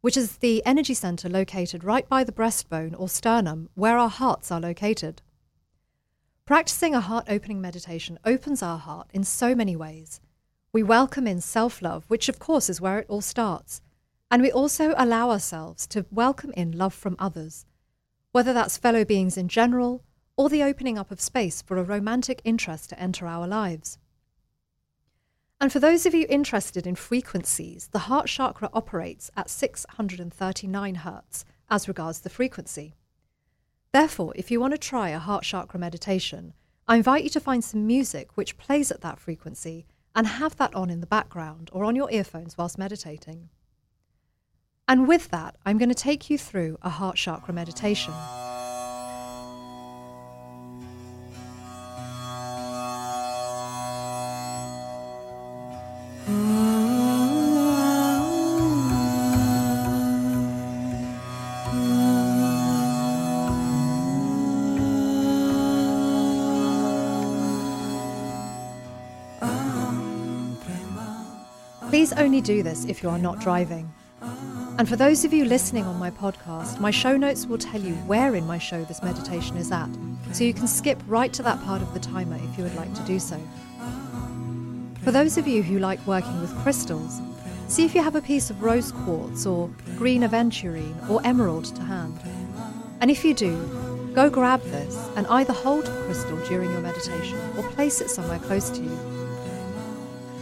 which 0.01 0.15
is 0.15 0.37
the 0.37 0.65
energy 0.65 0.93
center 0.93 1.27
located 1.27 1.83
right 1.83 2.07
by 2.07 2.23
the 2.23 2.31
breastbone 2.31 2.95
or 2.97 3.09
sternum 3.09 3.69
where 3.75 3.97
our 3.97 4.09
hearts 4.09 4.51
are 4.51 4.61
located. 4.61 5.21
Practicing 6.45 6.95
a 6.95 7.01
heart 7.01 7.25
opening 7.27 7.59
meditation 7.59 8.17
opens 8.23 8.63
our 8.63 8.77
heart 8.77 9.09
in 9.13 9.25
so 9.25 9.53
many 9.53 9.75
ways. 9.75 10.21
We 10.71 10.81
welcome 10.81 11.27
in 11.27 11.41
self 11.41 11.81
love, 11.81 12.05
which 12.07 12.29
of 12.29 12.39
course 12.39 12.69
is 12.69 12.79
where 12.79 12.99
it 12.99 13.07
all 13.09 13.19
starts, 13.21 13.81
and 14.31 14.41
we 14.41 14.51
also 14.51 14.93
allow 14.97 15.29
ourselves 15.29 15.85
to 15.87 16.05
welcome 16.09 16.53
in 16.55 16.71
love 16.71 16.93
from 16.93 17.17
others, 17.19 17.65
whether 18.31 18.53
that's 18.53 18.77
fellow 18.77 19.03
beings 19.03 19.35
in 19.35 19.49
general 19.49 20.05
or 20.37 20.47
the 20.47 20.63
opening 20.63 20.97
up 20.97 21.11
of 21.11 21.19
space 21.19 21.61
for 21.61 21.77
a 21.77 21.83
romantic 21.83 22.41
interest 22.45 22.91
to 22.91 22.99
enter 22.99 23.27
our 23.27 23.47
lives. 23.47 23.97
And 25.59 25.71
for 25.71 25.79
those 25.79 26.05
of 26.05 26.13
you 26.13 26.27
interested 26.29 26.85
in 26.85 26.95
frequencies, 26.95 27.89
the 27.91 27.99
heart 27.99 28.27
chakra 28.27 28.69
operates 28.73 29.31
at 29.35 29.49
639 29.49 30.95
Hz 30.97 31.43
as 31.69 31.87
regards 31.87 32.19
the 32.21 32.29
frequency. 32.29 32.95
Therefore, 33.91 34.33
if 34.35 34.51
you 34.51 34.59
want 34.59 34.73
to 34.73 34.77
try 34.77 35.09
a 35.09 35.19
heart 35.19 35.43
chakra 35.43 35.79
meditation, 35.79 36.53
I 36.87 36.97
invite 36.97 37.23
you 37.23 37.29
to 37.31 37.39
find 37.39 37.63
some 37.63 37.87
music 37.87 38.37
which 38.37 38.57
plays 38.57 38.91
at 38.91 39.01
that 39.01 39.19
frequency 39.19 39.87
and 40.15 40.27
have 40.27 40.55
that 40.57 40.75
on 40.75 40.89
in 40.89 41.01
the 41.01 41.07
background 41.07 41.69
or 41.73 41.83
on 41.83 41.95
your 41.95 42.11
earphones 42.11 42.57
whilst 42.57 42.77
meditating. 42.77 43.49
And 44.87 45.07
with 45.07 45.29
that, 45.29 45.55
I'm 45.65 45.77
going 45.77 45.89
to 45.89 45.95
take 45.95 46.29
you 46.29 46.37
through 46.37 46.77
a 46.81 46.89
heart 46.89 47.17
chakra 47.17 47.53
meditation. 47.53 48.13
Only 72.37 72.55
do 72.55 72.61
this 72.61 72.85
if 72.85 73.01
you 73.01 73.09
are 73.09 73.17
not 73.17 73.39
driving. 73.39 73.91
And 74.77 74.87
for 74.87 74.95
those 74.95 75.25
of 75.25 75.33
you 75.33 75.43
listening 75.43 75.85
on 75.85 75.97
my 75.97 76.11
podcast, 76.11 76.79
my 76.79 76.91
show 76.91 77.17
notes 77.17 77.47
will 77.47 77.57
tell 77.57 77.81
you 77.81 77.95
where 78.05 78.35
in 78.35 78.45
my 78.45 78.59
show 78.59 78.83
this 78.83 79.01
meditation 79.01 79.57
is 79.57 79.71
at, 79.71 79.89
so 80.33 80.43
you 80.43 80.53
can 80.53 80.67
skip 80.67 81.01
right 81.07 81.33
to 81.33 81.41
that 81.41 81.59
part 81.63 81.81
of 81.81 81.95
the 81.95 81.99
timer 81.99 82.35
if 82.35 82.55
you 82.55 82.63
would 82.63 82.75
like 82.75 82.93
to 82.93 83.01
do 83.05 83.17
so. 83.17 83.41
For 85.03 85.09
those 85.11 85.39
of 85.39 85.47
you 85.47 85.63
who 85.63 85.79
like 85.79 86.05
working 86.05 86.39
with 86.39 86.55
crystals, 86.57 87.21
see 87.69 87.85
if 87.85 87.95
you 87.95 88.03
have 88.03 88.15
a 88.15 88.21
piece 88.21 88.51
of 88.51 88.61
rose 88.61 88.91
quartz 88.91 89.47
or 89.47 89.67
green 89.95 90.21
aventurine 90.21 91.09
or 91.09 91.25
emerald 91.25 91.65
to 91.75 91.81
hand. 91.81 92.19
And 93.01 93.09
if 93.09 93.25
you 93.25 93.33
do, 93.33 94.11
go 94.13 94.29
grab 94.29 94.61
this 94.65 95.09
and 95.15 95.25
either 95.27 95.53
hold 95.53 95.87
the 95.87 96.03
crystal 96.03 96.37
during 96.45 96.69
your 96.69 96.81
meditation 96.81 97.39
or 97.57 97.63
place 97.71 97.99
it 97.99 98.11
somewhere 98.11 98.37
close 98.37 98.69
to 98.69 98.83
you. 98.83 99.16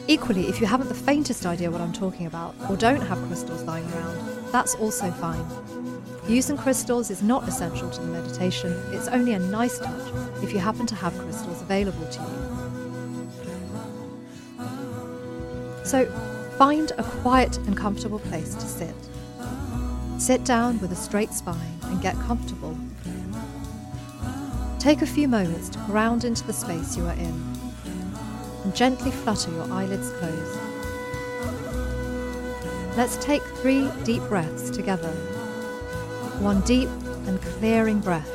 Equally, 0.07 0.47
if 0.47 0.61
you 0.61 0.67
haven't 0.67 0.87
the 0.87 0.93
faintest 0.93 1.47
idea 1.47 1.71
what 1.71 1.81
I'm 1.81 1.91
talking 1.91 2.27
about 2.27 2.53
or 2.69 2.77
don't 2.77 3.01
have 3.01 3.17
crystals 3.25 3.63
lying 3.63 3.91
around, 3.91 4.51
that's 4.51 4.75
also 4.75 5.09
fine. 5.09 5.43
Using 6.27 6.57
crystals 6.57 7.09
is 7.09 7.23
not 7.23 7.47
essential 7.47 7.89
to 7.89 8.01
the 8.01 8.07
meditation, 8.07 8.71
it's 8.91 9.07
only 9.07 9.33
a 9.33 9.39
nice 9.39 9.79
touch 9.79 10.13
if 10.43 10.53
you 10.53 10.59
happen 10.59 10.85
to 10.85 10.93
have 10.95 11.17
crystals 11.17 11.59
available 11.63 12.05
to 12.07 12.21
you. 12.21 12.27
So, 15.83 16.05
find 16.59 16.91
a 16.99 17.03
quiet 17.03 17.57
and 17.57 17.75
comfortable 17.75 18.19
place 18.19 18.53
to 18.53 18.67
sit. 18.67 18.95
Sit 20.19 20.43
down 20.45 20.79
with 20.81 20.91
a 20.91 20.95
straight 20.95 21.31
spine 21.31 21.79
and 21.83 21.99
get 21.99 22.15
comfortable. 22.19 22.77
Take 24.77 25.01
a 25.01 25.07
few 25.07 25.27
moments 25.27 25.69
to 25.69 25.79
ground 25.79 26.25
into 26.25 26.45
the 26.45 26.53
space 26.53 26.95
you 26.95 27.07
are 27.07 27.13
in 27.13 27.54
gently 28.75 29.09
flutter 29.09 29.51
your 29.51 29.71
eyelids 29.71 30.11
closed. 30.11 30.59
Let's 32.97 33.15
take 33.17 33.41
three 33.61 33.89
deep 34.03 34.21
breaths 34.23 34.69
together. 34.69 35.11
One 36.39 36.59
deep 36.61 36.89
and 37.25 37.41
clearing 37.41 38.01
breath. 38.01 38.29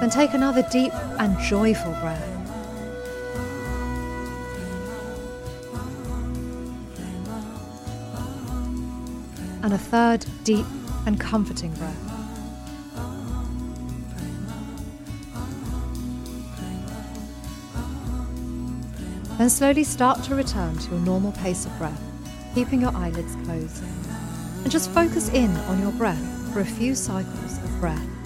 Then 0.00 0.10
take 0.10 0.34
another 0.34 0.62
deep 0.70 0.92
and 1.18 1.38
joyful 1.40 1.92
breath. 1.94 2.34
And 9.62 9.72
a 9.72 9.78
third 9.78 10.26
deep 10.44 10.66
and 11.06 11.18
comforting 11.18 11.72
breath. 11.72 12.07
Then 19.38 19.48
slowly 19.48 19.84
start 19.84 20.24
to 20.24 20.34
return 20.34 20.76
to 20.78 20.90
your 20.90 20.98
normal 20.98 21.30
pace 21.30 21.64
of 21.64 21.78
breath, 21.78 22.02
keeping 22.56 22.80
your 22.80 22.90
eyelids 22.96 23.36
closed. 23.44 23.84
And 24.64 24.70
just 24.70 24.90
focus 24.90 25.28
in 25.28 25.56
on 25.68 25.80
your 25.80 25.92
breath 25.92 26.52
for 26.52 26.58
a 26.58 26.64
few 26.64 26.96
cycles 26.96 27.58
of 27.58 27.80
breath. 27.80 28.17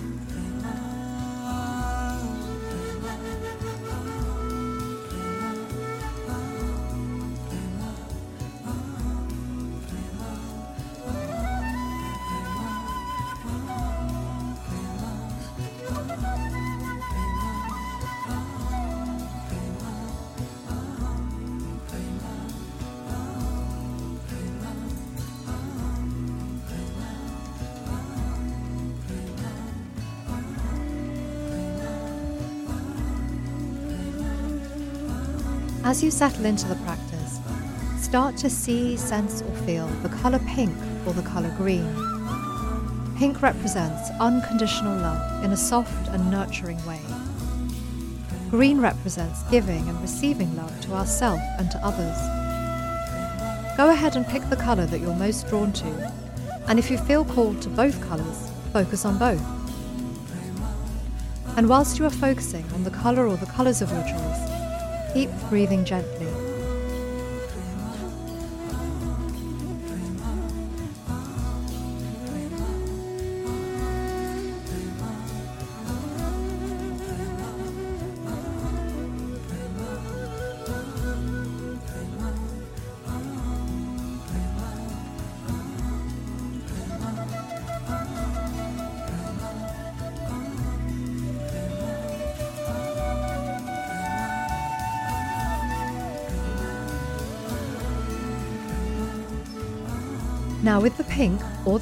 As 35.93 36.03
you 36.03 36.11
settle 36.11 36.47
into 36.47 36.67
the 36.69 36.77
practice, 36.87 37.39
start 38.01 38.39
to 38.39 38.49
see, 38.49 38.97
sense, 38.97 39.43
or 39.43 39.55
feel 39.67 39.87
the 40.03 40.09
colour 40.09 40.39
pink 40.39 40.75
or 41.07 41.13
the 41.13 41.21
colour 41.21 41.55
green. 41.59 41.85
Pink 43.19 43.43
represents 43.43 44.09
unconditional 44.19 44.97
love 44.97 45.45
in 45.45 45.53
a 45.53 45.57
soft 45.57 46.09
and 46.09 46.31
nurturing 46.31 46.83
way. 46.87 46.99
Green 48.49 48.81
represents 48.81 49.43
giving 49.51 49.87
and 49.87 50.01
receiving 50.01 50.57
love 50.57 50.81
to 50.81 50.95
ourselves 50.95 51.43
and 51.59 51.71
to 51.71 51.79
others. 51.85 52.17
Go 53.77 53.91
ahead 53.91 54.17
and 54.17 54.27
pick 54.27 54.49
the 54.49 54.57
colour 54.57 54.87
that 54.87 55.01
you're 55.01 55.15
most 55.17 55.47
drawn 55.49 55.75
to, 55.75 56.13
and 56.69 56.79
if 56.79 56.91
you 56.91 56.97
feel 56.97 57.23
called 57.23 57.61
to 57.61 57.69
both 57.69 58.01
colours, 58.01 58.51
focus 58.73 59.05
on 59.05 59.19
both. 59.19 59.45
And 61.59 61.69
whilst 61.69 61.99
you 61.99 62.07
are 62.07 62.11
focusing 62.11 62.65
on 62.73 62.83
the 62.83 62.91
colour 62.91 63.27
or 63.27 63.37
the 63.37 63.45
colours 63.45 63.83
of 63.83 63.93
your 63.93 64.05
choice, 64.05 64.52
Keep 65.13 65.29
breathing 65.51 65.85
gently. 65.85 66.32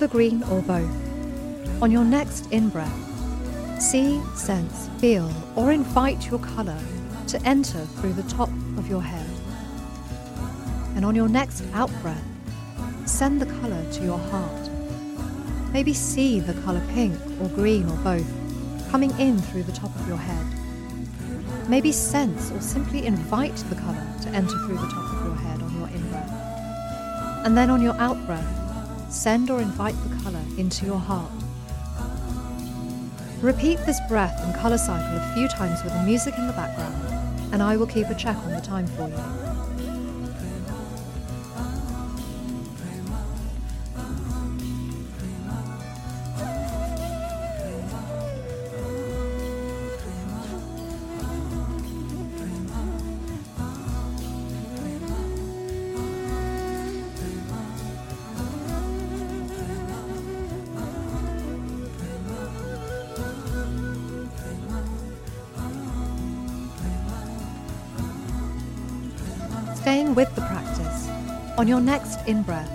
The 0.00 0.08
green 0.08 0.42
or 0.44 0.62
both, 0.62 0.90
on 1.82 1.90
your 1.90 2.04
next 2.04 2.50
in 2.52 2.70
breath, 2.70 2.90
see, 3.78 4.18
sense, 4.34 4.88
feel, 4.98 5.30
or 5.56 5.72
invite 5.72 6.30
your 6.30 6.38
colour 6.38 6.78
to 7.26 7.40
enter 7.42 7.84
through 7.84 8.14
the 8.14 8.22
top 8.22 8.48
of 8.78 8.88
your 8.88 9.02
head. 9.02 9.28
And 10.96 11.04
on 11.04 11.14
your 11.14 11.28
next 11.28 11.62
out 11.74 11.90
breath, 12.00 12.24
send 13.04 13.42
the 13.42 13.46
colour 13.60 13.84
to 13.92 14.02
your 14.02 14.18
heart. 14.18 14.70
Maybe 15.70 15.92
see 15.92 16.40
the 16.40 16.54
colour 16.62 16.82
pink 16.94 17.14
or 17.42 17.48
green 17.50 17.86
or 17.86 17.96
both 17.98 18.26
coming 18.90 19.10
in 19.20 19.38
through 19.38 19.64
the 19.64 19.72
top 19.72 19.94
of 19.96 20.08
your 20.08 20.16
head. 20.16 20.46
Maybe 21.68 21.92
sense 21.92 22.50
or 22.50 22.60
simply 22.62 23.04
invite 23.04 23.56
the 23.68 23.74
colour 23.74 24.06
to 24.22 24.28
enter 24.30 24.58
through 24.64 24.78
the 24.78 24.88
top 24.88 25.12
of 25.12 25.26
your 25.26 25.36
head 25.36 25.60
on 25.60 25.78
your 25.78 25.88
in 25.88 26.08
breath. 26.08 27.44
And 27.44 27.54
then 27.54 27.68
on 27.68 27.82
your 27.82 27.94
out 28.00 28.16
breath, 28.24 28.59
send 29.10 29.50
or 29.50 29.60
invite 29.60 29.96
the 30.08 30.22
colour 30.22 30.42
into 30.56 30.86
your 30.86 30.98
heart. 30.98 31.30
Repeat 33.40 33.78
this 33.86 34.00
breath 34.08 34.38
and 34.42 34.54
colour 34.54 34.78
cycle 34.78 35.16
a 35.16 35.34
few 35.34 35.48
times 35.48 35.82
with 35.82 35.92
the 35.92 36.02
music 36.04 36.34
in 36.38 36.46
the 36.46 36.52
background, 36.52 37.52
and 37.52 37.62
I 37.62 37.76
will 37.76 37.86
keep 37.86 38.06
a 38.06 38.14
check 38.14 38.36
on 38.36 38.52
the 38.52 38.60
time 38.60 38.86
for 38.86 39.08
you. 39.08 39.49
On 71.60 71.68
your 71.68 71.80
next 71.82 72.26
in 72.26 72.40
breath, 72.40 72.70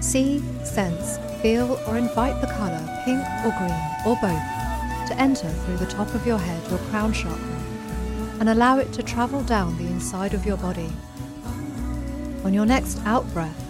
see, 0.00 0.38
sense, 0.62 1.18
feel, 1.42 1.80
or 1.88 1.98
invite 1.98 2.40
the 2.40 2.46
colour 2.46 2.78
pink 3.04 3.20
or 3.44 3.50
green 3.58 3.74
or 4.06 4.14
both 4.22 5.08
to 5.08 5.16
enter 5.18 5.48
through 5.48 5.76
the 5.78 5.86
top 5.86 6.06
of 6.14 6.24
your 6.24 6.38
head, 6.38 6.70
your 6.70 6.78
crown 6.90 7.12
chakra, 7.12 7.60
and 8.38 8.48
allow 8.48 8.78
it 8.78 8.92
to 8.92 9.02
travel 9.02 9.42
down 9.42 9.76
the 9.78 9.86
inside 9.88 10.32
of 10.32 10.46
your 10.46 10.56
body. 10.58 10.88
On 12.44 12.54
your 12.54 12.66
next 12.66 13.00
out 13.04 13.26
breath, 13.34 13.60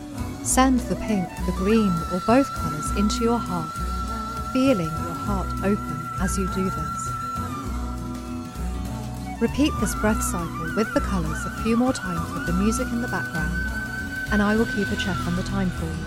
send 0.46 0.80
the 0.80 0.96
pink, 0.96 1.26
the 1.46 1.54
green, 1.56 1.90
or 2.12 2.20
both 2.26 2.52
colours 2.52 2.90
into 2.98 3.24
your 3.24 3.38
heart, 3.38 3.72
feeling 4.52 4.84
your 4.84 5.16
heart 5.24 5.48
open 5.64 6.10
as 6.20 6.36
you 6.36 6.46
do 6.48 6.64
this. 6.64 7.08
Repeat 9.40 9.72
this 9.80 9.94
breath 9.94 10.22
cycle 10.22 10.74
with 10.76 10.92
the 10.92 11.00
colours 11.00 11.46
a 11.46 11.62
few 11.62 11.78
more 11.78 11.94
times 11.94 12.30
with 12.34 12.44
the 12.44 12.52
music 12.52 12.88
in 12.88 13.00
the 13.00 13.08
background, 13.08 13.69
and 14.32 14.42
I 14.42 14.56
will 14.56 14.66
keep 14.66 14.90
a 14.90 14.96
check 14.96 15.16
on 15.26 15.36
the 15.36 15.42
time 15.42 15.70
for 15.70 15.84
you. 15.84 16.04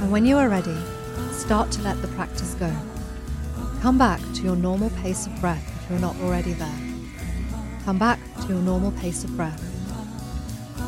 And 0.00 0.10
when 0.10 0.24
you 0.24 0.36
are 0.36 0.48
ready, 0.48 0.76
start 1.32 1.70
to 1.72 1.82
let 1.82 2.00
the 2.02 2.08
practice 2.08 2.54
go. 2.54 2.74
Come 3.80 3.98
back 3.98 4.20
to 4.34 4.42
your 4.42 4.56
normal 4.56 4.90
pace 4.90 5.26
of 5.26 5.40
breath 5.40 5.66
if 5.82 5.90
you're 5.90 5.98
not 5.98 6.16
already 6.20 6.52
there. 6.52 6.78
Come 7.84 7.98
back 7.98 8.18
to 8.42 8.48
your 8.48 8.62
normal 8.62 8.92
pace 8.92 9.24
of 9.24 9.36
breath. 9.36 9.62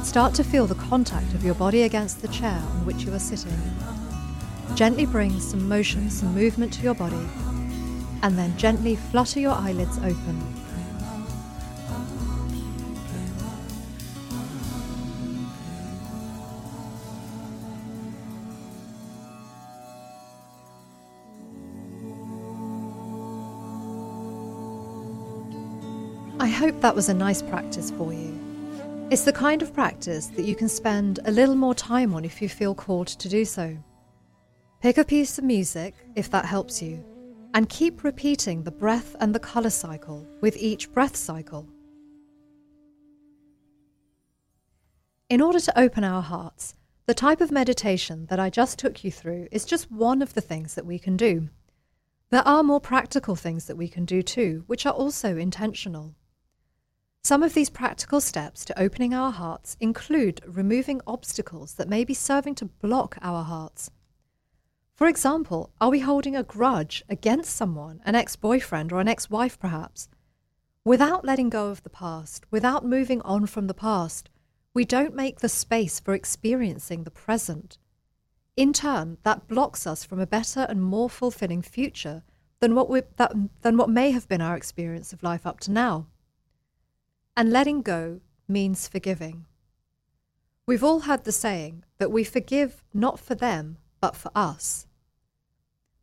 Start 0.04 0.34
to 0.34 0.44
feel 0.44 0.66
the 0.66 0.74
contact 0.74 1.32
of 1.34 1.44
your 1.44 1.54
body 1.54 1.82
against 1.82 2.22
the 2.22 2.28
chair 2.28 2.62
on 2.72 2.84
which 2.84 3.04
you 3.04 3.14
are 3.14 3.18
sitting 3.18 3.58
Gently 4.74 5.04
bring 5.04 5.38
some 5.38 5.68
motion, 5.68 6.08
some 6.08 6.34
movement 6.34 6.72
to 6.72 6.82
your 6.82 6.94
body, 6.94 7.28
and 8.22 8.38
then 8.38 8.56
gently 8.56 8.96
flutter 8.96 9.40
your 9.40 9.52
eyelids 9.52 9.98
open. 9.98 10.62
I 26.38 26.48
hope 26.48 26.80
that 26.80 26.94
was 26.94 27.08
a 27.08 27.14
nice 27.14 27.42
practice 27.42 27.90
for 27.90 28.12
you. 28.12 28.38
It's 29.10 29.22
the 29.24 29.32
kind 29.32 29.62
of 29.62 29.74
practice 29.74 30.28
that 30.28 30.44
you 30.44 30.56
can 30.56 30.68
spend 30.68 31.20
a 31.24 31.30
little 31.30 31.54
more 31.54 31.74
time 31.74 32.14
on 32.14 32.24
if 32.24 32.40
you 32.40 32.48
feel 32.48 32.74
called 32.74 33.08
to 33.08 33.28
do 33.28 33.44
so. 33.44 33.76
Pick 34.80 34.98
a 34.98 35.04
piece 35.04 35.38
of 35.38 35.44
music 35.44 35.94
if 36.16 36.30
that 36.30 36.44
helps 36.44 36.82
you, 36.82 37.04
and 37.54 37.68
keep 37.68 38.04
repeating 38.04 38.62
the 38.62 38.70
breath 38.70 39.14
and 39.20 39.34
the 39.34 39.40
colour 39.40 39.70
cycle 39.70 40.26
with 40.40 40.56
each 40.56 40.92
breath 40.92 41.16
cycle. 41.16 41.68
In 45.28 45.40
order 45.40 45.60
to 45.60 45.78
open 45.78 46.04
our 46.04 46.22
hearts, 46.22 46.74
the 47.06 47.14
type 47.14 47.40
of 47.40 47.50
meditation 47.50 48.26
that 48.26 48.38
I 48.38 48.50
just 48.50 48.78
took 48.78 49.02
you 49.02 49.10
through 49.10 49.48
is 49.50 49.64
just 49.64 49.90
one 49.90 50.22
of 50.22 50.34
the 50.34 50.40
things 50.40 50.74
that 50.74 50.86
we 50.86 50.98
can 50.98 51.16
do. 51.16 51.48
There 52.30 52.46
are 52.46 52.62
more 52.62 52.80
practical 52.80 53.36
things 53.36 53.66
that 53.66 53.76
we 53.76 53.88
can 53.88 54.04
do 54.04 54.22
too, 54.22 54.64
which 54.66 54.86
are 54.86 54.92
also 54.92 55.36
intentional. 55.36 56.14
Some 57.24 57.42
of 57.42 57.54
these 57.54 57.70
practical 57.70 58.20
steps 58.20 58.64
to 58.64 58.80
opening 58.80 59.14
our 59.14 59.30
hearts 59.30 59.76
include 59.80 60.40
removing 60.46 61.00
obstacles 61.06 61.74
that 61.74 61.88
may 61.88 62.04
be 62.04 62.14
serving 62.14 62.54
to 62.56 62.64
block 62.64 63.16
our 63.22 63.44
hearts. 63.44 63.90
For 65.02 65.08
example, 65.08 65.72
are 65.80 65.90
we 65.90 65.98
holding 65.98 66.36
a 66.36 66.44
grudge 66.44 67.02
against 67.08 67.56
someone, 67.56 68.00
an 68.04 68.14
ex 68.14 68.36
boyfriend 68.36 68.92
or 68.92 69.00
an 69.00 69.08
ex 69.08 69.28
wife 69.28 69.58
perhaps? 69.58 70.08
Without 70.84 71.24
letting 71.24 71.50
go 71.50 71.70
of 71.70 71.82
the 71.82 71.90
past, 71.90 72.44
without 72.52 72.86
moving 72.86 73.20
on 73.22 73.46
from 73.46 73.66
the 73.66 73.74
past, 73.74 74.30
we 74.74 74.84
don't 74.84 75.16
make 75.16 75.40
the 75.40 75.48
space 75.48 75.98
for 75.98 76.14
experiencing 76.14 77.02
the 77.02 77.10
present. 77.10 77.78
In 78.56 78.72
turn, 78.72 79.18
that 79.24 79.48
blocks 79.48 79.88
us 79.88 80.04
from 80.04 80.20
a 80.20 80.24
better 80.24 80.66
and 80.68 80.80
more 80.80 81.10
fulfilling 81.10 81.62
future 81.62 82.22
than 82.60 82.76
what, 82.76 82.88
we, 82.88 83.02
that, 83.16 83.32
than 83.62 83.76
what 83.76 83.90
may 83.90 84.12
have 84.12 84.28
been 84.28 84.40
our 84.40 84.56
experience 84.56 85.12
of 85.12 85.24
life 85.24 85.44
up 85.44 85.58
to 85.62 85.72
now. 85.72 86.06
And 87.36 87.50
letting 87.50 87.82
go 87.82 88.20
means 88.46 88.86
forgiving. 88.86 89.46
We've 90.64 90.84
all 90.84 91.00
had 91.00 91.24
the 91.24 91.32
saying 91.32 91.82
that 91.98 92.12
we 92.12 92.22
forgive 92.22 92.84
not 92.94 93.18
for 93.18 93.34
them, 93.34 93.78
but 94.00 94.14
for 94.14 94.30
us. 94.36 94.86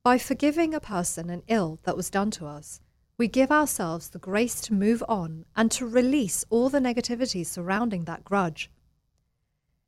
By 0.03 0.17
forgiving 0.17 0.73
a 0.73 0.79
person 0.79 1.29
an 1.29 1.43
ill 1.47 1.79
that 1.83 1.97
was 1.97 2.09
done 2.09 2.31
to 2.31 2.45
us, 2.45 2.79
we 3.17 3.27
give 3.27 3.51
ourselves 3.51 4.09
the 4.09 4.19
grace 4.19 4.61
to 4.61 4.73
move 4.73 5.03
on 5.09 5.45
and 5.57 5.69
to 5.71 5.85
release 5.85 6.45
all 6.49 6.69
the 6.69 6.79
negativity 6.79 7.45
surrounding 7.45 8.05
that 8.05 8.23
grudge. 8.23 8.71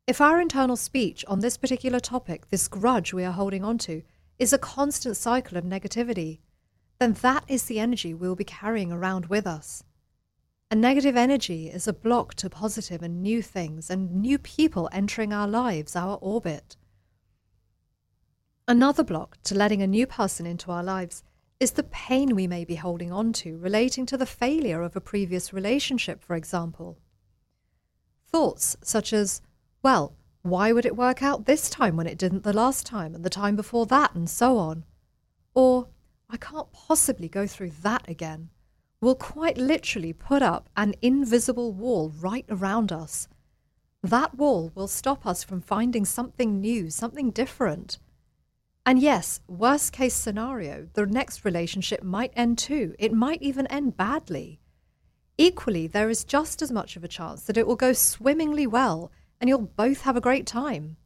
If 0.07 0.19
our 0.19 0.41
internal 0.41 0.75
speech 0.75 1.23
on 1.29 1.39
this 1.39 1.55
particular 1.55 2.01
topic, 2.01 2.49
this 2.49 2.67
grudge 2.67 3.13
we 3.13 3.23
are 3.23 3.31
holding 3.31 3.63
on 3.63 3.77
to, 3.79 4.03
is 4.37 4.51
a 4.51 4.57
constant 4.57 5.15
cycle 5.15 5.57
of 5.57 5.63
negativity, 5.63 6.39
then 6.99 7.13
that 7.21 7.45
is 7.47 7.63
the 7.63 7.79
energy 7.79 8.13
we'll 8.13 8.35
be 8.35 8.43
carrying 8.43 8.91
around 8.91 9.27
with 9.27 9.47
us. 9.47 9.85
A 10.69 10.75
negative 10.75 11.15
energy 11.15 11.69
is 11.69 11.87
a 11.87 11.93
block 11.93 12.33
to 12.35 12.49
positive 12.49 13.01
and 13.01 13.21
new 13.21 13.41
things 13.41 13.89
and 13.89 14.11
new 14.11 14.37
people 14.37 14.89
entering 14.91 15.31
our 15.31 15.47
lives, 15.47 15.95
our 15.95 16.17
orbit. 16.21 16.75
Another 18.67 19.03
block 19.03 19.37
to 19.43 19.55
letting 19.55 19.81
a 19.81 19.87
new 19.87 20.07
person 20.07 20.45
into 20.45 20.71
our 20.71 20.83
lives 20.83 21.23
is 21.59 21.71
the 21.71 21.83
pain 21.83 22.35
we 22.35 22.47
may 22.47 22.65
be 22.65 22.75
holding 22.75 23.11
on 23.11 23.33
to 23.33 23.57
relating 23.57 24.05
to 24.07 24.17
the 24.17 24.25
failure 24.25 24.81
of 24.81 24.95
a 24.95 25.01
previous 25.01 25.53
relationship, 25.53 26.23
for 26.23 26.35
example. 26.35 26.97
Thoughts 28.27 28.77
such 28.81 29.13
as, 29.13 29.41
well, 29.83 30.15
why 30.41 30.71
would 30.71 30.85
it 30.85 30.95
work 30.95 31.21
out 31.21 31.45
this 31.45 31.69
time 31.69 31.97
when 31.97 32.07
it 32.07 32.17
didn't 32.17 32.43
the 32.43 32.53
last 32.53 32.85
time 32.85 33.13
and 33.13 33.23
the 33.23 33.29
time 33.29 33.55
before 33.55 33.85
that, 33.87 34.15
and 34.15 34.29
so 34.29 34.57
on? 34.57 34.85
Or, 35.53 35.87
I 36.29 36.37
can't 36.37 36.71
possibly 36.71 37.27
go 37.27 37.45
through 37.45 37.71
that 37.81 38.07
again 38.07 38.49
will 39.01 39.15
quite 39.15 39.57
literally 39.57 40.13
put 40.13 40.43
up 40.43 40.69
an 40.77 40.93
invisible 41.01 41.73
wall 41.73 42.13
right 42.19 42.45
around 42.49 42.91
us. 42.91 43.27
That 44.03 44.35
wall 44.35 44.71
will 44.75 44.87
stop 44.87 45.25
us 45.25 45.43
from 45.43 45.61
finding 45.61 46.05
something 46.05 46.61
new, 46.61 46.91
something 46.91 47.31
different. 47.31 47.97
And 48.85 48.99
yes, 48.99 49.41
worst 49.47 49.93
case 49.93 50.15
scenario, 50.15 50.87
the 50.93 51.05
next 51.05 51.45
relationship 51.45 52.03
might 52.03 52.33
end 52.35 52.57
too. 52.57 52.95
It 52.97 53.13
might 53.13 53.41
even 53.41 53.67
end 53.67 53.95
badly. 53.95 54.59
Equally, 55.37 55.87
there 55.87 56.09
is 56.09 56.23
just 56.23 56.61
as 56.61 56.71
much 56.71 56.95
of 56.95 57.03
a 57.03 57.07
chance 57.07 57.43
that 57.43 57.57
it 57.57 57.67
will 57.67 57.75
go 57.75 57.93
swimmingly 57.93 58.65
well 58.65 59.11
and 59.39 59.47
you'll 59.47 59.61
both 59.61 60.01
have 60.01 60.15
a 60.15 60.21
great 60.21 60.45
time. 60.45 60.97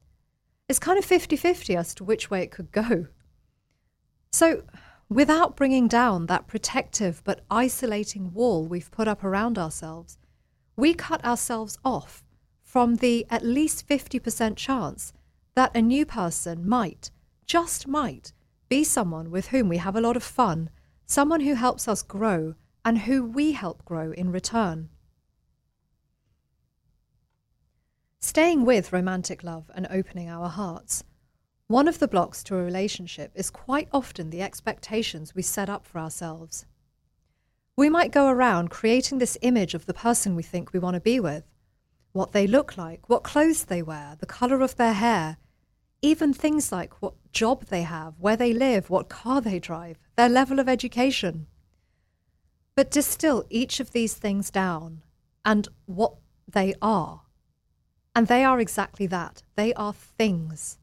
It's 0.67 0.80
kind 0.80 0.97
of 0.97 1.05
50 1.05 1.36
50 1.36 1.76
as 1.76 1.93
to 1.95 2.03
which 2.03 2.30
way 2.30 2.41
it 2.41 2.51
could 2.51 2.71
go. 2.71 3.07
So, 4.32 4.63
without 5.09 5.55
bringing 5.55 5.88
down 5.88 6.26
that 6.26 6.47
protective 6.47 7.21
but 7.23 7.45
isolating 7.51 8.34
wall 8.34 8.65
we've 8.65 8.91
put 8.91 9.07
up 9.07 9.23
around 9.23 9.57
ourselves, 9.57 10.17
we 10.76 10.93
cut 10.93 11.23
ourselves 11.23 11.78
off 11.86 12.23
from 12.63 12.95
the 12.95 13.26
at 13.30 13.45
least 13.45 13.88
50% 13.88 14.57
chance 14.57 15.13
that 15.55 15.76
a 15.76 15.82
new 15.82 16.05
person 16.05 16.67
might, 16.67 17.11
just 17.45 17.87
might, 17.87 18.33
be 18.69 18.83
someone 18.83 19.31
with 19.31 19.47
whom 19.47 19.69
we 19.69 19.77
have 19.77 19.95
a 19.95 20.01
lot 20.01 20.15
of 20.15 20.23
fun, 20.23 20.69
someone 21.05 21.41
who 21.41 21.53
helps 21.53 21.87
us 21.87 22.01
grow, 22.01 22.55
and 22.83 22.99
who 22.99 23.23
we 23.23 23.51
help 23.51 23.83
grow 23.85 24.11
in 24.11 24.31
return. 24.31 24.89
Staying 28.19 28.65
with 28.65 28.93
romantic 28.93 29.43
love 29.43 29.69
and 29.75 29.87
opening 29.89 30.29
our 30.29 30.49
hearts 30.49 31.03
one 31.67 31.87
of 31.87 31.97
the 31.97 32.07
blocks 32.07 32.43
to 32.43 32.57
a 32.57 32.63
relationship 32.63 33.31
is 33.33 33.49
quite 33.49 33.89
often 33.91 34.29
the 34.29 34.43
expectations 34.43 35.33
we 35.33 35.41
set 35.41 35.67
up 35.67 35.87
for 35.87 35.97
ourselves. 35.97 36.67
We 37.75 37.89
might 37.89 38.11
go 38.11 38.27
around 38.27 38.69
creating 38.69 39.17
this 39.17 39.35
image 39.41 39.73
of 39.73 39.87
the 39.87 39.93
person 39.93 40.35
we 40.35 40.43
think 40.43 40.73
we 40.73 40.79
want 40.79 40.93
to 40.93 40.99
be 40.99 41.19
with 41.19 41.43
what 42.11 42.33
they 42.33 42.45
look 42.45 42.77
like, 42.77 43.09
what 43.09 43.23
clothes 43.23 43.65
they 43.65 43.81
wear, 43.81 44.15
the 44.19 44.27
colour 44.27 44.61
of 44.61 44.75
their 44.75 44.93
hair, 44.93 45.37
even 46.05 46.33
things 46.33 46.71
like 46.71 47.01
what 47.01 47.15
job 47.31 47.65
they 47.65 47.81
have, 47.81 48.13
where 48.19 48.37
they 48.37 48.53
live, 48.53 48.89
what 48.89 49.09
car 49.09 49.41
they 49.41 49.59
drive, 49.59 49.97
their 50.15 50.29
level 50.29 50.59
of 50.59 50.69
education. 50.69 51.47
But 52.75 52.91
distill 52.91 53.43
each 53.49 53.79
of 53.79 53.91
these 53.91 54.13
things 54.13 54.51
down 54.51 55.01
and 55.43 55.67
what 55.87 56.13
they 56.47 56.75
are. 56.81 57.21
And 58.15 58.27
they 58.27 58.43
are 58.43 58.59
exactly 58.59 59.07
that 59.07 59.41
they 59.55 59.73
are 59.73 59.93
things. 59.93 60.77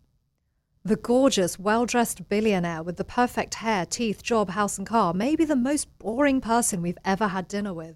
The 0.84 0.96
gorgeous, 0.96 1.56
well 1.58 1.86
dressed 1.86 2.28
billionaire 2.28 2.82
with 2.82 2.96
the 2.96 3.04
perfect 3.04 3.54
hair, 3.54 3.86
teeth, 3.86 4.22
job, 4.24 4.50
house, 4.50 4.76
and 4.76 4.86
car 4.86 5.14
may 5.14 5.36
be 5.36 5.44
the 5.44 5.54
most 5.54 5.86
boring 5.98 6.40
person 6.40 6.82
we've 6.82 6.98
ever 7.04 7.28
had 7.28 7.46
dinner 7.46 7.72
with. 7.72 7.94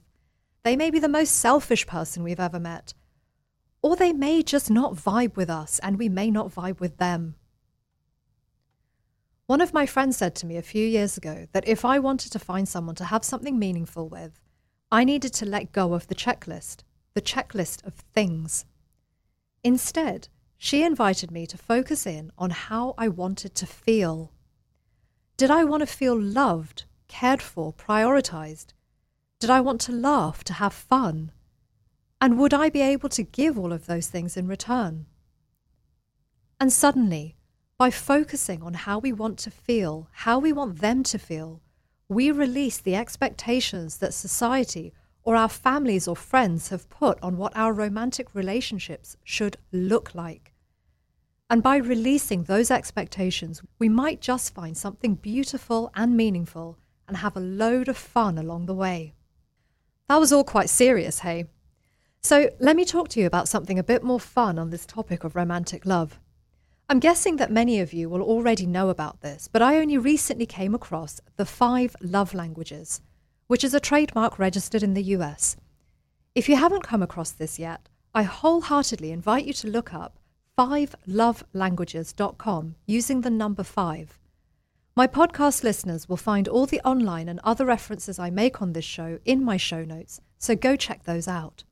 They 0.62 0.76
may 0.76 0.90
be 0.90 1.00
the 1.00 1.08
most 1.08 1.34
selfish 1.34 1.86
person 1.86 2.22
we've 2.22 2.38
ever 2.38 2.60
met. 2.60 2.94
Or 3.87 3.95
they 3.95 4.12
may 4.12 4.43
just 4.43 4.68
not 4.68 4.97
vibe 4.97 5.37
with 5.37 5.49
us 5.49 5.78
and 5.78 5.97
we 5.97 6.09
may 6.09 6.28
not 6.28 6.53
vibe 6.53 6.80
with 6.80 6.97
them. 6.97 7.37
One 9.47 9.61
of 9.61 9.72
my 9.72 9.87
friends 9.87 10.16
said 10.16 10.34
to 10.37 10.47
me 10.47 10.57
a 10.57 10.70
few 10.72 10.84
years 10.84 11.16
ago 11.16 11.47
that 11.53 11.68
if 11.68 11.84
I 11.84 12.01
wanted 12.01 12.32
to 12.32 12.41
find 12.41 12.68
someone 12.68 12.97
to 12.97 13.05
have 13.05 13.24
something 13.24 13.61
meaningful 13.61 14.09
with, 14.09 14.41
I 14.91 15.05
needed 15.05 15.32
to 15.34 15.47
let 15.47 15.70
go 15.70 15.95
of 15.95 16.09
the 16.09 16.16
checklist, 16.16 16.82
the 17.14 17.20
checklist 17.20 17.87
of 17.87 17.95
things. 17.95 18.64
Instead, 19.62 20.26
she 20.59 20.82
invited 20.82 21.30
me 21.30 21.47
to 21.47 21.57
focus 21.57 22.09
in 22.09 22.32
on 22.37 22.51
how 22.51 22.93
I 22.99 23.07
wanted 23.07 23.55
to 23.55 23.66
feel. 23.66 24.32
Did 25.37 25.53
I 25.53 25.62
want 25.62 25.82
to 25.82 25.87
feel 25.87 26.20
loved, 26.20 26.87
cared 27.07 27.41
for, 27.41 27.72
prioritized? 27.72 28.72
Did 29.39 29.51
I 29.51 29.61
want 29.61 29.80
to 29.82 29.93
laugh, 29.93 30.43
to 30.43 30.55
have 30.55 30.74
fun? 30.74 31.30
And 32.20 32.38
would 32.38 32.54
I 32.54 32.70
be 32.70 32.80
able 32.80 33.08
to 33.10 33.22
give 33.22 33.58
all 33.58 33.72
of 33.72 33.86
those 33.86 34.08
things 34.08 34.36
in 34.36 34.48
return? 34.48 35.06
And 36.58 36.72
suddenly, 36.72 37.36
by 37.78 37.90
focusing 37.90 38.62
on 38.62 38.74
how 38.74 38.98
we 38.98 39.12
want 39.12 39.38
to 39.40 39.50
feel, 39.50 40.08
how 40.12 40.38
we 40.38 40.52
want 40.52 40.80
them 40.80 41.02
to 41.04 41.18
feel, 41.18 41.60
we 42.08 42.30
release 42.30 42.78
the 42.78 42.94
expectations 42.94 43.98
that 43.98 44.14
society 44.14 44.92
or 45.22 45.36
our 45.36 45.48
families 45.48 46.08
or 46.08 46.16
friends 46.16 46.68
have 46.68 46.88
put 46.88 47.20
on 47.20 47.36
what 47.36 47.54
our 47.56 47.72
romantic 47.72 48.34
relationships 48.34 49.16
should 49.24 49.56
look 49.72 50.14
like. 50.14 50.54
And 51.50 51.62
by 51.62 51.76
releasing 51.76 52.44
those 52.44 52.70
expectations, 52.70 53.62
we 53.78 53.88
might 53.88 54.20
just 54.20 54.54
find 54.54 54.76
something 54.76 55.16
beautiful 55.16 55.90
and 55.94 56.16
meaningful 56.16 56.78
and 57.06 57.18
have 57.18 57.36
a 57.36 57.40
load 57.40 57.88
of 57.88 57.96
fun 57.96 58.38
along 58.38 58.66
the 58.66 58.74
way. 58.74 59.14
That 60.08 60.18
was 60.18 60.32
all 60.32 60.44
quite 60.44 60.70
serious, 60.70 61.20
hey? 61.20 61.46
So 62.26 62.50
let 62.58 62.74
me 62.74 62.84
talk 62.84 63.06
to 63.10 63.20
you 63.20 63.26
about 63.26 63.46
something 63.46 63.78
a 63.78 63.84
bit 63.84 64.02
more 64.02 64.18
fun 64.18 64.58
on 64.58 64.70
this 64.70 64.84
topic 64.84 65.22
of 65.22 65.36
romantic 65.36 65.86
love. 65.86 66.18
I'm 66.88 66.98
guessing 66.98 67.36
that 67.36 67.52
many 67.52 67.78
of 67.78 67.92
you 67.92 68.08
will 68.08 68.20
already 68.20 68.66
know 68.66 68.88
about 68.88 69.20
this, 69.20 69.46
but 69.46 69.62
I 69.62 69.76
only 69.76 69.96
recently 69.96 70.44
came 70.44 70.74
across 70.74 71.20
the 71.36 71.46
five 71.46 71.94
love 72.00 72.34
languages, 72.34 73.00
which 73.46 73.62
is 73.62 73.74
a 73.74 73.78
trademark 73.78 74.40
registered 74.40 74.82
in 74.82 74.94
the 74.94 75.04
US. 75.14 75.56
If 76.34 76.48
you 76.48 76.56
haven't 76.56 76.82
come 76.82 77.00
across 77.00 77.30
this 77.30 77.60
yet, 77.60 77.88
I 78.12 78.24
wholeheartedly 78.24 79.12
invite 79.12 79.44
you 79.44 79.52
to 79.52 79.68
look 79.68 79.94
up 79.94 80.18
fivelovelanguages.com 80.58 82.74
using 82.86 83.20
the 83.20 83.30
number 83.30 83.62
five. 83.62 84.18
My 84.96 85.06
podcast 85.06 85.62
listeners 85.62 86.08
will 86.08 86.16
find 86.16 86.48
all 86.48 86.66
the 86.66 86.80
online 86.80 87.28
and 87.28 87.38
other 87.44 87.66
references 87.66 88.18
I 88.18 88.30
make 88.30 88.60
on 88.60 88.72
this 88.72 88.84
show 88.84 89.20
in 89.24 89.44
my 89.44 89.56
show 89.56 89.84
notes, 89.84 90.20
so 90.38 90.56
go 90.56 90.74
check 90.74 91.04
those 91.04 91.28
out. 91.28 91.62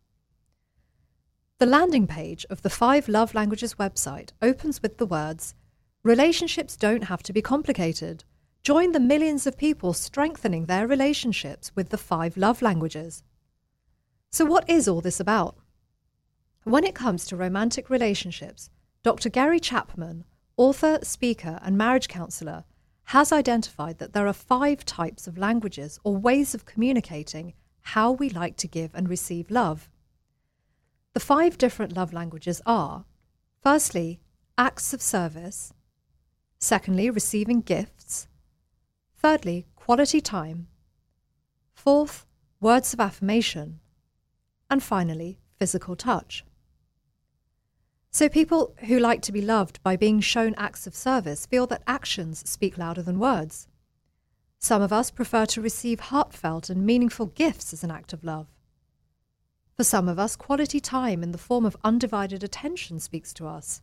The 1.61 1.67
landing 1.67 2.09
page 2.09 2.45
of 2.51 2.63
the 2.63 2.69
Five 2.69 3.07
Love 3.07 3.33
Languages 3.33 3.77
website 3.77 4.31
opens 4.43 4.83
with 4.83 4.99
the 4.99 5.07
words 5.07 5.55
Relationships 6.03 6.77
don't 6.77 7.05
have 7.05 7.23
to 7.23 7.33
be 7.33 7.41
complicated. 7.41 8.25
Join 8.65 8.91
the 8.91 8.99
millions 8.99 9.47
of 9.47 9.57
people 9.57 9.93
strengthening 9.93 10.67
their 10.67 10.89
relationships 10.89 11.71
with 11.77 11.91
the 11.91 11.97
five 11.97 12.37
love 12.37 12.61
languages. 12.61 13.23
So, 14.33 14.45
what 14.45 14.69
is 14.69 14.89
all 14.89 15.01
this 15.01 15.21
about? 15.21 15.57
When 16.65 16.83
it 16.83 16.97
comes 16.97 17.25
to 17.27 17.37
romantic 17.37 17.89
relationships, 17.89 18.69
Dr. 19.05 19.29
Gary 19.29 19.61
Chapman, 19.61 20.25
author, 20.57 20.99
speaker, 21.05 21.61
and 21.63 21.79
marriage 21.79 22.09
counselor, 22.09 22.65
has 23.05 23.31
identified 23.31 23.99
that 23.99 24.13
there 24.13 24.27
are 24.27 24.33
five 24.33 24.85
types 24.85 25.29
of 25.29 25.39
languages 25.39 26.01
or 26.03 26.17
ways 26.17 26.53
of 26.53 26.65
communicating 26.65 27.55
how 27.83 28.11
we 28.11 28.29
like 28.29 28.57
to 28.57 28.67
give 28.67 28.93
and 28.93 29.09
receive 29.09 29.53
love. 29.53 29.89
The 31.15 31.21
five 31.21 31.57
different 31.57 31.97
love 31.97 32.13
languages 32.13 32.61
are 32.67 33.05
firstly, 33.63 34.21
acts 34.59 34.93
of 34.93 35.01
service, 35.01 35.73
secondly, 36.59 37.09
receiving 37.09 37.61
gifts, 37.61 38.27
thirdly, 39.17 39.65
quality 39.77 40.21
time, 40.21 40.67
fourth, 41.73 42.27
words 42.61 42.93
of 42.93 42.99
affirmation, 42.99 43.79
and 44.69 44.83
finally, 44.83 45.39
physical 45.57 45.95
touch. 45.95 46.45
So, 48.11 48.29
people 48.29 48.75
who 48.87 48.99
like 48.99 49.23
to 49.23 49.33
be 49.33 49.41
loved 49.41 49.81
by 49.85 49.97
being 49.97 50.21
shown 50.21 50.55
acts 50.57 50.85
of 50.87 50.97
service 50.97 51.47
feel 51.47 51.69
that 51.69 51.85
actions 51.87 52.49
speak 52.49 52.77
louder 52.77 53.03
than 53.03 53.21
words. 53.21 53.69
Some 54.59 54.83
of 54.83 54.93
us 54.93 55.13
prefer 55.13 55.47
to 55.47 55.61
receive 55.61 56.01
heartfelt 56.01 56.71
and 56.71 56.85
meaningful 56.85 57.27
gifts 57.27 57.73
as 57.73 57.85
an 57.85 57.93
act 57.93 58.13
of 58.13 58.25
love. 58.25 58.49
For 59.77 59.85
some 59.85 60.09
of 60.09 60.19
us, 60.19 60.37
quality 60.37 60.79
time 60.79 61.23
in 61.23 61.33
the 61.33 61.39
form 61.39 61.67
of 61.67 61.77
undivided 61.83 62.45
attention 62.45 63.01
speaks 63.01 63.35
to 63.35 63.47
us. 63.47 63.83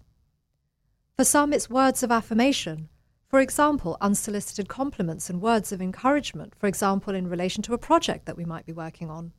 For 1.18 1.26
some, 1.26 1.52
it's 1.52 1.70
words 1.70 2.02
of 2.02 2.12
affirmation. 2.12 2.88
For 3.28 3.42
example, 3.42 3.98
unsolicited 4.00 4.70
compliments 4.70 5.30
and 5.30 5.42
words 5.42 5.72
of 5.72 5.82
encouragement, 5.82 6.54
for 6.58 6.68
example, 6.68 7.14
in 7.14 7.30
relation 7.30 7.62
to 7.64 7.74
a 7.74 7.78
project 7.78 8.26
that 8.26 8.38
we 8.38 8.46
might 8.46 8.66
be 8.66 8.74
working 8.74 9.10
on. 9.10 9.34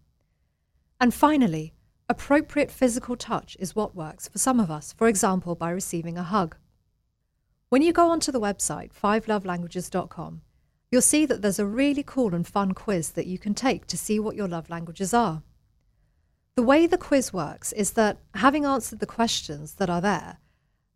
And 1.01 1.15
finally, 1.15 1.73
appropriate 2.09 2.71
physical 2.71 3.17
touch 3.17 3.57
is 3.59 3.75
what 3.75 3.97
works 3.97 4.29
for 4.29 4.39
some 4.39 4.61
of 4.61 4.71
us, 4.71 4.93
for 4.93 5.09
example, 5.09 5.55
by 5.55 5.71
receiving 5.71 6.19
a 6.19 6.23
hug. 6.23 6.57
When 7.71 7.81
you 7.81 7.95
go 7.95 8.11
onto 8.11 8.31
the 8.31 8.41
website, 8.41 8.93
fivelovelanguages.com, 8.93 10.43
you'll 10.91 11.01
see 11.01 11.25
that 11.25 11.41
there's 11.41 11.59
a 11.59 11.67
really 11.67 12.03
cool 12.03 12.35
and 12.35 12.47
fun 12.47 12.73
quiz 12.73 13.13
that 13.13 13.27
you 13.27 13.39
can 13.39 13.55
take 13.55 13.87
to 13.87 13.97
see 13.97 14.21
what 14.21 14.37
your 14.37 14.49
love 14.49 14.69
languages 14.69 15.15
are. 15.15 15.43
The 16.55 16.63
way 16.63 16.87
the 16.87 16.99
quiz 16.99 17.33
works 17.33 17.73
is 17.73 17.93
that, 17.93 18.19
having 18.35 18.67
answered 18.67 18.99
the 18.99 19.07
questions 19.07 19.77
that 19.77 19.89
are 19.89 20.03
there, 20.03 20.37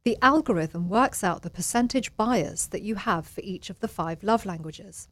the 0.05 0.19
algorithm 0.21 0.91
works 0.91 1.25
out 1.25 1.41
the 1.41 1.49
percentage 1.49 2.15
bias 2.15 2.67
that 2.67 2.83
you 2.83 2.97
have 2.97 3.27
for 3.27 3.41
each 3.41 3.71
of 3.71 3.81
the 3.81 3.89
five 3.89 4.23
love 4.23 4.45
languages. 4.45 5.09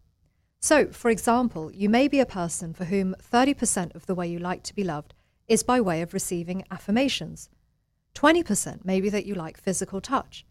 So, 0.61 0.88
for 0.88 1.11
example, 1.11 1.72
you 1.72 1.88
may 1.88 2.09
be 2.09 2.20
a 2.20 2.26
person 2.26 2.74
for 2.74 2.84
whom 2.84 3.16
30% 3.22 3.95
of 3.95 4.05
the 4.05 4.14
way 4.14 4.28
you 4.28 4.38
like 4.38 4.62
to 4.64 4.74
be 4.74 4.84
loved 4.84 5.14
is 5.49 5.62
by 5.62 5.80
way 5.80 6.03
of 6.03 6.12
receiving 6.12 6.64
affirmations. 6.70 7.49
20% 8.14 8.84
may 8.84 9.01
be 9.01 9.09
that 9.09 9.24
you 9.24 9.34
like 9.34 9.59
physical 9.59 10.03
touch, 10.03 10.45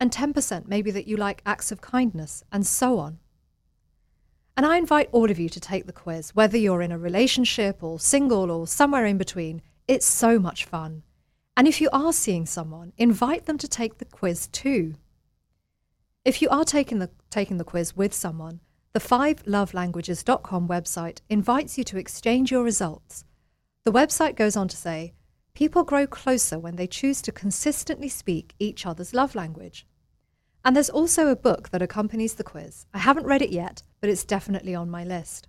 and 0.00 0.10
10% 0.10 0.66
may 0.66 0.82
be 0.82 0.90
that 0.90 1.06
you 1.06 1.16
like 1.16 1.40
acts 1.46 1.70
of 1.70 1.80
kindness, 1.80 2.42
and 2.50 2.66
so 2.66 2.98
on. 2.98 3.20
And 4.56 4.64
I 4.64 4.78
invite 4.78 5.10
all 5.12 5.30
of 5.30 5.38
you 5.38 5.50
to 5.50 5.60
take 5.60 5.86
the 5.86 5.92
quiz, 5.92 6.34
whether 6.34 6.56
you're 6.56 6.80
in 6.80 6.92
a 6.92 6.98
relationship 6.98 7.82
or 7.82 8.00
single 8.00 8.50
or 8.50 8.66
somewhere 8.66 9.04
in 9.04 9.18
between. 9.18 9.60
It's 9.86 10.06
so 10.06 10.38
much 10.38 10.64
fun. 10.64 11.02
And 11.56 11.68
if 11.68 11.80
you 11.80 11.90
are 11.92 12.12
seeing 12.12 12.46
someone, 12.46 12.92
invite 12.96 13.44
them 13.44 13.58
to 13.58 13.68
take 13.68 13.98
the 13.98 14.04
quiz 14.06 14.46
too. 14.48 14.94
If 16.24 16.40
you 16.40 16.48
are 16.48 16.64
taking 16.64 16.98
the, 16.98 17.10
taking 17.30 17.58
the 17.58 17.64
quiz 17.64 17.94
with 17.96 18.14
someone, 18.14 18.60
the 18.94 19.00
fivelovelanguages.com 19.00 20.68
website 20.68 21.20
invites 21.28 21.76
you 21.76 21.84
to 21.84 21.98
exchange 21.98 22.50
your 22.50 22.64
results. 22.64 23.24
The 23.84 23.92
website 23.92 24.36
goes 24.36 24.56
on 24.56 24.68
to 24.68 24.76
say, 24.76 25.12
people 25.54 25.84
grow 25.84 26.06
closer 26.06 26.58
when 26.58 26.76
they 26.76 26.86
choose 26.86 27.20
to 27.22 27.32
consistently 27.32 28.08
speak 28.08 28.54
each 28.58 28.86
other's 28.86 29.12
love 29.12 29.34
language. 29.34 29.86
And 30.64 30.74
there's 30.74 30.90
also 30.90 31.28
a 31.28 31.36
book 31.36 31.68
that 31.70 31.82
accompanies 31.82 32.34
the 32.34 32.42
quiz. 32.42 32.86
I 32.92 32.98
haven't 32.98 33.26
read 33.26 33.42
it 33.42 33.50
yet, 33.50 33.82
but 34.00 34.10
it's 34.10 34.24
definitely 34.24 34.74
on 34.74 34.90
my 34.90 35.04
list. 35.04 35.48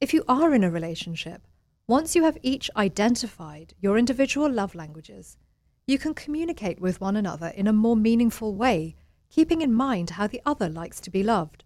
If 0.00 0.14
you 0.14 0.24
are 0.28 0.54
in 0.54 0.64
a 0.64 0.70
relationship, 0.70 1.42
once 1.86 2.14
you 2.14 2.22
have 2.24 2.38
each 2.42 2.70
identified 2.76 3.74
your 3.80 3.98
individual 3.98 4.50
love 4.50 4.74
languages, 4.74 5.36
you 5.86 5.98
can 5.98 6.14
communicate 6.14 6.80
with 6.80 7.00
one 7.00 7.16
another 7.16 7.48
in 7.48 7.66
a 7.66 7.72
more 7.72 7.96
meaningful 7.96 8.54
way, 8.54 8.94
keeping 9.30 9.62
in 9.62 9.72
mind 9.72 10.10
how 10.10 10.26
the 10.26 10.42
other 10.44 10.68
likes 10.68 11.00
to 11.00 11.10
be 11.10 11.22
loved. 11.22 11.64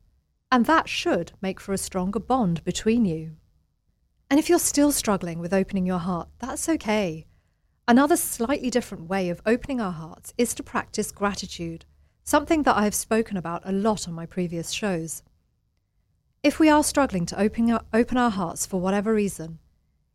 And 0.51 0.67
that 0.67 0.89
should 0.89 1.33
make 1.41 1.61
for 1.61 1.73
a 1.73 1.79
stronger 1.79 2.21
bond 2.21 2.63
between 2.65 3.05
you. 3.05 3.37
And 4.31 4.39
if 4.39 4.49
you're 4.49 4.59
still 4.59 4.93
struggling 4.93 5.39
with 5.39 5.53
opening 5.53 5.87
your 5.87 5.99
heart, 5.99 6.29
that's 6.39 6.69
okay. 6.69 7.27
Another 7.89 8.17
slightly 8.17 8.71
different 8.71 9.09
way 9.09 9.29
of 9.29 9.43
opening 9.45 9.81
our 9.81 9.93
hearts 9.93 10.33
is 10.39 10.55
to 10.55 10.63
practice 10.63 11.11
gratitude 11.11 11.85
something 12.25 12.63
that 12.63 12.77
I 12.77 12.85
have 12.85 12.95
spoken 12.95 13.37
about 13.37 13.63
a 13.65 13.73
lot 13.73 14.07
on 14.07 14.15
my 14.15 14.27
previous 14.27 14.71
shows. 14.71 15.23
If 16.43 16.59
we 16.59 16.69
are 16.69 16.83
struggling 16.83 17.25
to 17.27 17.41
open 17.41 17.71
our, 17.71 17.83
open 17.93 18.17
our 18.19 18.31
hearts 18.31 18.67
for 18.67 18.81
whatever 18.81 19.15
reason, 19.15 19.61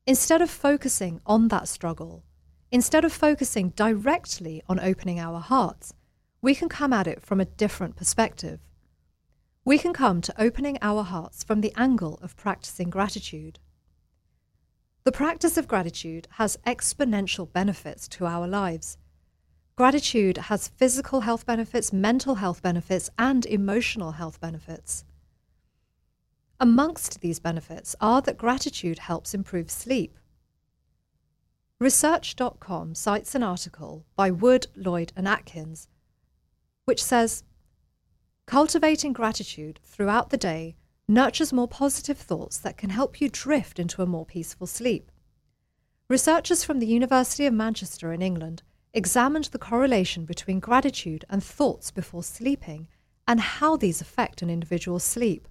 instead 0.05 0.41
of 0.41 0.49
focusing 0.49 1.21
on 1.25 1.47
that 1.47 1.67
struggle, 1.67 2.23
instead 2.71 3.05
of 3.05 3.13
focusing 3.13 3.69
directly 3.69 4.61
on 4.67 4.79
opening 4.79 5.19
our 5.19 5.39
hearts, 5.39 5.93
we 6.41 6.53
can 6.53 6.67
come 6.67 6.91
at 6.91 7.07
it 7.07 7.21
from 7.21 7.39
a 7.39 7.45
different 7.45 7.95
perspective. 7.95 8.59
We 9.63 9.77
can 9.77 9.93
come 9.93 10.21
to 10.21 10.41
opening 10.41 10.77
our 10.81 11.03
hearts 11.03 11.43
from 11.43 11.61
the 11.61 11.73
angle 11.77 12.19
of 12.21 12.35
practicing 12.35 12.89
gratitude. 12.89 13.59
The 15.05 15.11
practice 15.13 15.57
of 15.57 15.67
gratitude 15.67 16.27
has 16.31 16.57
exponential 16.67 17.51
benefits 17.51 18.07
to 18.09 18.25
our 18.25 18.47
lives 18.47 18.97
Gratitude 19.77 20.37
has 20.37 20.69
physical 20.69 21.21
health 21.21 21.45
benefits, 21.45 21.93
mental 21.93 22.35
health 22.35 22.63
benefits, 22.63 23.11
and 23.19 23.45
emotional 23.45 24.13
health 24.13 24.41
benefits. 24.41 25.05
Amongst 26.59 27.21
these 27.21 27.39
benefits 27.39 27.95
are 28.01 28.21
that 28.23 28.37
gratitude 28.37 28.99
helps 28.99 29.33
improve 29.33 29.69
sleep. 29.69 30.17
Research.com 31.79 32.95
cites 32.95 33.35
an 33.35 33.43
article 33.43 34.05
by 34.15 34.31
Wood, 34.31 34.65
Lloyd, 34.75 35.13
and 35.15 35.27
Atkins, 35.27 35.87
which 36.85 37.03
says 37.03 37.43
Cultivating 38.47 39.13
gratitude 39.13 39.79
throughout 39.83 40.31
the 40.31 40.37
day 40.37 40.75
nurtures 41.07 41.53
more 41.53 41.67
positive 41.67 42.17
thoughts 42.17 42.57
that 42.57 42.77
can 42.77 42.89
help 42.89 43.21
you 43.21 43.29
drift 43.29 43.77
into 43.77 44.01
a 44.01 44.07
more 44.07 44.25
peaceful 44.25 44.65
sleep. 44.65 45.11
Researchers 46.09 46.63
from 46.63 46.79
the 46.79 46.87
University 46.87 47.45
of 47.45 47.53
Manchester 47.53 48.11
in 48.13 48.21
England 48.21 48.63
examined 48.93 49.45
the 49.45 49.59
correlation 49.59 50.25
between 50.25 50.59
gratitude 50.59 51.25
and 51.29 51.43
thoughts 51.43 51.91
before 51.91 52.23
sleeping 52.23 52.87
and 53.27 53.39
how 53.39 53.75
these 53.75 54.01
affect 54.01 54.41
an 54.41 54.49
individual's 54.49 55.03
sleep. 55.03 55.47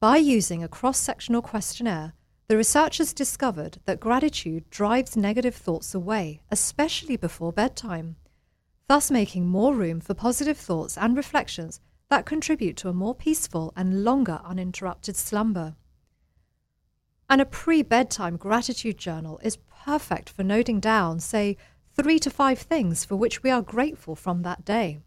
By 0.00 0.16
using 0.16 0.64
a 0.64 0.68
cross 0.68 0.98
sectional 0.98 1.42
questionnaire, 1.42 2.14
the 2.48 2.56
researchers 2.56 3.12
discovered 3.12 3.80
that 3.84 4.00
gratitude 4.00 4.70
drives 4.70 5.14
negative 5.14 5.54
thoughts 5.54 5.94
away, 5.94 6.40
especially 6.50 7.18
before 7.18 7.52
bedtime, 7.52 8.16
thus 8.88 9.10
making 9.10 9.46
more 9.46 9.74
room 9.74 10.00
for 10.00 10.14
positive 10.14 10.56
thoughts 10.56 10.96
and 10.96 11.18
reflections 11.18 11.80
that 12.08 12.24
contribute 12.24 12.78
to 12.78 12.88
a 12.88 12.94
more 12.94 13.14
peaceful 13.14 13.74
and 13.76 14.02
longer 14.02 14.40
uninterrupted 14.42 15.16
slumber. 15.16 15.76
And 17.28 17.42
a 17.42 17.44
pre 17.44 17.82
bedtime 17.82 18.38
gratitude 18.38 18.96
journal 18.96 19.38
is 19.42 19.58
perfect 19.84 20.30
for 20.30 20.42
noting 20.42 20.80
down, 20.80 21.20
say, 21.20 21.58
three 21.94 22.18
to 22.20 22.30
five 22.30 22.58
things 22.58 23.04
for 23.04 23.16
which 23.16 23.42
we 23.42 23.50
are 23.50 23.60
grateful 23.60 24.16
from 24.16 24.42
that 24.42 24.64
day. 24.64 25.00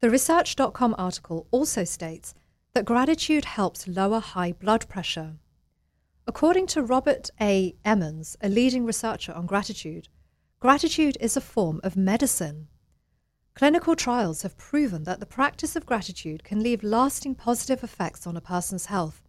The 0.00 0.10
Research.com 0.10 0.94
article 0.98 1.46
also 1.50 1.84
states 1.84 2.34
that 2.74 2.84
gratitude 2.84 3.44
helps 3.44 3.86
lower 3.86 4.18
high 4.18 4.50
blood 4.50 4.88
pressure. 4.88 5.34
According 6.26 6.66
to 6.68 6.82
Robert 6.82 7.30
A. 7.40 7.76
Emmons, 7.84 8.36
a 8.40 8.48
leading 8.48 8.84
researcher 8.84 9.32
on 9.32 9.46
gratitude, 9.46 10.08
gratitude 10.58 11.16
is 11.20 11.36
a 11.36 11.40
form 11.40 11.80
of 11.84 11.96
medicine. 11.96 12.66
Clinical 13.54 13.94
trials 13.94 14.42
have 14.42 14.58
proven 14.58 15.04
that 15.04 15.20
the 15.20 15.26
practice 15.26 15.76
of 15.76 15.86
gratitude 15.86 16.42
can 16.42 16.64
leave 16.64 16.82
lasting 16.82 17.36
positive 17.36 17.84
effects 17.84 18.26
on 18.26 18.36
a 18.36 18.40
person's 18.40 18.86
health. 18.86 19.22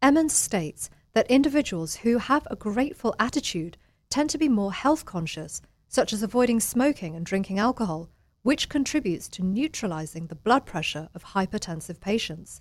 Emmons 0.00 0.32
states 0.32 0.88
that 1.12 1.28
individuals 1.28 1.96
who 1.96 2.18
have 2.18 2.46
a 2.48 2.56
grateful 2.56 3.16
attitude 3.18 3.76
tend 4.10 4.30
to 4.30 4.38
be 4.38 4.48
more 4.48 4.72
health 4.72 5.04
conscious, 5.04 5.60
such 5.88 6.12
as 6.12 6.22
avoiding 6.22 6.60
smoking 6.60 7.16
and 7.16 7.26
drinking 7.26 7.58
alcohol, 7.58 8.10
which 8.44 8.68
contributes 8.68 9.26
to 9.26 9.42
neutralizing 9.42 10.26
the 10.26 10.34
blood 10.34 10.66
pressure 10.66 11.08
of 11.14 11.24
hypertensive 11.24 11.98
patients. 11.98 12.60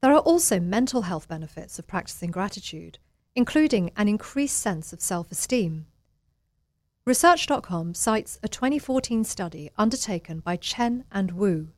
There 0.00 0.12
are 0.12 0.20
also 0.20 0.58
mental 0.58 1.02
health 1.02 1.28
benefits 1.28 1.78
of 1.78 1.86
practicing 1.86 2.30
gratitude, 2.30 2.98
including 3.34 3.90
an 3.94 4.08
increased 4.08 4.56
sense 4.56 4.94
of 4.94 5.02
self 5.02 5.30
esteem. 5.30 5.84
Research.com 7.04 7.92
cites 7.92 8.38
a 8.42 8.48
2014 8.48 9.22
study 9.22 9.70
undertaken 9.76 10.40
by 10.40 10.56
Chen 10.56 11.04
and 11.12 11.32
Wu. 11.32 11.68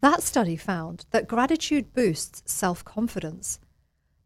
That 0.00 0.22
study 0.22 0.56
found 0.56 1.06
that 1.10 1.26
gratitude 1.26 1.92
boosts 1.92 2.44
self 2.46 2.84
confidence. 2.84 3.58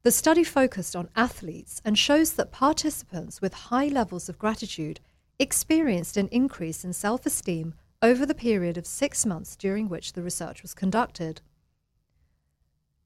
The 0.02 0.10
study 0.10 0.44
focused 0.44 0.94
on 0.94 1.08
athletes 1.16 1.80
and 1.82 1.98
shows 1.98 2.34
that 2.34 2.52
participants 2.52 3.40
with 3.40 3.54
high 3.54 3.88
levels 3.88 4.28
of 4.28 4.38
gratitude 4.38 5.00
experienced 5.38 6.16
an 6.16 6.28
increase 6.28 6.84
in 6.84 6.92
self 6.92 7.26
esteem 7.26 7.74
over 8.02 8.26
the 8.26 8.34
period 8.34 8.76
of 8.76 8.86
six 8.86 9.24
months 9.24 9.56
during 9.56 9.88
which 9.88 10.12
the 10.12 10.22
research 10.22 10.62
was 10.62 10.74
conducted. 10.74 11.40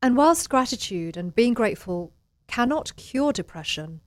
And 0.02 0.16
whilst 0.16 0.48
gratitude 0.48 1.16
and 1.16 1.34
being 1.34 1.54
grateful 1.54 2.12
cannot 2.46 2.96
cure 2.96 3.32
depression, 3.32 4.00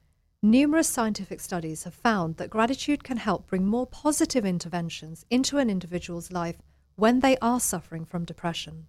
Numerous 0.43 0.87
scientific 0.87 1.39
studies 1.39 1.83
have 1.83 1.93
found 1.93 2.37
that 2.37 2.49
gratitude 2.49 3.03
can 3.03 3.17
help 3.17 3.45
bring 3.45 3.67
more 3.67 3.85
positive 3.85 4.43
interventions 4.43 5.23
into 5.29 5.59
an 5.59 5.69
individual's 5.69 6.31
life 6.31 6.57
when 6.95 7.19
they 7.19 7.37
are 7.43 7.59
suffering 7.59 8.05
from 8.05 8.25
depression. 8.25 8.87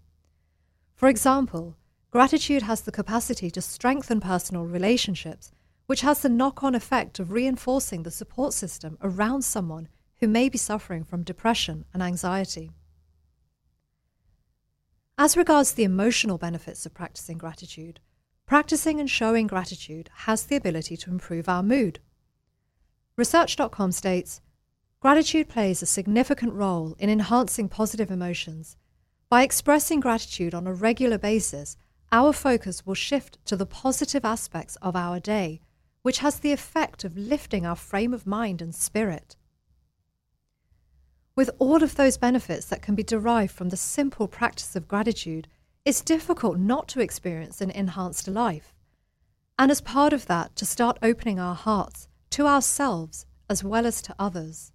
For 0.94 1.10
example, 1.10 1.76
gratitude 2.10 2.62
has 2.62 2.80
the 2.80 2.90
capacity 2.90 3.50
to 3.50 3.60
strengthen 3.60 4.18
personal 4.18 4.64
relationships, 4.64 5.52
which 5.92 6.00
has 6.00 6.22
the 6.22 6.28
knock 6.28 6.64
on 6.64 6.74
effect 6.74 7.20
of 7.20 7.30
reinforcing 7.30 8.02
the 8.02 8.10
support 8.10 8.54
system 8.54 8.96
around 9.02 9.42
someone 9.42 9.86
who 10.20 10.26
may 10.26 10.48
be 10.48 10.56
suffering 10.56 11.04
from 11.04 11.22
depression 11.22 11.84
and 11.92 12.02
anxiety. 12.02 12.72
As 15.18 15.36
regards 15.36 15.72
the 15.72 15.84
emotional 15.84 16.38
benefits 16.38 16.86
of 16.86 16.94
practicing 16.94 17.36
gratitude, 17.36 18.00
Practicing 18.46 19.00
and 19.00 19.10
showing 19.10 19.46
gratitude 19.46 20.10
has 20.26 20.44
the 20.44 20.56
ability 20.56 20.96
to 20.98 21.10
improve 21.10 21.48
our 21.48 21.62
mood. 21.62 22.00
Research.com 23.16 23.92
states 23.92 24.40
Gratitude 25.00 25.48
plays 25.48 25.82
a 25.82 25.86
significant 25.86 26.52
role 26.52 26.94
in 26.98 27.08
enhancing 27.08 27.68
positive 27.68 28.10
emotions. 28.10 28.76
By 29.30 29.42
expressing 29.42 30.00
gratitude 30.00 30.54
on 30.54 30.66
a 30.66 30.74
regular 30.74 31.18
basis, 31.18 31.76
our 32.10 32.32
focus 32.32 32.84
will 32.84 32.94
shift 32.94 33.38
to 33.46 33.56
the 33.56 33.64
positive 33.64 34.24
aspects 34.24 34.76
of 34.82 34.94
our 34.94 35.18
day, 35.18 35.62
which 36.02 36.18
has 36.18 36.40
the 36.40 36.52
effect 36.52 37.04
of 37.04 37.16
lifting 37.16 37.64
our 37.64 37.76
frame 37.76 38.12
of 38.12 38.26
mind 38.26 38.60
and 38.60 38.74
spirit. 38.74 39.36
With 41.34 41.50
all 41.58 41.82
of 41.82 41.94
those 41.94 42.18
benefits 42.18 42.66
that 42.66 42.82
can 42.82 42.94
be 42.94 43.02
derived 43.02 43.52
from 43.52 43.70
the 43.70 43.76
simple 43.76 44.28
practice 44.28 44.76
of 44.76 44.88
gratitude, 44.88 45.48
it's 45.84 46.02
difficult 46.02 46.58
not 46.58 46.88
to 46.88 47.00
experience 47.00 47.60
an 47.60 47.70
enhanced 47.70 48.28
life. 48.28 48.74
And 49.58 49.70
as 49.70 49.80
part 49.80 50.12
of 50.12 50.26
that, 50.26 50.54
to 50.56 50.66
start 50.66 50.98
opening 51.02 51.38
our 51.38 51.54
hearts 51.54 52.08
to 52.30 52.46
ourselves 52.46 53.26
as 53.48 53.64
well 53.64 53.86
as 53.86 54.02
to 54.02 54.14
others. 54.18 54.72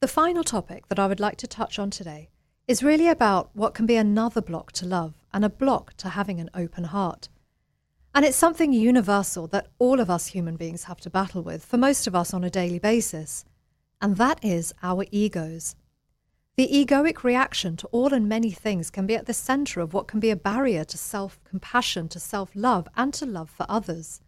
The 0.00 0.08
final 0.08 0.44
topic 0.44 0.88
that 0.88 0.98
I 0.98 1.06
would 1.06 1.20
like 1.20 1.36
to 1.38 1.46
touch 1.46 1.78
on 1.78 1.90
today 1.90 2.28
is 2.68 2.82
really 2.82 3.08
about 3.08 3.50
what 3.54 3.74
can 3.74 3.86
be 3.86 3.96
another 3.96 4.42
block 4.42 4.72
to 4.72 4.86
love 4.86 5.14
and 5.32 5.44
a 5.44 5.48
block 5.48 5.94
to 5.98 6.10
having 6.10 6.40
an 6.40 6.50
open 6.54 6.84
heart. 6.84 7.28
And 8.16 8.24
it's 8.24 8.34
something 8.38 8.72
universal 8.72 9.46
that 9.48 9.68
all 9.78 10.00
of 10.00 10.08
us 10.08 10.28
human 10.28 10.56
beings 10.56 10.84
have 10.84 11.00
to 11.00 11.10
battle 11.10 11.42
with, 11.42 11.62
for 11.62 11.76
most 11.76 12.06
of 12.06 12.14
us 12.14 12.32
on 12.32 12.44
a 12.44 12.48
daily 12.48 12.78
basis, 12.78 13.44
and 14.00 14.16
that 14.16 14.42
is 14.42 14.72
our 14.82 15.04
egos. 15.10 15.76
The 16.56 16.66
egoic 16.66 17.24
reaction 17.24 17.76
to 17.76 17.86
all 17.88 18.14
and 18.14 18.26
many 18.26 18.52
things 18.52 18.88
can 18.88 19.06
be 19.06 19.16
at 19.16 19.26
the 19.26 19.34
center 19.34 19.80
of 19.80 19.92
what 19.92 20.08
can 20.08 20.18
be 20.18 20.30
a 20.30 20.34
barrier 20.36 20.82
to 20.82 20.96
self 20.96 21.38
compassion, 21.44 22.08
to 22.08 22.18
self 22.18 22.52
love, 22.54 22.88
and 22.96 23.12
to 23.12 23.26
love 23.26 23.50
for 23.50 23.66
others. 23.68 24.22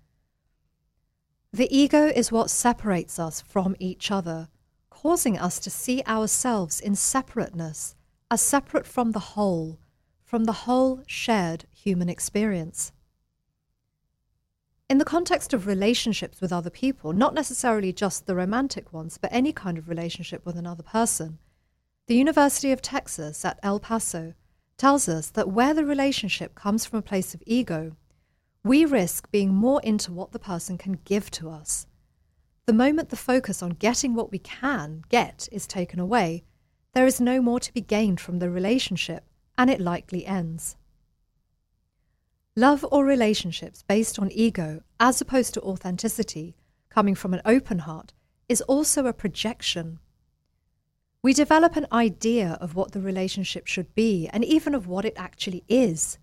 The 1.51 1.75
ego 1.75 2.09
is 2.09 2.31
what 2.31 2.51
separates 2.51 3.19
us 3.19 3.41
from 3.41 3.75
each 3.79 4.11
other, 4.11 4.49
causing 4.91 5.39
us 5.39 5.59
to 5.61 5.71
see 5.71 6.03
ourselves 6.07 6.79
in 6.79 6.95
separateness, 6.95 7.97
as 8.31 8.43
separate 8.43 8.87
from 8.87 9.13
the 9.13 9.33
whole, 9.33 9.79
from 10.27 10.45
the 10.45 10.69
whole 10.69 11.03
shared 11.07 11.65
human 11.73 12.11
experience. 12.11 12.93
In 14.89 14.97
the 14.97 15.05
context 15.05 15.53
of 15.53 15.67
relationships 15.67 16.41
with 16.41 16.51
other 16.51 16.71
people, 16.71 17.13
not 17.13 17.35
necessarily 17.35 17.93
just 17.93 18.25
the 18.25 18.35
romantic 18.35 18.91
ones, 18.91 19.19
but 19.19 19.31
any 19.31 19.53
kind 19.53 19.77
of 19.77 19.87
relationship 19.87 20.47
with 20.47 20.57
another 20.57 20.83
person, 20.83 21.39
the 22.07 22.17
University 22.17 22.73
of 22.73 22.81
Texas 22.81 23.45
at 23.45 23.59
El 23.63 23.81
Paso 23.81 24.33
tells 24.79 25.07
us 25.07 25.29
that 25.29 25.51
where 25.51 25.75
the 25.75 25.85
relationship 25.85 26.55
comes 26.55 26.87
from 26.87 27.01
a 27.01 27.03
place 27.03 27.35
of 27.35 27.43
ego, 27.45 27.97
we 28.65 28.87
risk 28.87 29.31
being 29.31 29.53
more 29.53 29.83
into 29.85 30.11
what 30.11 30.33
the 30.33 30.39
person 30.39 30.79
can 30.79 31.01
give 31.05 31.31
to 31.33 31.51
us. 31.51 31.87
The 32.65 32.73
moment 32.73 33.11
the 33.11 33.17
focus 33.17 33.63
on 33.63 33.71
getting 33.71 34.15
what 34.15 34.33
we 34.33 34.39
can 34.39 35.05
get 35.11 35.51
is 35.53 35.67
taken 35.67 36.01
away, 36.01 36.45
there 36.95 37.07
is 37.07 37.21
no 37.21 37.43
more 37.43 37.61
to 37.61 37.75
be 37.75 37.83
gained 37.83 38.21
from 38.21 38.39
the 38.39 38.49
relationship, 38.49 39.25
and 39.59 39.69
it 39.69 39.83
likely 39.83 40.25
ends. 40.25 40.78
Love 42.59 42.85
or 42.91 43.05
relationships 43.05 43.83
based 43.83 44.19
on 44.19 44.33
ego, 44.33 44.83
as 44.99 45.21
opposed 45.21 45.55
to 45.55 45.61
authenticity, 45.63 46.57
coming 46.91 47.15
from 47.15 47.33
an 47.33 47.41
open 47.45 47.79
heart, 47.81 48.13
is 48.49 48.61
also 48.63 49.07
a 49.07 49.13
projection 49.13 50.01
we 51.23 51.33
develop 51.33 51.77
an 51.77 51.87
idea 51.93 52.57
of 52.61 52.77
what 52.77 52.93
the 52.93 53.01
relationship 53.01 53.67
should 53.67 53.95
be 53.95 54.29
and 54.29 54.45
even 54.45 54.75
of 54.75 54.87
what 54.87 55.05
it 55.05 55.15
actually 55.17 55.65
is. 55.69 56.19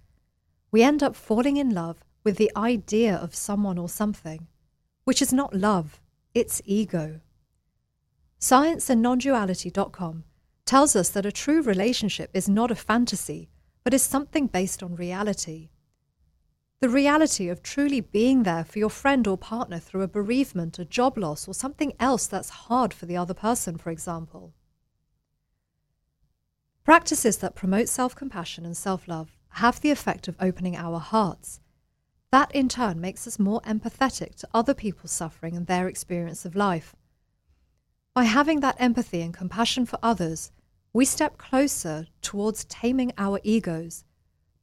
We 0.71 0.83
end 0.83 1.03
up 1.03 1.15
falling 1.15 1.57
in 1.57 1.69
love 1.71 2.03
with 2.23 2.37
the 2.37 2.51
idea 2.55 3.15
of 3.15 3.35
someone 3.35 3.77
or 3.77 3.89
something, 3.89 4.47
which 5.03 5.21
is 5.21 5.33
not 5.33 5.53
love, 5.53 6.01
it's 6.33 6.61
ego. 6.65 7.19
Scienceandnonduality.com 8.39 10.23
tells 10.65 10.95
us 10.95 11.09
that 11.09 11.25
a 11.25 11.31
true 11.31 11.61
relationship 11.61 12.29
is 12.33 12.47
not 12.47 12.71
a 12.71 12.75
fantasy, 12.75 13.49
but 13.83 13.93
is 13.93 14.01
something 14.01 14.47
based 14.47 14.81
on 14.81 14.95
reality. 14.95 15.69
The 16.81 16.89
reality 16.89 17.47
of 17.47 17.63
truly 17.63 18.01
being 18.01 18.43
there 18.43 18.65
for 18.65 18.79
your 18.79 18.89
friend 18.89 19.25
or 19.27 19.37
partner 19.37 19.79
through 19.79 20.01
a 20.01 20.07
bereavement, 20.07 20.77
a 20.77 20.85
job 20.85 21.17
loss, 21.17 21.47
or 21.47 21.53
something 21.53 21.93
else 21.99 22.27
that's 22.27 22.49
hard 22.49 22.93
for 22.93 23.05
the 23.05 23.17
other 23.17 23.33
person, 23.33 23.77
for 23.77 23.89
example. 23.89 24.53
Practices 26.83 27.37
that 27.37 27.55
promote 27.55 27.87
self 27.89 28.15
compassion 28.15 28.65
and 28.65 28.77
self 28.77 29.07
love 29.07 29.37
have 29.49 29.79
the 29.81 29.89
effect 29.89 30.27
of 30.27 30.35
opening 30.39 30.75
our 30.75 30.99
hearts. 30.99 31.61
That 32.31 32.53
in 32.53 32.67
turn 32.67 32.99
makes 32.99 33.25
us 33.25 33.39
more 33.39 33.61
empathetic 33.61 34.35
to 34.35 34.49
other 34.53 34.73
people's 34.73 35.11
suffering 35.11 35.55
and 35.55 35.67
their 35.67 35.87
experience 35.87 36.43
of 36.45 36.55
life. 36.55 36.93
By 38.13 38.25
having 38.25 38.59
that 38.59 38.75
empathy 38.77 39.21
and 39.21 39.33
compassion 39.33 39.85
for 39.85 39.97
others, 40.03 40.51
we 40.93 41.05
step 41.05 41.37
closer 41.37 42.07
towards 42.21 42.65
taming 42.65 43.13
our 43.17 43.39
egos, 43.43 44.03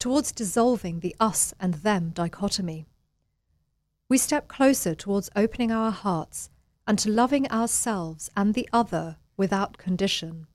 towards 0.03 0.33
dissolving 0.33 1.01
the 1.01 1.17
us 1.21 1.55
and 1.59 1.75
them 1.75 2.11
dichotomy. 2.11 2.87
We 4.09 4.19
step 4.19 4.49
closer 4.49 4.95
towards 4.95 5.31
opening 5.37 5.71
our 5.71 5.91
hearts 5.91 6.51
and 6.87 6.99
to 6.99 7.11
loving 7.11 7.51
ourselves 7.51 8.31
and 8.37 8.55
the 8.55 8.69
other 8.73 9.17
without 9.37 9.79
condition 9.79 10.47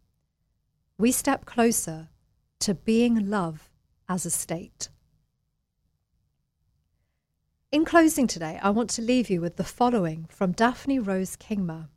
we 1.00 1.12
step 1.12 1.46
closer 1.46 2.10
to 2.60 2.74
being 2.74 3.30
love 3.30 3.70
as 4.10 4.26
a 4.26 4.32
state. 4.32 4.90
In 7.72 7.86
closing 7.86 8.26
today, 8.26 8.60
I 8.64 8.72
want 8.72 8.90
to 8.92 9.02
leave 9.04 9.30
you 9.30 9.40
with 9.40 9.58
the 9.58 9.64
following 9.64 10.26
from 10.30 10.54
Daphne 10.54 10.98
Rose 10.98 11.36
Kingma. 11.36 11.90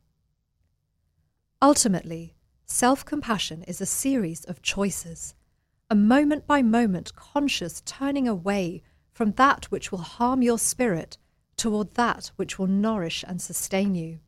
Ultimately, 1.62 2.34
self 2.66 3.04
compassion 3.04 3.62
is 3.62 3.80
a 3.80 3.86
series 3.86 4.44
of 4.44 4.60
choices, 4.60 5.34
a 5.90 5.96
moment 5.96 6.46
by 6.46 6.62
moment 6.62 7.16
conscious 7.16 7.82
turning 7.84 8.28
away 8.28 8.80
from 9.12 9.32
that 9.32 9.64
which 9.66 9.90
will 9.90 9.98
harm 9.98 10.40
your 10.40 10.58
spirit 10.58 11.18
toward 11.56 11.94
that 11.94 12.30
which 12.36 12.58
will 12.58 12.68
nourish 12.68 13.24
and 13.26 13.42
sustain 13.42 13.96
you. 13.96 14.20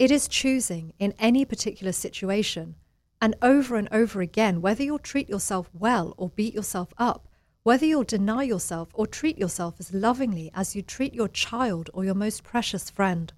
It 0.00 0.10
is 0.10 0.26
choosing 0.26 0.94
in 0.98 1.14
any 1.18 1.44
particular 1.44 1.92
situation 1.92 2.74
and 3.20 3.36
over 3.40 3.76
and 3.76 3.88
over 3.92 4.20
again, 4.20 4.60
whether 4.60 4.82
you'll 4.82 4.98
treat 4.98 5.28
yourself 5.28 5.70
well 5.72 6.12
or 6.16 6.30
beat 6.30 6.54
yourself 6.54 6.92
up, 6.98 7.28
whether 7.62 7.86
you'll 7.86 8.02
deny 8.02 8.42
yourself 8.42 8.88
or 8.94 9.06
treat 9.06 9.38
yourself 9.38 9.76
as 9.78 9.94
lovingly 9.94 10.50
as 10.54 10.74
you 10.74 10.82
treat 10.82 11.14
your 11.14 11.28
child 11.28 11.88
or 11.94 12.04
your 12.04 12.16
most 12.16 12.42
precious 12.42 12.90
friend. 12.90 13.32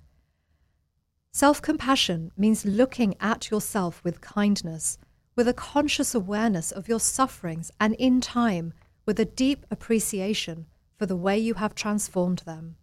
Self 1.33 1.61
compassion 1.61 2.33
means 2.35 2.65
looking 2.65 3.15
at 3.21 3.51
yourself 3.51 4.03
with 4.03 4.23
kindness, 4.23 4.97
with 5.37 5.49
a 5.49 5.55
conscious 5.55 6.15
awareness 6.15 6.71
of 6.71 6.89
your 6.89 7.01
sufferings, 7.01 7.71
and 7.81 7.95
in 7.95 8.21
time, 8.21 8.73
with 9.07 9.19
a 9.19 9.25
deep 9.25 9.67
appreciation 9.71 10.67
for 10.97 11.07
the 11.07 11.17
way 11.17 11.39
you 11.39 11.55
have 11.55 11.75
transformed 11.75 12.39
them. 12.41 12.77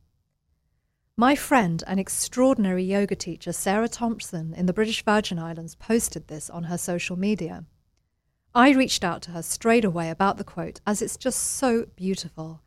My 1.17 1.35
friend 1.35 1.83
and 1.87 1.99
extraordinary 1.99 2.83
yoga 2.83 3.15
teacher 3.15 3.53
Sarah 3.53 3.87
Thompson 3.87 4.53
in 4.53 4.65
the 4.65 4.73
British 4.73 5.03
Virgin 5.03 5.39
Islands 5.39 5.75
posted 5.75 6.27
this 6.27 6.49
on 6.49 6.63
her 6.63 6.77
social 6.77 7.17
media. 7.17 7.65
I 8.53 8.71
reached 8.71 9.03
out 9.03 9.21
to 9.23 9.31
her 9.31 9.41
straight 9.41 9.85
away 9.85 10.09
about 10.09 10.37
the 10.37 10.43
quote 10.43 10.81
as 10.85 11.01
it's 11.01 11.17
just 11.17 11.39
so 11.39 11.85
beautiful, 11.95 12.61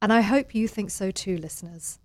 and 0.00 0.12
I 0.12 0.22
hope 0.22 0.54
you 0.54 0.66
think 0.66 0.90
so 0.90 1.10
too, 1.10 1.36
listeners. 1.36 2.00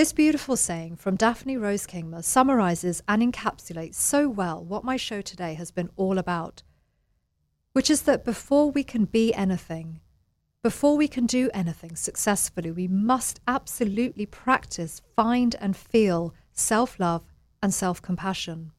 This 0.00 0.14
beautiful 0.14 0.56
saying 0.56 0.96
from 0.96 1.16
Daphne 1.16 1.58
Rose 1.58 1.86
Kingma 1.86 2.24
summarizes 2.24 3.02
and 3.06 3.20
encapsulates 3.22 3.96
so 3.96 4.30
well 4.30 4.64
what 4.64 4.82
my 4.82 4.96
show 4.96 5.20
today 5.20 5.52
has 5.52 5.70
been 5.70 5.90
all 5.94 6.16
about, 6.16 6.62
which 7.74 7.90
is 7.90 8.00
that 8.04 8.24
before 8.24 8.70
we 8.70 8.82
can 8.82 9.04
be 9.04 9.34
anything, 9.34 10.00
before 10.62 10.96
we 10.96 11.06
can 11.06 11.26
do 11.26 11.50
anything 11.52 11.96
successfully, 11.96 12.70
we 12.70 12.88
must 12.88 13.40
absolutely 13.46 14.24
practice, 14.24 15.02
find, 15.16 15.54
and 15.60 15.76
feel 15.76 16.32
self 16.50 16.98
love 16.98 17.26
and 17.62 17.74
self 17.74 18.00
compassion. 18.00 18.72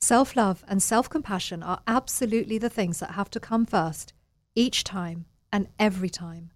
Self 0.00 0.34
love 0.36 0.64
and 0.66 0.82
self 0.82 1.10
compassion 1.10 1.62
are 1.62 1.82
absolutely 1.86 2.56
the 2.56 2.70
things 2.70 3.00
that 3.00 3.10
have 3.10 3.28
to 3.28 3.40
come 3.40 3.66
first, 3.66 4.14
each 4.54 4.84
time 4.84 5.26
and 5.52 5.68
every 5.78 6.08
time. 6.08 6.50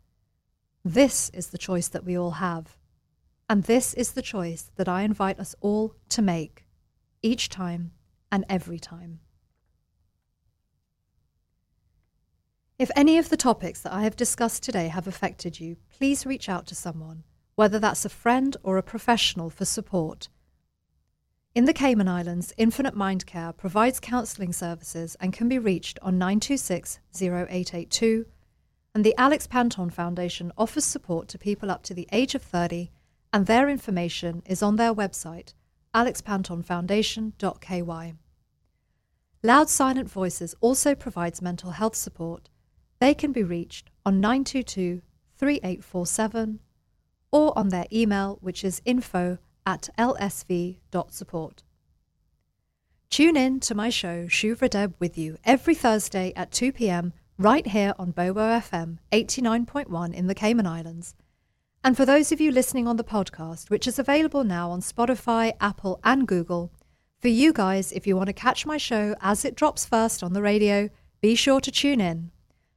This 0.82 1.28
is 1.34 1.48
the 1.48 1.58
choice 1.58 1.88
that 1.88 2.04
we 2.04 2.16
all 2.16 2.30
have. 2.30 2.78
And 3.52 3.64
this 3.64 3.92
is 3.92 4.12
the 4.12 4.22
choice 4.22 4.70
that 4.76 4.88
I 4.88 5.02
invite 5.02 5.38
us 5.38 5.54
all 5.60 5.94
to 6.08 6.22
make, 6.22 6.64
each 7.20 7.50
time 7.50 7.90
and 8.30 8.46
every 8.48 8.78
time. 8.78 9.20
If 12.78 12.90
any 12.96 13.18
of 13.18 13.28
the 13.28 13.36
topics 13.36 13.82
that 13.82 13.92
I 13.92 14.04
have 14.04 14.16
discussed 14.16 14.62
today 14.62 14.88
have 14.88 15.06
affected 15.06 15.60
you, 15.60 15.76
please 15.94 16.24
reach 16.24 16.48
out 16.48 16.66
to 16.68 16.74
someone, 16.74 17.24
whether 17.54 17.78
that's 17.78 18.06
a 18.06 18.08
friend 18.08 18.56
or 18.62 18.78
a 18.78 18.82
professional, 18.82 19.50
for 19.50 19.66
support. 19.66 20.30
In 21.54 21.66
the 21.66 21.74
Cayman 21.74 22.08
Islands, 22.08 22.54
Infinite 22.56 22.96
Mind 22.96 23.26
Care 23.26 23.52
provides 23.52 24.00
counselling 24.00 24.54
services 24.54 25.14
and 25.20 25.30
can 25.30 25.50
be 25.50 25.58
reached 25.58 25.98
on 26.00 26.16
926 26.16 27.00
0882, 27.20 28.24
and 28.94 29.04
the 29.04 29.14
Alex 29.18 29.46
Panton 29.46 29.90
Foundation 29.90 30.52
offers 30.56 30.86
support 30.86 31.28
to 31.28 31.36
people 31.36 31.70
up 31.70 31.82
to 31.82 31.92
the 31.92 32.08
age 32.12 32.34
of 32.34 32.40
30, 32.40 32.90
and 33.32 33.46
their 33.46 33.68
information 33.68 34.42
is 34.46 34.62
on 34.62 34.76
their 34.76 34.94
website, 34.94 35.54
alexpantonfoundation.ky. 35.94 38.14
Loud 39.42 39.68
Silent 39.68 40.10
Voices 40.10 40.54
also 40.60 40.94
provides 40.94 41.42
mental 41.42 41.72
health 41.72 41.96
support 41.96 42.48
they 43.02 43.14
can 43.14 43.32
be 43.32 43.42
reached 43.42 43.90
on 44.06 44.20
922 44.20 45.02
3847 45.36 46.60
or 47.32 47.58
on 47.58 47.70
their 47.70 47.86
email, 47.92 48.38
which 48.40 48.62
is 48.62 48.80
info 48.84 49.38
at 49.66 49.88
lsv.support. 49.98 51.64
Tune 53.10 53.36
in 53.36 53.58
to 53.58 53.74
my 53.74 53.90
show, 53.90 54.26
Shuvra 54.26 54.70
Deb, 54.70 54.94
with 55.00 55.18
you 55.18 55.36
every 55.42 55.74
Thursday 55.74 56.32
at 56.36 56.52
2 56.52 56.70
pm 56.70 57.12
right 57.36 57.66
here 57.66 57.92
on 57.98 58.12
Bobo 58.12 58.40
FM 58.40 58.98
89.1 59.10 60.14
in 60.14 60.28
the 60.28 60.34
Cayman 60.36 60.68
Islands. 60.68 61.16
And 61.84 61.96
for 61.96 62.04
those 62.04 62.30
of 62.30 62.40
you 62.40 62.52
listening 62.52 62.86
on 62.86 62.96
the 62.96 63.04
podcast, 63.04 63.68
which 63.68 63.88
is 63.88 63.98
available 63.98 64.44
now 64.44 64.70
on 64.70 64.80
Spotify, 64.80 65.52
Apple, 65.60 65.98
and 66.04 66.28
Google, 66.28 66.72
for 67.20 67.28
you 67.28 67.52
guys, 67.52 67.92
if 67.92 68.06
you 68.06 68.16
want 68.16 68.28
to 68.28 68.32
catch 68.32 68.66
my 68.66 68.76
show 68.76 69.14
as 69.20 69.44
it 69.44 69.56
drops 69.56 69.84
first 69.84 70.22
on 70.22 70.32
the 70.32 70.42
radio, 70.42 70.88
be 71.20 71.34
sure 71.34 71.60
to 71.60 71.70
tune 71.70 72.00
in. 72.00 72.30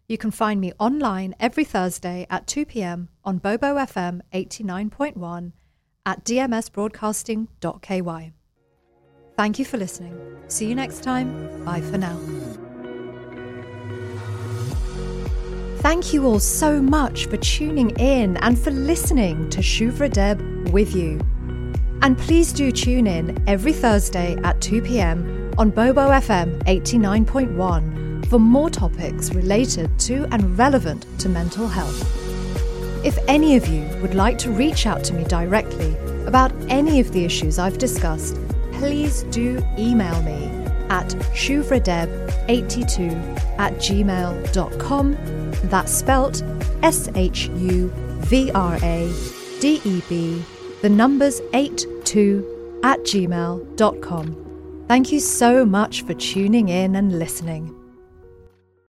You 0.08 0.18
can 0.18 0.32
find 0.32 0.62
me 0.62 0.72
online 0.80 1.36
every 1.40 1.64
Thursday 1.64 2.28
at 2.30 2.48
2 2.48 2.66
pm 2.66 3.10
on 3.24 3.40
Bobo 3.40 3.76
FM 3.76 4.22
89.1 4.34 5.52
at 6.06 6.24
dmsbroadcasting.ky. 6.24 8.34
Thank 9.36 9.60
you 9.60 9.66
for 9.66 9.78
listening. 9.78 10.18
See 10.48 10.68
you 10.68 10.76
next 10.76 11.04
time. 11.04 11.66
Bye 11.66 11.82
for 11.82 11.98
now. 11.98 12.18
Thank 15.86 16.14
you 16.14 16.26
all 16.26 16.40
so 16.40 16.82
much 16.82 17.28
for 17.28 17.38
tuning 17.38 17.92
in 18.00 18.38
and 18.38 18.58
for 18.58 18.72
listening 18.72 19.48
to 19.52 19.62
Shuvra 19.62 20.12
Deb 20.12 20.42
with 20.70 20.96
you. 20.96 21.20
And 22.02 22.18
please 22.18 22.52
do 22.52 22.72
tune 22.72 23.06
in 23.06 23.38
every 23.48 23.72
Thursday 23.72 24.36
at 24.44 24.60
2 24.62 24.82
pm 24.82 25.54
on 25.60 25.70
Bobo 25.70 26.10
FM 26.10 26.58
89.1 26.64 28.26
for 28.26 28.40
more 28.40 28.72
topics 28.72 29.32
related 29.36 29.96
to 30.00 30.26
and 30.32 30.58
relevant 30.58 31.06
to 31.20 31.30
mental 31.30 31.68
health. 31.68 32.02
If 33.06 33.20
any 33.28 33.56
of 33.56 33.68
you 33.68 33.88
would 34.02 34.16
like 34.16 34.40
to 34.40 34.50
reach 34.50 34.88
out 34.88 35.04
to 35.04 35.14
me 35.14 35.24
directly 35.26 35.96
about 36.26 36.52
any 36.68 37.00
of 37.00 37.12
the 37.12 37.26
issues 37.26 37.60
I've 37.60 37.78
discussed, 37.78 38.38
please 38.72 39.22
do 39.30 39.64
email 39.78 40.20
me 40.24 40.48
at 40.90 41.10
shuvradeb82 41.36 43.60
at 43.60 43.74
gmail.com. 43.74 45.45
That's 45.70 45.92
spelt 45.92 46.44
S 46.84 47.10
H 47.16 47.50
U 47.50 47.92
V 48.22 48.52
R 48.52 48.78
A 48.82 49.14
D 49.60 49.82
E 49.84 50.02
B, 50.08 50.42
the 50.82 50.90
numbers 50.90 51.42
82 51.54 52.80
at 52.84 53.00
gmail.com. 53.00 54.86
Thank 54.88 55.12
you 55.12 55.20
so 55.20 55.66
much 55.66 56.04
for 56.04 56.14
tuning 56.14 56.70
in 56.70 56.96
and 56.96 57.18
listening. 57.18 57.75